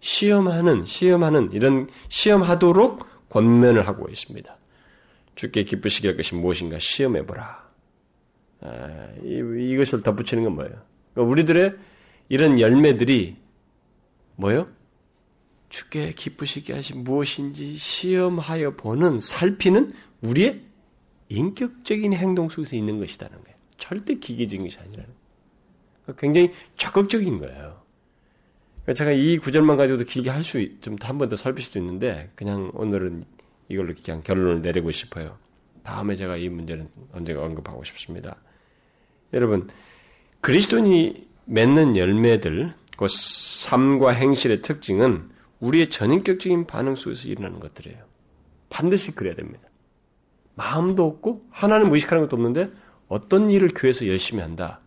시험하는, 0.00 0.84
시험하는, 0.84 1.50
이런 1.52 1.88
시험하도록 2.10 3.28
권면을 3.30 3.86
하고 3.88 4.08
있습니다. 4.10 4.56
주께 5.34 5.64
기쁘시게 5.64 6.08
할 6.08 6.16
것이 6.18 6.34
무엇인가 6.34 6.78
시험해보라. 6.78 7.69
아, 8.62 9.08
이, 9.24 9.76
것을 9.76 10.02
덧붙이는 10.02 10.44
건 10.44 10.54
뭐예요? 10.54 10.82
그러니까 11.14 11.30
우리들의 11.32 11.76
이런 12.28 12.60
열매들이 12.60 13.36
뭐예요? 14.36 14.68
주께 15.68 16.12
기쁘시게 16.12 16.72
하신 16.74 17.04
무엇인지 17.04 17.76
시험하여 17.76 18.76
보는 18.76 19.20
살피는 19.20 19.92
우리의 20.22 20.62
인격적인 21.28 22.12
행동 22.12 22.48
속에서 22.48 22.74
있는 22.76 22.98
것이라는 22.98 23.44
거예요. 23.44 23.56
절대 23.78 24.14
기계적인 24.14 24.64
것이 24.66 24.78
아니라는 24.80 25.04
거예요. 25.06 25.20
그러니까 26.04 26.20
굉장히 26.20 26.52
적극적인 26.76 27.38
거예요. 27.38 27.80
그러니까 28.82 28.92
제가 28.94 29.12
이 29.12 29.38
구절만 29.38 29.76
가지고도 29.76 30.04
길게 30.04 30.30
할 30.30 30.42
수, 30.42 30.58
좀 30.80 30.96
한 31.00 31.18
번 31.18 31.28
더 31.28 31.36
살필 31.36 31.62
수도 31.64 31.78
있는데, 31.78 32.30
그냥 32.34 32.70
오늘은 32.74 33.24
이걸로 33.68 33.94
그냥 34.02 34.22
결론을 34.22 34.62
내리고 34.62 34.90
싶어요. 34.90 35.38
다음에 35.84 36.16
제가 36.16 36.36
이 36.36 36.48
문제는 36.48 36.88
언제가 37.12 37.44
언급하고 37.44 37.84
싶습니다. 37.84 38.36
여러분, 39.32 39.68
그리스도인이 40.40 41.24
맺는 41.44 41.96
열매들, 41.96 42.74
그 42.96 43.06
삶과 43.08 44.10
행실의 44.10 44.62
특징은 44.62 45.28
우리의 45.60 45.90
전인격적인 45.90 46.66
반응 46.66 46.94
속에서 46.94 47.28
일어나는 47.28 47.60
것들이에요. 47.60 47.98
반드시 48.68 49.14
그래야 49.14 49.34
됩니다. 49.34 49.60
마음도 50.54 51.06
없고 51.06 51.46
하나님 51.50 51.92
의식하는 51.92 52.24
것도 52.24 52.36
없는데 52.36 52.68
어떤 53.08 53.50
일을 53.50 53.70
교회에서 53.74 54.06
열심히 54.06 54.42
한다. 54.42 54.80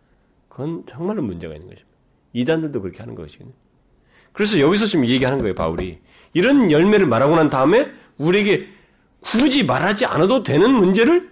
그건 0.48 0.84
정말로 0.88 1.22
문제가 1.22 1.54
있는 1.54 1.70
거죠. 1.70 1.86
이단들도 2.34 2.82
그렇게 2.82 3.00
하는 3.00 3.16
것이거든요. 3.16 3.54
그래서 4.32 4.60
여기서 4.60 4.86
지금 4.86 5.06
얘기하는 5.06 5.40
거예요, 5.40 5.54
바울이. 5.54 6.00
이런 6.34 6.72
열매를 6.72 7.06
말하고 7.06 7.36
난 7.36 7.50
다음에 7.50 7.92
우리에게 8.18 8.68
굳이 9.20 9.64
말하지 9.64 10.06
않아도 10.06 10.44
되는 10.44 10.72
문제를 10.72 11.30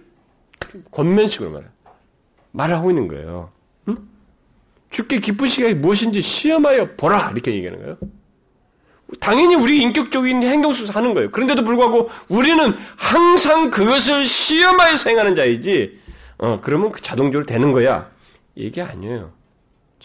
권면식으로 0.90 1.50
말해요. 1.50 1.70
말하고 2.52 2.90
있는 2.90 3.08
거예요. 3.08 3.50
응? 3.88 3.96
죽게 4.90 5.20
기쁘시게 5.20 5.74
무엇인지 5.74 6.20
시험하여 6.20 6.96
보라! 6.96 7.30
이렇게 7.32 7.54
얘기하는 7.54 7.80
거예요. 7.80 7.96
당연히 9.20 9.54
우리 9.54 9.82
인격적인 9.82 10.42
행동 10.42 10.72
속에서 10.72 10.98
하는 10.98 11.12
거예요. 11.14 11.30
그런데도 11.30 11.64
불구하고 11.64 12.08
우리는 12.28 12.72
항상 12.96 13.70
그것을 13.70 14.26
시험하여서 14.26 15.10
행하는 15.10 15.34
자이지, 15.34 15.98
어, 16.38 16.60
그러면 16.62 16.92
그 16.92 17.00
자동적으로 17.02 17.46
되는 17.46 17.72
거야. 17.72 18.10
이게 18.54 18.80
아니에요. 18.82 19.32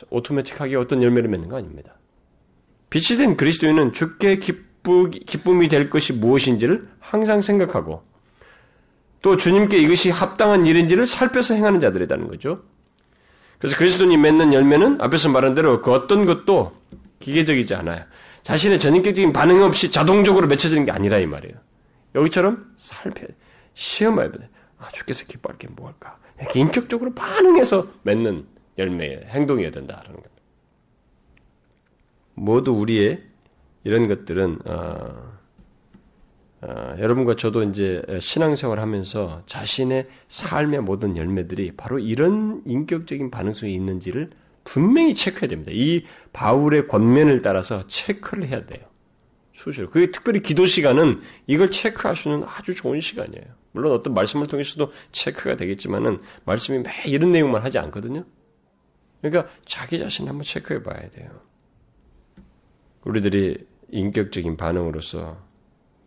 오토매틱하게 0.10 0.76
어떤 0.76 1.02
열매를 1.04 1.30
맺는 1.30 1.50
거 1.50 1.58
아닙니다. 1.58 1.93
빛이 2.89 3.18
된 3.18 3.36
그리스도인은 3.36 3.93
죽게 3.93 4.39
기쁘, 4.39 5.10
기쁨이 5.10 5.68
될 5.68 5.89
것이 5.89 6.14
무엇인지를 6.14 6.88
항상 7.00 7.41
생각하고 7.41 8.04
또 9.22 9.36
주님께 9.36 9.78
이것이 9.78 10.09
합당한 10.09 10.65
일인지를 10.65 11.05
살펴서 11.05 11.53
행하는 11.53 11.80
자들이라는 11.80 12.28
거죠. 12.28 12.63
그래서 13.59 13.76
그리스도인이 13.76 14.18
맺는 14.18 14.53
열매는 14.53 15.01
앞에서 15.01 15.30
말한 15.30 15.55
대로 15.55 15.82
그 15.82 15.91
어떤 15.91 16.26
것도 16.26 16.74
기계적이지 17.20 17.74
않아요. 17.76 18.03
자신의 18.43 18.80
전인격적인 18.80 19.34
반응 19.34 19.63
없이 19.63 19.91
자동적으로 19.91 20.47
맺혀지는 20.47 20.86
게 20.86 20.91
아니라 20.91 21.18
이 21.18 21.26
말이에요. 21.26 21.55
여기처럼 22.15 22.74
살펴 22.78 23.26
시험해야 23.74 24.32
돼. 24.32 24.49
아, 24.78 24.89
주께서 24.89 25.26
기뻐할 25.26 25.57
게 25.57 25.68
뭐할까? 25.68 26.18
이렇게 26.39 26.59
인격적으로 26.59 27.13
반응해서 27.13 27.88
맺는 28.03 28.45
열매의 28.78 29.26
행동이어야 29.28 29.72
된다라는 29.72 30.11
겁니다. 30.11 30.30
모두 32.36 32.72
우리의 32.72 33.24
이런 33.84 34.07
것들은 34.07 34.59
어, 34.65 35.36
어, 36.62 36.95
여러분과 36.97 37.36
저도 37.36 37.64
이제 37.64 38.01
신앙생활 38.20 38.80
하면서 38.80 39.43
자신의 39.45 40.08
삶의 40.30 40.82
모든 40.82 41.16
열매들이 41.16 41.74
바로 41.78 41.99
이런 41.99 42.64
인격적인 42.66 43.30
반응성이 43.30 43.74
있는지를 43.76 44.30
분명히 44.64 45.16
체크해야 45.16 45.47
됩니다. 45.47 45.72
이 45.74 46.03
바울의 46.34 46.88
권면을 46.88 47.41
따라서 47.41 47.86
체크를 47.88 48.47
해야 48.47 48.66
돼요. 48.66 48.86
수시로. 49.53 49.89
그게 49.89 50.12
특별히 50.12 50.41
기도 50.41 50.66
시간은 50.66 51.22
이걸 51.47 51.72
체크할 51.72 52.16
수 52.16 52.30
있는 52.30 52.45
아주 52.47 52.76
좋은 52.76 52.99
시간이에요. 52.99 53.45
물론 53.72 53.93
어떤 53.93 54.14
말씀을 54.14 54.47
통해서도 54.47 54.91
체크가 55.12 55.55
되겠지만은 55.55 56.20
말씀이 56.45 56.80
매 56.80 56.91
이런 57.05 57.32
내용만 57.32 57.62
하지 57.62 57.80
않거든요. 57.80 58.24
그러니까 59.22 59.51
자기 59.66 59.99
자신 59.99 60.28
한번 60.28 60.43
체크해 60.43 60.84
봐야 60.84 61.10
돼요. 61.10 61.30
우리들이 63.03 63.66
인격적인 63.89 64.58
반응으로서 64.58 65.47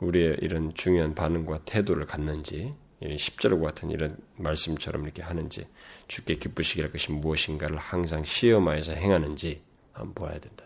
우리의 0.01 0.39
이런 0.41 0.73
중요한 0.75 1.15
반응과 1.15 1.61
태도를 1.65 2.07
갖는지, 2.07 2.75
십자로 3.17 3.61
같은 3.61 3.91
이런 3.91 4.17
말씀처럼 4.37 5.05
이렇게 5.05 5.23
하는지, 5.23 5.67
죽게 6.09 6.37
기쁘시게 6.37 6.83
할 6.83 6.91
것이 6.91 7.13
무엇인가를 7.13 7.79
항상 7.79 8.25
시험하여서 8.25 8.95
행하는지 8.95 9.63
한번 9.93 10.15
보아야 10.15 10.39
된다. 10.39 10.65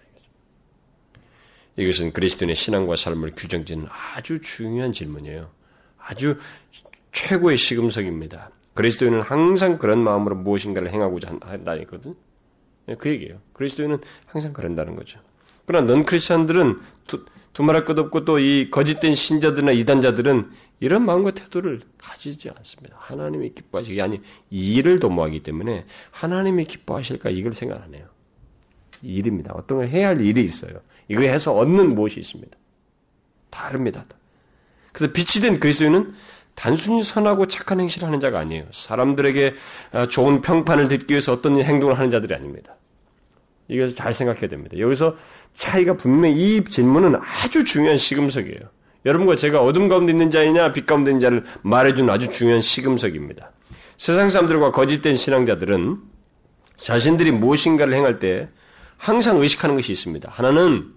이것은 1.77 2.13
그리스도인의 2.13 2.55
신앙과 2.55 2.95
삶을 2.95 3.33
규정짓는 3.37 3.89
아주 3.91 4.41
중요한 4.41 4.93
질문이에요. 4.93 5.51
아주 5.99 6.39
최고의 7.11 7.57
시금석입니다. 7.57 8.51
그리스도인은 8.75 9.23
항상 9.23 9.79
그런 9.79 9.99
마음으로 9.99 10.37
무엇인가를 10.37 10.93
행하고자 10.93 11.37
한다니거든. 11.41 12.15
예, 12.89 12.95
그 12.95 13.09
얘기예요. 13.09 13.41
그리스도인은 13.55 13.99
항상 14.27 14.53
그런다는 14.53 14.95
거죠. 14.95 15.19
그러나 15.67 15.93
넌 15.93 16.05
크리스천들은 16.05 16.81
두, 17.55 17.63
두말할 17.63 17.85
것 17.85 17.99
없고 17.99 18.25
또 18.27 18.39
이 18.39 18.69
거짓된 18.71 19.15
신자들이나 19.15 19.73
이단자들은 19.73 20.51
이런 20.81 21.07
마음과 21.07 21.31
태도를 21.31 21.81
가지지 21.97 22.51
않습니다. 22.51 22.97
하나님이 22.99 23.55
기뻐하시기 23.55 24.03
아니 24.03 24.21
일을 24.51 25.01
도모하기 25.01 25.43
때문에 25.43 25.87
하나님이 26.11 26.65
기뻐하실까 26.65 27.31
이걸 27.31 27.55
생각 27.55 27.83
안 27.83 27.95
해요. 27.95 28.07
일입니다. 29.03 29.53
어떤 29.55 29.79
걸 29.79 29.89
해야 29.89 30.09
할 30.09 30.21
일이 30.21 30.43
있어요. 30.43 30.81
이거 31.09 31.23
해서 31.23 31.55
얻는 31.55 31.95
무엇이 31.95 32.21
있습니다. 32.21 32.57
다릅니다. 33.51 34.05
그래서 34.93 35.13
빛이 35.13 35.43
된 35.43 35.61
그리스도인은 35.61 36.15
단순히 36.55 37.03
선하고 37.03 37.47
착한 37.47 37.81
행실을 37.81 38.07
하는 38.07 38.21
자가 38.21 38.39
아니에요. 38.39 38.67
사람들에게 38.73 39.55
아, 39.93 40.07
좋은 40.07 40.41
평판을 40.41 40.89
듣기 40.89 41.13
위해서 41.13 41.33
어떤 41.33 41.61
행동을 41.61 41.99
하는 41.99 42.11
자들이 42.11 42.35
아닙니다. 42.35 42.77
이것을 43.69 43.95
잘 43.95 44.13
생각해야 44.13 44.49
됩니다. 44.49 44.79
여기서 44.79 45.17
차이가 45.55 45.97
분명히 45.97 46.57
이 46.57 46.65
질문은 46.65 47.17
아주 47.17 47.65
중요한 47.65 47.97
시금석이에요. 47.97 48.61
여러분과 49.07 49.37
제가 49.37 49.63
어둠 49.63 49.89
가운데 49.89 50.13
있는 50.13 50.31
자이냐 50.31 50.73
빛 50.73 50.87
가운데 50.87 51.11
있는 51.11 51.21
자를 51.21 51.45
말해주는 51.63 52.09
아주 52.13 52.31
중요한 52.31 52.61
시금석입니다. 52.61 53.53
세상 53.97 54.29
사람들과 54.29 54.73
거짓된 54.73 55.15
신앙자들은 55.15 55.99
자신들이 56.77 57.31
무엇인가를 57.31 57.95
행할 57.95 58.19
때 58.19 58.49
항상 58.97 59.41
의식하는 59.41 59.75
것이 59.77 59.93
있습니다. 59.93 60.31
하나는 60.31 60.93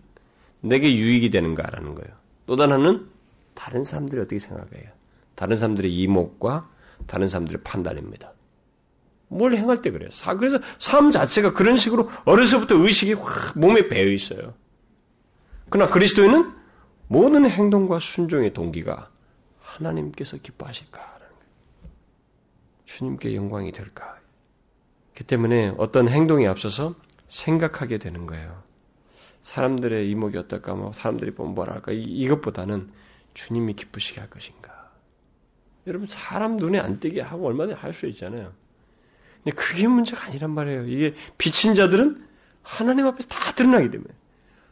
내게 0.61 0.93
유익이 0.95 1.29
되는가라는 1.29 1.95
거예요. 1.95 2.15
또 2.45 2.55
하나는 2.61 3.07
다른 3.53 3.83
사람들이 3.83 4.21
어떻게 4.21 4.39
생각해요. 4.39 4.89
다른 5.35 5.57
사람들의 5.57 5.93
이목과 5.93 6.69
다른 7.05 7.27
사람들의 7.27 7.61
판단입니다. 7.63 8.33
뭘 9.27 9.53
행할 9.55 9.81
때 9.81 9.91
그래요. 9.91 10.09
그래서 10.37 10.59
삶 10.79 11.11
자체가 11.11 11.53
그런 11.53 11.77
식으로 11.77 12.09
어려서부터 12.25 12.75
의식이 12.75 13.13
확 13.13 13.57
몸에 13.57 13.87
배어 13.87 14.05
있어요. 14.05 14.53
그러나 15.69 15.91
그리스도인은 15.91 16.51
모든 17.07 17.49
행동과 17.49 17.99
순종의 17.99 18.53
동기가 18.53 19.09
하나님께서 19.59 20.37
기뻐하실까라는 20.37 21.19
거예요. 21.19 21.93
주님께 22.85 23.35
영광이 23.35 23.71
될까. 23.71 24.17
그 25.15 25.23
때문에 25.23 25.73
어떤 25.77 26.07
행동에 26.07 26.47
앞서서 26.47 26.95
생각하게 27.27 27.97
되는 27.97 28.27
거예요. 28.27 28.63
사람들의 29.41 30.09
이목이 30.09 30.37
어떨까, 30.37 30.75
뭐 30.75 30.91
사람들이 30.93 31.33
보면 31.33 31.55
뭐라 31.55 31.73
할까, 31.73 31.91
이, 31.93 32.27
것보다는 32.27 32.91
주님이 33.33 33.73
기쁘시게 33.73 34.19
할 34.19 34.29
것인가. 34.29 34.91
여러분, 35.85 36.07
사람 36.07 36.57
눈에 36.57 36.79
안 36.79 36.99
띄게 36.99 37.21
하고 37.21 37.47
얼마든지 37.47 37.79
할수 37.79 38.07
있잖아요. 38.07 38.51
근데 39.43 39.55
그게 39.55 39.87
문제가 39.87 40.25
아니란 40.25 40.51
말이에요. 40.51 40.87
이게 40.87 41.15
비친 41.37 41.75
자들은 41.75 42.25
하나님 42.61 43.05
앞에서 43.05 43.27
다 43.29 43.53
드러나기 43.53 43.89
때문에 43.89 44.13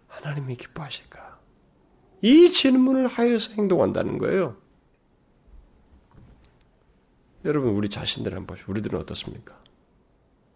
하나님이 0.08 0.56
기뻐하실까? 0.58 1.40
이 2.22 2.52
질문을 2.52 3.08
하여서 3.08 3.54
행동한다는 3.54 4.18
거예요. 4.18 4.58
여러분, 7.46 7.72
우리 7.72 7.90
자신들 7.90 8.34
한번 8.34 8.48
보시죠. 8.56 8.72
우리들은 8.72 9.00
어떻습니까? 9.00 9.60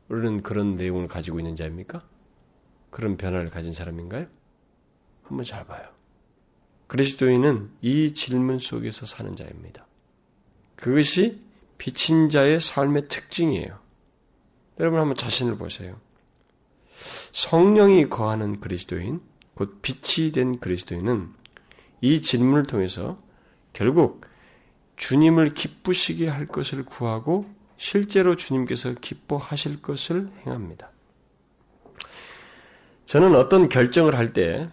우리는 0.08 0.42
그런 0.42 0.76
내용을 0.76 1.08
가지고 1.08 1.40
있는 1.40 1.56
자입니까? 1.56 2.04
그런 2.90 3.16
변화를 3.16 3.50
가진 3.50 3.74
사람인가요? 3.74 4.26
한번 5.24 5.44
잘 5.44 5.66
봐요. 5.66 5.88
그리스도인은 6.88 7.70
이 7.82 8.16
질문 8.16 8.58
속에서 8.58 9.06
사는 9.06 9.36
자입니다. 9.36 9.86
그것이 10.76 11.40
비친 11.78 12.30
자의 12.30 12.60
삶의 12.60 13.08
특징이에요. 13.08 13.80
여러분 14.80 15.00
한번 15.00 15.16
자신을 15.16 15.58
보세요. 15.58 16.00
성령이 17.32 18.10
거하는 18.10 18.60
그리스도인, 18.60 19.22
곧 19.54 19.82
빛이 19.82 20.32
된 20.32 20.60
그리스도인은 20.60 21.30
이 22.02 22.22
질문을 22.22 22.66
통해서 22.66 23.18
결국 23.74 24.26
주님을 24.96 25.54
기쁘시게 25.54 26.28
할 26.28 26.48
것을 26.48 26.86
구하고 26.86 27.46
실제로 27.78 28.36
주님께서 28.36 28.94
기뻐하실 28.96 29.82
것을 29.82 30.30
행합니다. 30.46 30.92
저는 33.06 33.36
어떤 33.36 33.70
결정을 33.70 34.16
할 34.16 34.34
때, 34.34 34.70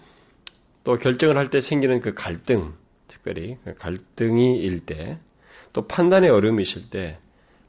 또 0.85 0.99
결정을 0.99 1.37
할 1.37 1.51
때 1.51 1.61
생기는 1.61 2.01
그 2.01 2.15
갈등, 2.15 2.75
특별히 3.09 3.57
그 3.65 3.75
갈등이 3.75 4.59
일 4.59 4.81
때, 4.85 5.19
또 5.73 5.87
판단의 5.87 6.31
어려움이 6.31 6.63
있을 6.63 6.91
때, 6.91 7.19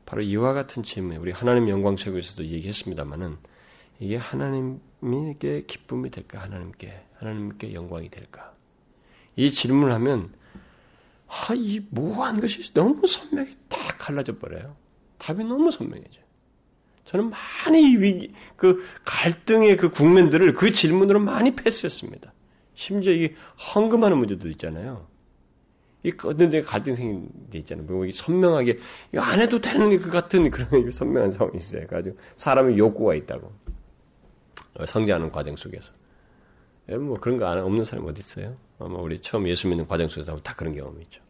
바로 0.07 0.21
이와 0.21 0.53
같은 0.53 0.83
질문, 0.83 1.17
우리 1.17 1.31
하나님 1.31 1.67
영광 1.67 1.97
책에서도 1.97 2.45
얘기했습니다만은, 2.45 3.35
이게 3.99 4.15
하나님께 4.15 5.63
기쁨이 5.67 6.09
될까? 6.09 6.39
하나님께, 6.39 6.97
하나님께 7.17 7.73
영광이 7.73 8.09
될까? 8.09 8.53
이 9.35 9.51
질문을 9.51 9.93
하면, 9.95 10.31
아, 11.27 11.53
이 11.53 11.81
모호한 11.89 12.39
것이 12.39 12.73
너무 12.73 13.05
선명히 13.05 13.51
딱 13.67 13.97
갈라져 13.99 14.37
버려요. 14.37 14.77
답이 15.17 15.43
너무 15.43 15.71
선명해져요. 15.71 16.23
저는 17.03 17.29
많이 17.29 17.97
위기, 17.97 18.33
그 18.55 18.87
갈등의 19.03 19.75
그 19.75 19.89
국면들을 19.89 20.53
그 20.53 20.71
질문으로 20.71 21.19
많이 21.19 21.53
패스했습니다. 21.53 22.31
심지어 22.75 23.11
이 23.11 23.33
헌금하는 23.75 24.17
문제도 24.17 24.47
있잖아요. 24.51 25.05
이 26.07 26.13
어떤 26.23 26.49
데 26.49 26.61
갈등 26.61 26.95
생긴 26.95 27.29
게 27.51 27.59
있잖아요. 27.59 27.85
뭐 27.85 28.09
선명하게 28.09 28.79
이거 29.11 29.21
안 29.21 29.41
해도 29.41 29.59
되는 29.59 29.99
것 29.99 30.09
같은 30.09 30.49
그런 30.49 30.69
선명한 30.89 31.31
상황이 31.31 31.57
있어요. 31.57 31.85
가지고 31.85 32.15
사람의 32.37 32.77
욕구가 32.77 33.15
있다고 33.15 33.51
성장하는 34.85 35.31
과정 35.31 35.57
속에서 35.57 35.91
예, 36.89 36.95
뭐 36.95 37.15
그런 37.19 37.37
거 37.37 37.49
없는 37.49 37.83
사람이 37.83 38.07
어디 38.09 38.19
있어요? 38.19 38.55
아마 38.79 38.99
우리 38.99 39.19
처음 39.19 39.47
예수 39.49 39.67
믿는 39.67 39.85
과정 39.85 40.07
속에서 40.07 40.37
다 40.37 40.55
그런 40.55 40.73
경험이 40.73 41.01
있죠. 41.03 41.21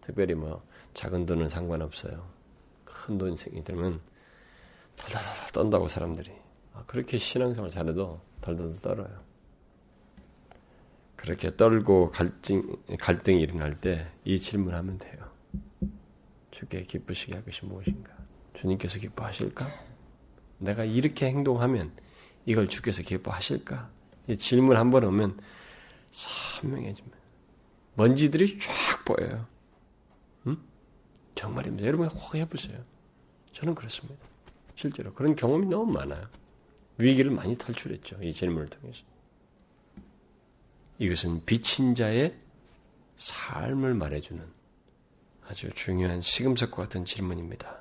특별히 0.00 0.34
뭐 0.34 0.62
작은 0.94 1.26
돈은 1.26 1.48
상관없어요. 1.48 2.24
큰돈 2.84 3.34
생이 3.34 3.64
들면 3.64 4.00
달달달 4.94 5.52
떤다고 5.52 5.88
사람들이 5.88 6.30
아, 6.74 6.84
그렇게 6.86 7.18
신앙생활 7.18 7.70
잘해도 7.70 8.20
달달달 8.40 8.80
떨어요. 8.80 9.27
그렇게 11.18 11.54
떨고 11.56 12.10
갈증, 12.12 12.76
갈등이 12.98 13.40
일어날 13.40 13.80
때 13.80 14.08
이 14.24 14.38
질문하면 14.38 14.98
돼요. 14.98 15.16
주께 16.50 16.84
기쁘시게 16.84 17.32
할 17.34 17.44
것이 17.44 17.64
무엇인가? 17.66 18.12
주님께서 18.54 18.98
기뻐하실까? 19.00 19.66
내가 20.58 20.84
이렇게 20.84 21.26
행동하면 21.26 21.92
이걸 22.46 22.68
주께서 22.68 23.02
기뻐하실까? 23.02 23.90
이 24.28 24.36
질문 24.36 24.76
한 24.76 24.90
번 24.90 25.04
오면 25.04 25.38
선명해집니다. 26.12 27.16
먼지들이 27.94 28.58
쫙 28.60 29.04
보여요. 29.04 29.46
음? 30.46 30.62
정말입니다. 31.34 31.86
여러분 31.86 32.08
혹 32.08 32.34
해보세요. 32.34 32.78
저는 33.52 33.74
그렇습니다. 33.74 34.14
실제로 34.76 35.12
그런 35.14 35.34
경험이 35.34 35.66
너무 35.66 35.92
많아요. 35.92 36.28
위기를 36.98 37.30
많이 37.30 37.56
탈출했죠. 37.56 38.18
이 38.22 38.32
질문을 38.32 38.68
통해서. 38.68 39.02
이것은 40.98 41.44
비친 41.44 41.94
자의 41.94 42.34
삶을 43.16 43.94
말해주는 43.94 44.42
아주 45.48 45.70
중요한 45.70 46.20
시금석과 46.20 46.76
같은 46.76 47.04
질문입니다. 47.04 47.80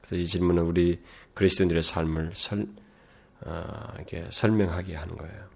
그래서 0.00 0.16
이 0.16 0.26
질문은 0.26 0.64
우리 0.64 1.00
그리스도인들의 1.34 1.82
삶을 1.82 2.32
설, 2.34 2.66
어, 3.42 3.92
이렇게 3.96 4.26
설명하게 4.30 4.96
하는 4.96 5.16
거예요. 5.16 5.48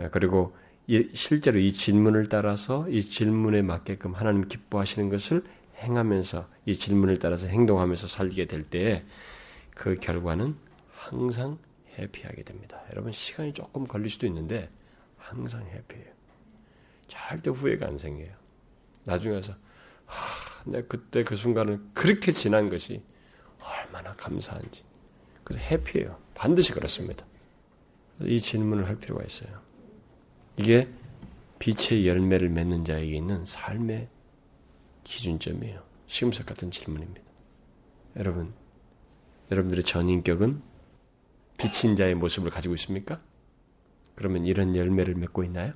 예, 0.00 0.08
그리고 0.10 0.56
이, 0.86 1.10
실제로 1.14 1.58
이 1.58 1.72
질문을 1.72 2.28
따라서 2.28 2.88
이 2.88 3.08
질문에 3.08 3.62
맞게끔 3.62 4.14
하나님 4.14 4.48
기뻐하시는 4.48 5.10
것을 5.10 5.44
행하면서 5.78 6.48
이 6.66 6.76
질문을 6.76 7.18
따라서 7.18 7.48
행동하면서 7.48 8.06
살게 8.06 8.46
될 8.46 8.64
때에 8.64 9.04
그 9.74 9.96
결과는 9.96 10.56
항상 10.92 11.58
해피하게 11.98 12.44
됩니다. 12.44 12.82
여러분 12.92 13.12
시간이 13.12 13.52
조금 13.52 13.86
걸릴 13.86 14.08
수도 14.08 14.26
있는데 14.26 14.70
항상 15.28 15.66
해피해요. 15.66 16.12
절대 17.08 17.50
후회가 17.50 17.86
안 17.86 17.98
생겨요. 17.98 18.32
나중에 19.04 19.34
와서 19.34 19.54
하, 20.04 20.70
내가 20.70 20.86
그때 20.86 21.24
그 21.24 21.34
순간을 21.34 21.80
그렇게 21.94 22.32
지난 22.32 22.68
것이 22.68 23.02
얼마나 23.60 24.14
감사한지. 24.14 24.84
그래서 25.42 25.64
해피해요. 25.64 26.20
반드시 26.34 26.72
그렇습니다. 26.72 27.26
이 28.20 28.40
질문을 28.40 28.86
할 28.86 28.96
필요가 28.98 29.24
있어요. 29.24 29.60
이게 30.56 30.88
빛의 31.58 32.06
열매를 32.06 32.48
맺는 32.48 32.84
자에게 32.84 33.16
있는 33.16 33.44
삶의 33.44 34.08
기준점이에요. 35.04 35.82
시금석 36.06 36.46
같은 36.46 36.70
질문입니다. 36.70 37.20
여러분, 38.16 38.52
여러분들의 39.50 39.84
전인격은 39.84 40.62
비친 41.58 41.96
자의 41.96 42.14
모습을 42.14 42.50
가지고 42.50 42.74
있습니까? 42.74 43.20
그러면 44.16 44.44
이런 44.44 44.74
열매를 44.74 45.14
맺고 45.14 45.44
있나요? 45.44 45.72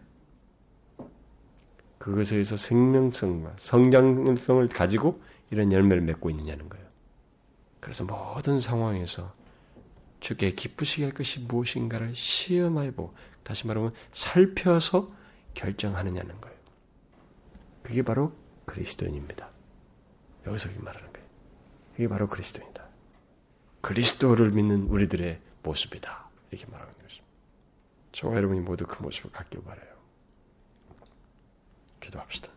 그것에서 1.98 2.56
생명성과 2.56 3.54
성장성을 3.58 4.66
가지고 4.68 5.22
이런 5.50 5.70
열매를 5.70 6.02
맺고 6.02 6.30
있느냐는 6.30 6.68
거예요. 6.68 6.86
그래서 7.78 8.04
모든 8.04 8.58
상황에서 8.58 9.32
주께 10.20 10.54
기쁘시게 10.54 11.04
할 11.04 11.14
것이 11.14 11.40
무엇인가를 11.40 12.14
시험해보고 12.14 13.14
다시 13.42 13.66
말하면 13.66 13.92
살펴서 14.12 15.08
결정하느냐는 15.54 16.40
거예요. 16.40 16.56
그게 17.82 18.02
바로 18.02 18.32
그리스도인입니다. 18.64 19.50
여기서 20.46 20.68
말하는 20.80 21.12
거예요. 21.12 21.28
그게 21.92 22.08
바로 22.08 22.28
그리스도인이다. 22.28 22.88
그리스도를 23.80 24.50
믿는 24.50 24.84
우리들의 24.84 25.40
모습이다. 25.62 26.28
이렇게 26.50 26.70
말하는 26.70 26.92
것입니다. 27.02 27.29
저와 28.12 28.36
여러분이 28.36 28.60
모두 28.60 28.86
그 28.86 29.02
모습을 29.02 29.30
갖길 29.30 29.62
바라요. 29.62 29.90
기도합시다. 32.00 32.48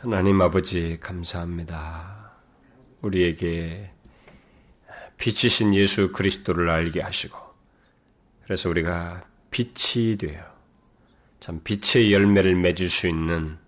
하나님 0.00 0.40
아버지 0.40 0.98
감사합니다. 1.00 2.32
우리에게 3.02 3.90
빛이신 5.18 5.74
예수 5.74 6.12
그리스도를 6.12 6.70
알게 6.70 7.00
하시고 7.00 7.38
그래서 8.44 8.68
우리가 8.68 9.26
빛이 9.50 10.16
되어 10.18 10.42
참 11.40 11.60
빛의 11.62 12.12
열매를 12.12 12.54
맺을 12.54 12.88
수 12.88 13.08
있는 13.08 13.58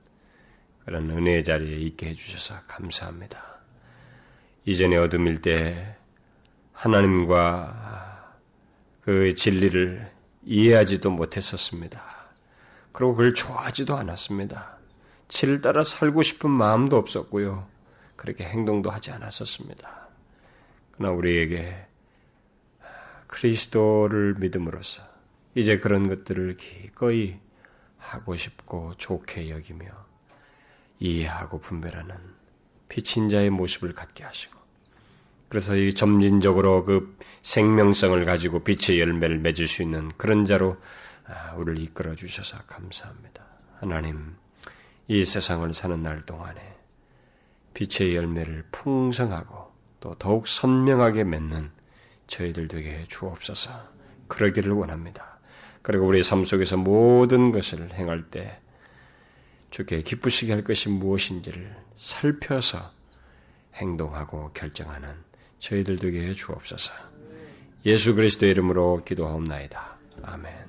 그런 0.84 1.10
은혜의 1.10 1.44
자리에 1.44 1.76
있게 1.78 2.08
해주셔서 2.10 2.62
감사합니다. 2.66 3.42
이전에 4.64 4.96
어둠일 4.96 5.42
때 5.42 5.96
하나님과 6.72 8.15
그 9.06 9.36
진리를 9.36 10.10
이해하지도 10.42 11.12
못했었습니다. 11.12 12.02
그리고 12.90 13.12
그걸 13.12 13.34
좋아하지도 13.34 13.96
않았습니다. 13.96 14.78
치를 15.28 15.60
따라 15.60 15.84
살고 15.84 16.24
싶은 16.24 16.50
마음도 16.50 16.96
없었고요. 16.96 17.68
그렇게 18.16 18.42
행동도 18.42 18.90
하지 18.90 19.12
않았었습니다. 19.12 20.08
그러나 20.90 21.14
우리에게 21.14 21.86
그리스도를 23.28 24.34
믿음으로써 24.40 25.04
이제 25.54 25.78
그런 25.78 26.08
것들을 26.08 26.56
기꺼이 26.56 27.38
하고 27.98 28.36
싶고 28.36 28.94
좋게 28.98 29.50
여기며 29.50 29.86
이해하고 30.98 31.60
분별하는 31.60 32.16
비친 32.88 33.28
자의 33.28 33.50
모습을 33.50 33.94
갖게 33.94 34.24
하시고 34.24 34.55
그래서 35.48 35.76
이 35.76 35.94
점진적으로 35.94 36.84
그 36.84 37.16
생명성을 37.42 38.24
가지고 38.24 38.64
빛의 38.64 39.00
열매를 39.00 39.38
맺을 39.38 39.68
수 39.68 39.82
있는 39.82 40.10
그런 40.16 40.44
자로 40.44 40.76
아, 41.26 41.54
우리를 41.56 41.80
이끌어 41.82 42.14
주셔서 42.14 42.58
감사합니다. 42.66 43.44
하나님, 43.80 44.36
이 45.08 45.24
세상을 45.24 45.72
사는 45.72 46.02
날 46.02 46.24
동안에 46.24 46.60
빛의 47.74 48.16
열매를 48.16 48.64
풍성하고 48.72 49.72
또 50.00 50.14
더욱 50.14 50.48
선명하게 50.48 51.24
맺는 51.24 51.70
저희들 52.26 52.68
되게 52.68 53.04
주옵소서. 53.08 53.70
그러기를 54.28 54.72
원합니다. 54.72 55.38
그리고 55.82 56.06
우리 56.06 56.22
삶 56.22 56.44
속에서 56.44 56.76
모든 56.76 57.52
것을 57.52 57.92
행할 57.94 58.24
때 58.30 58.60
주께 59.70 60.02
기쁘시게 60.02 60.52
할 60.52 60.64
것이 60.64 60.88
무엇인지를 60.88 61.76
살펴서 61.96 62.90
행동하고 63.74 64.50
결정하는 64.52 65.25
저희들 65.66 65.96
되게 65.96 66.32
주옵소서. 66.32 66.92
예수 67.86 68.14
그리스도의 68.14 68.52
이름으로 68.52 69.02
기도하옵나이다. 69.04 69.98
아멘. 70.22 70.66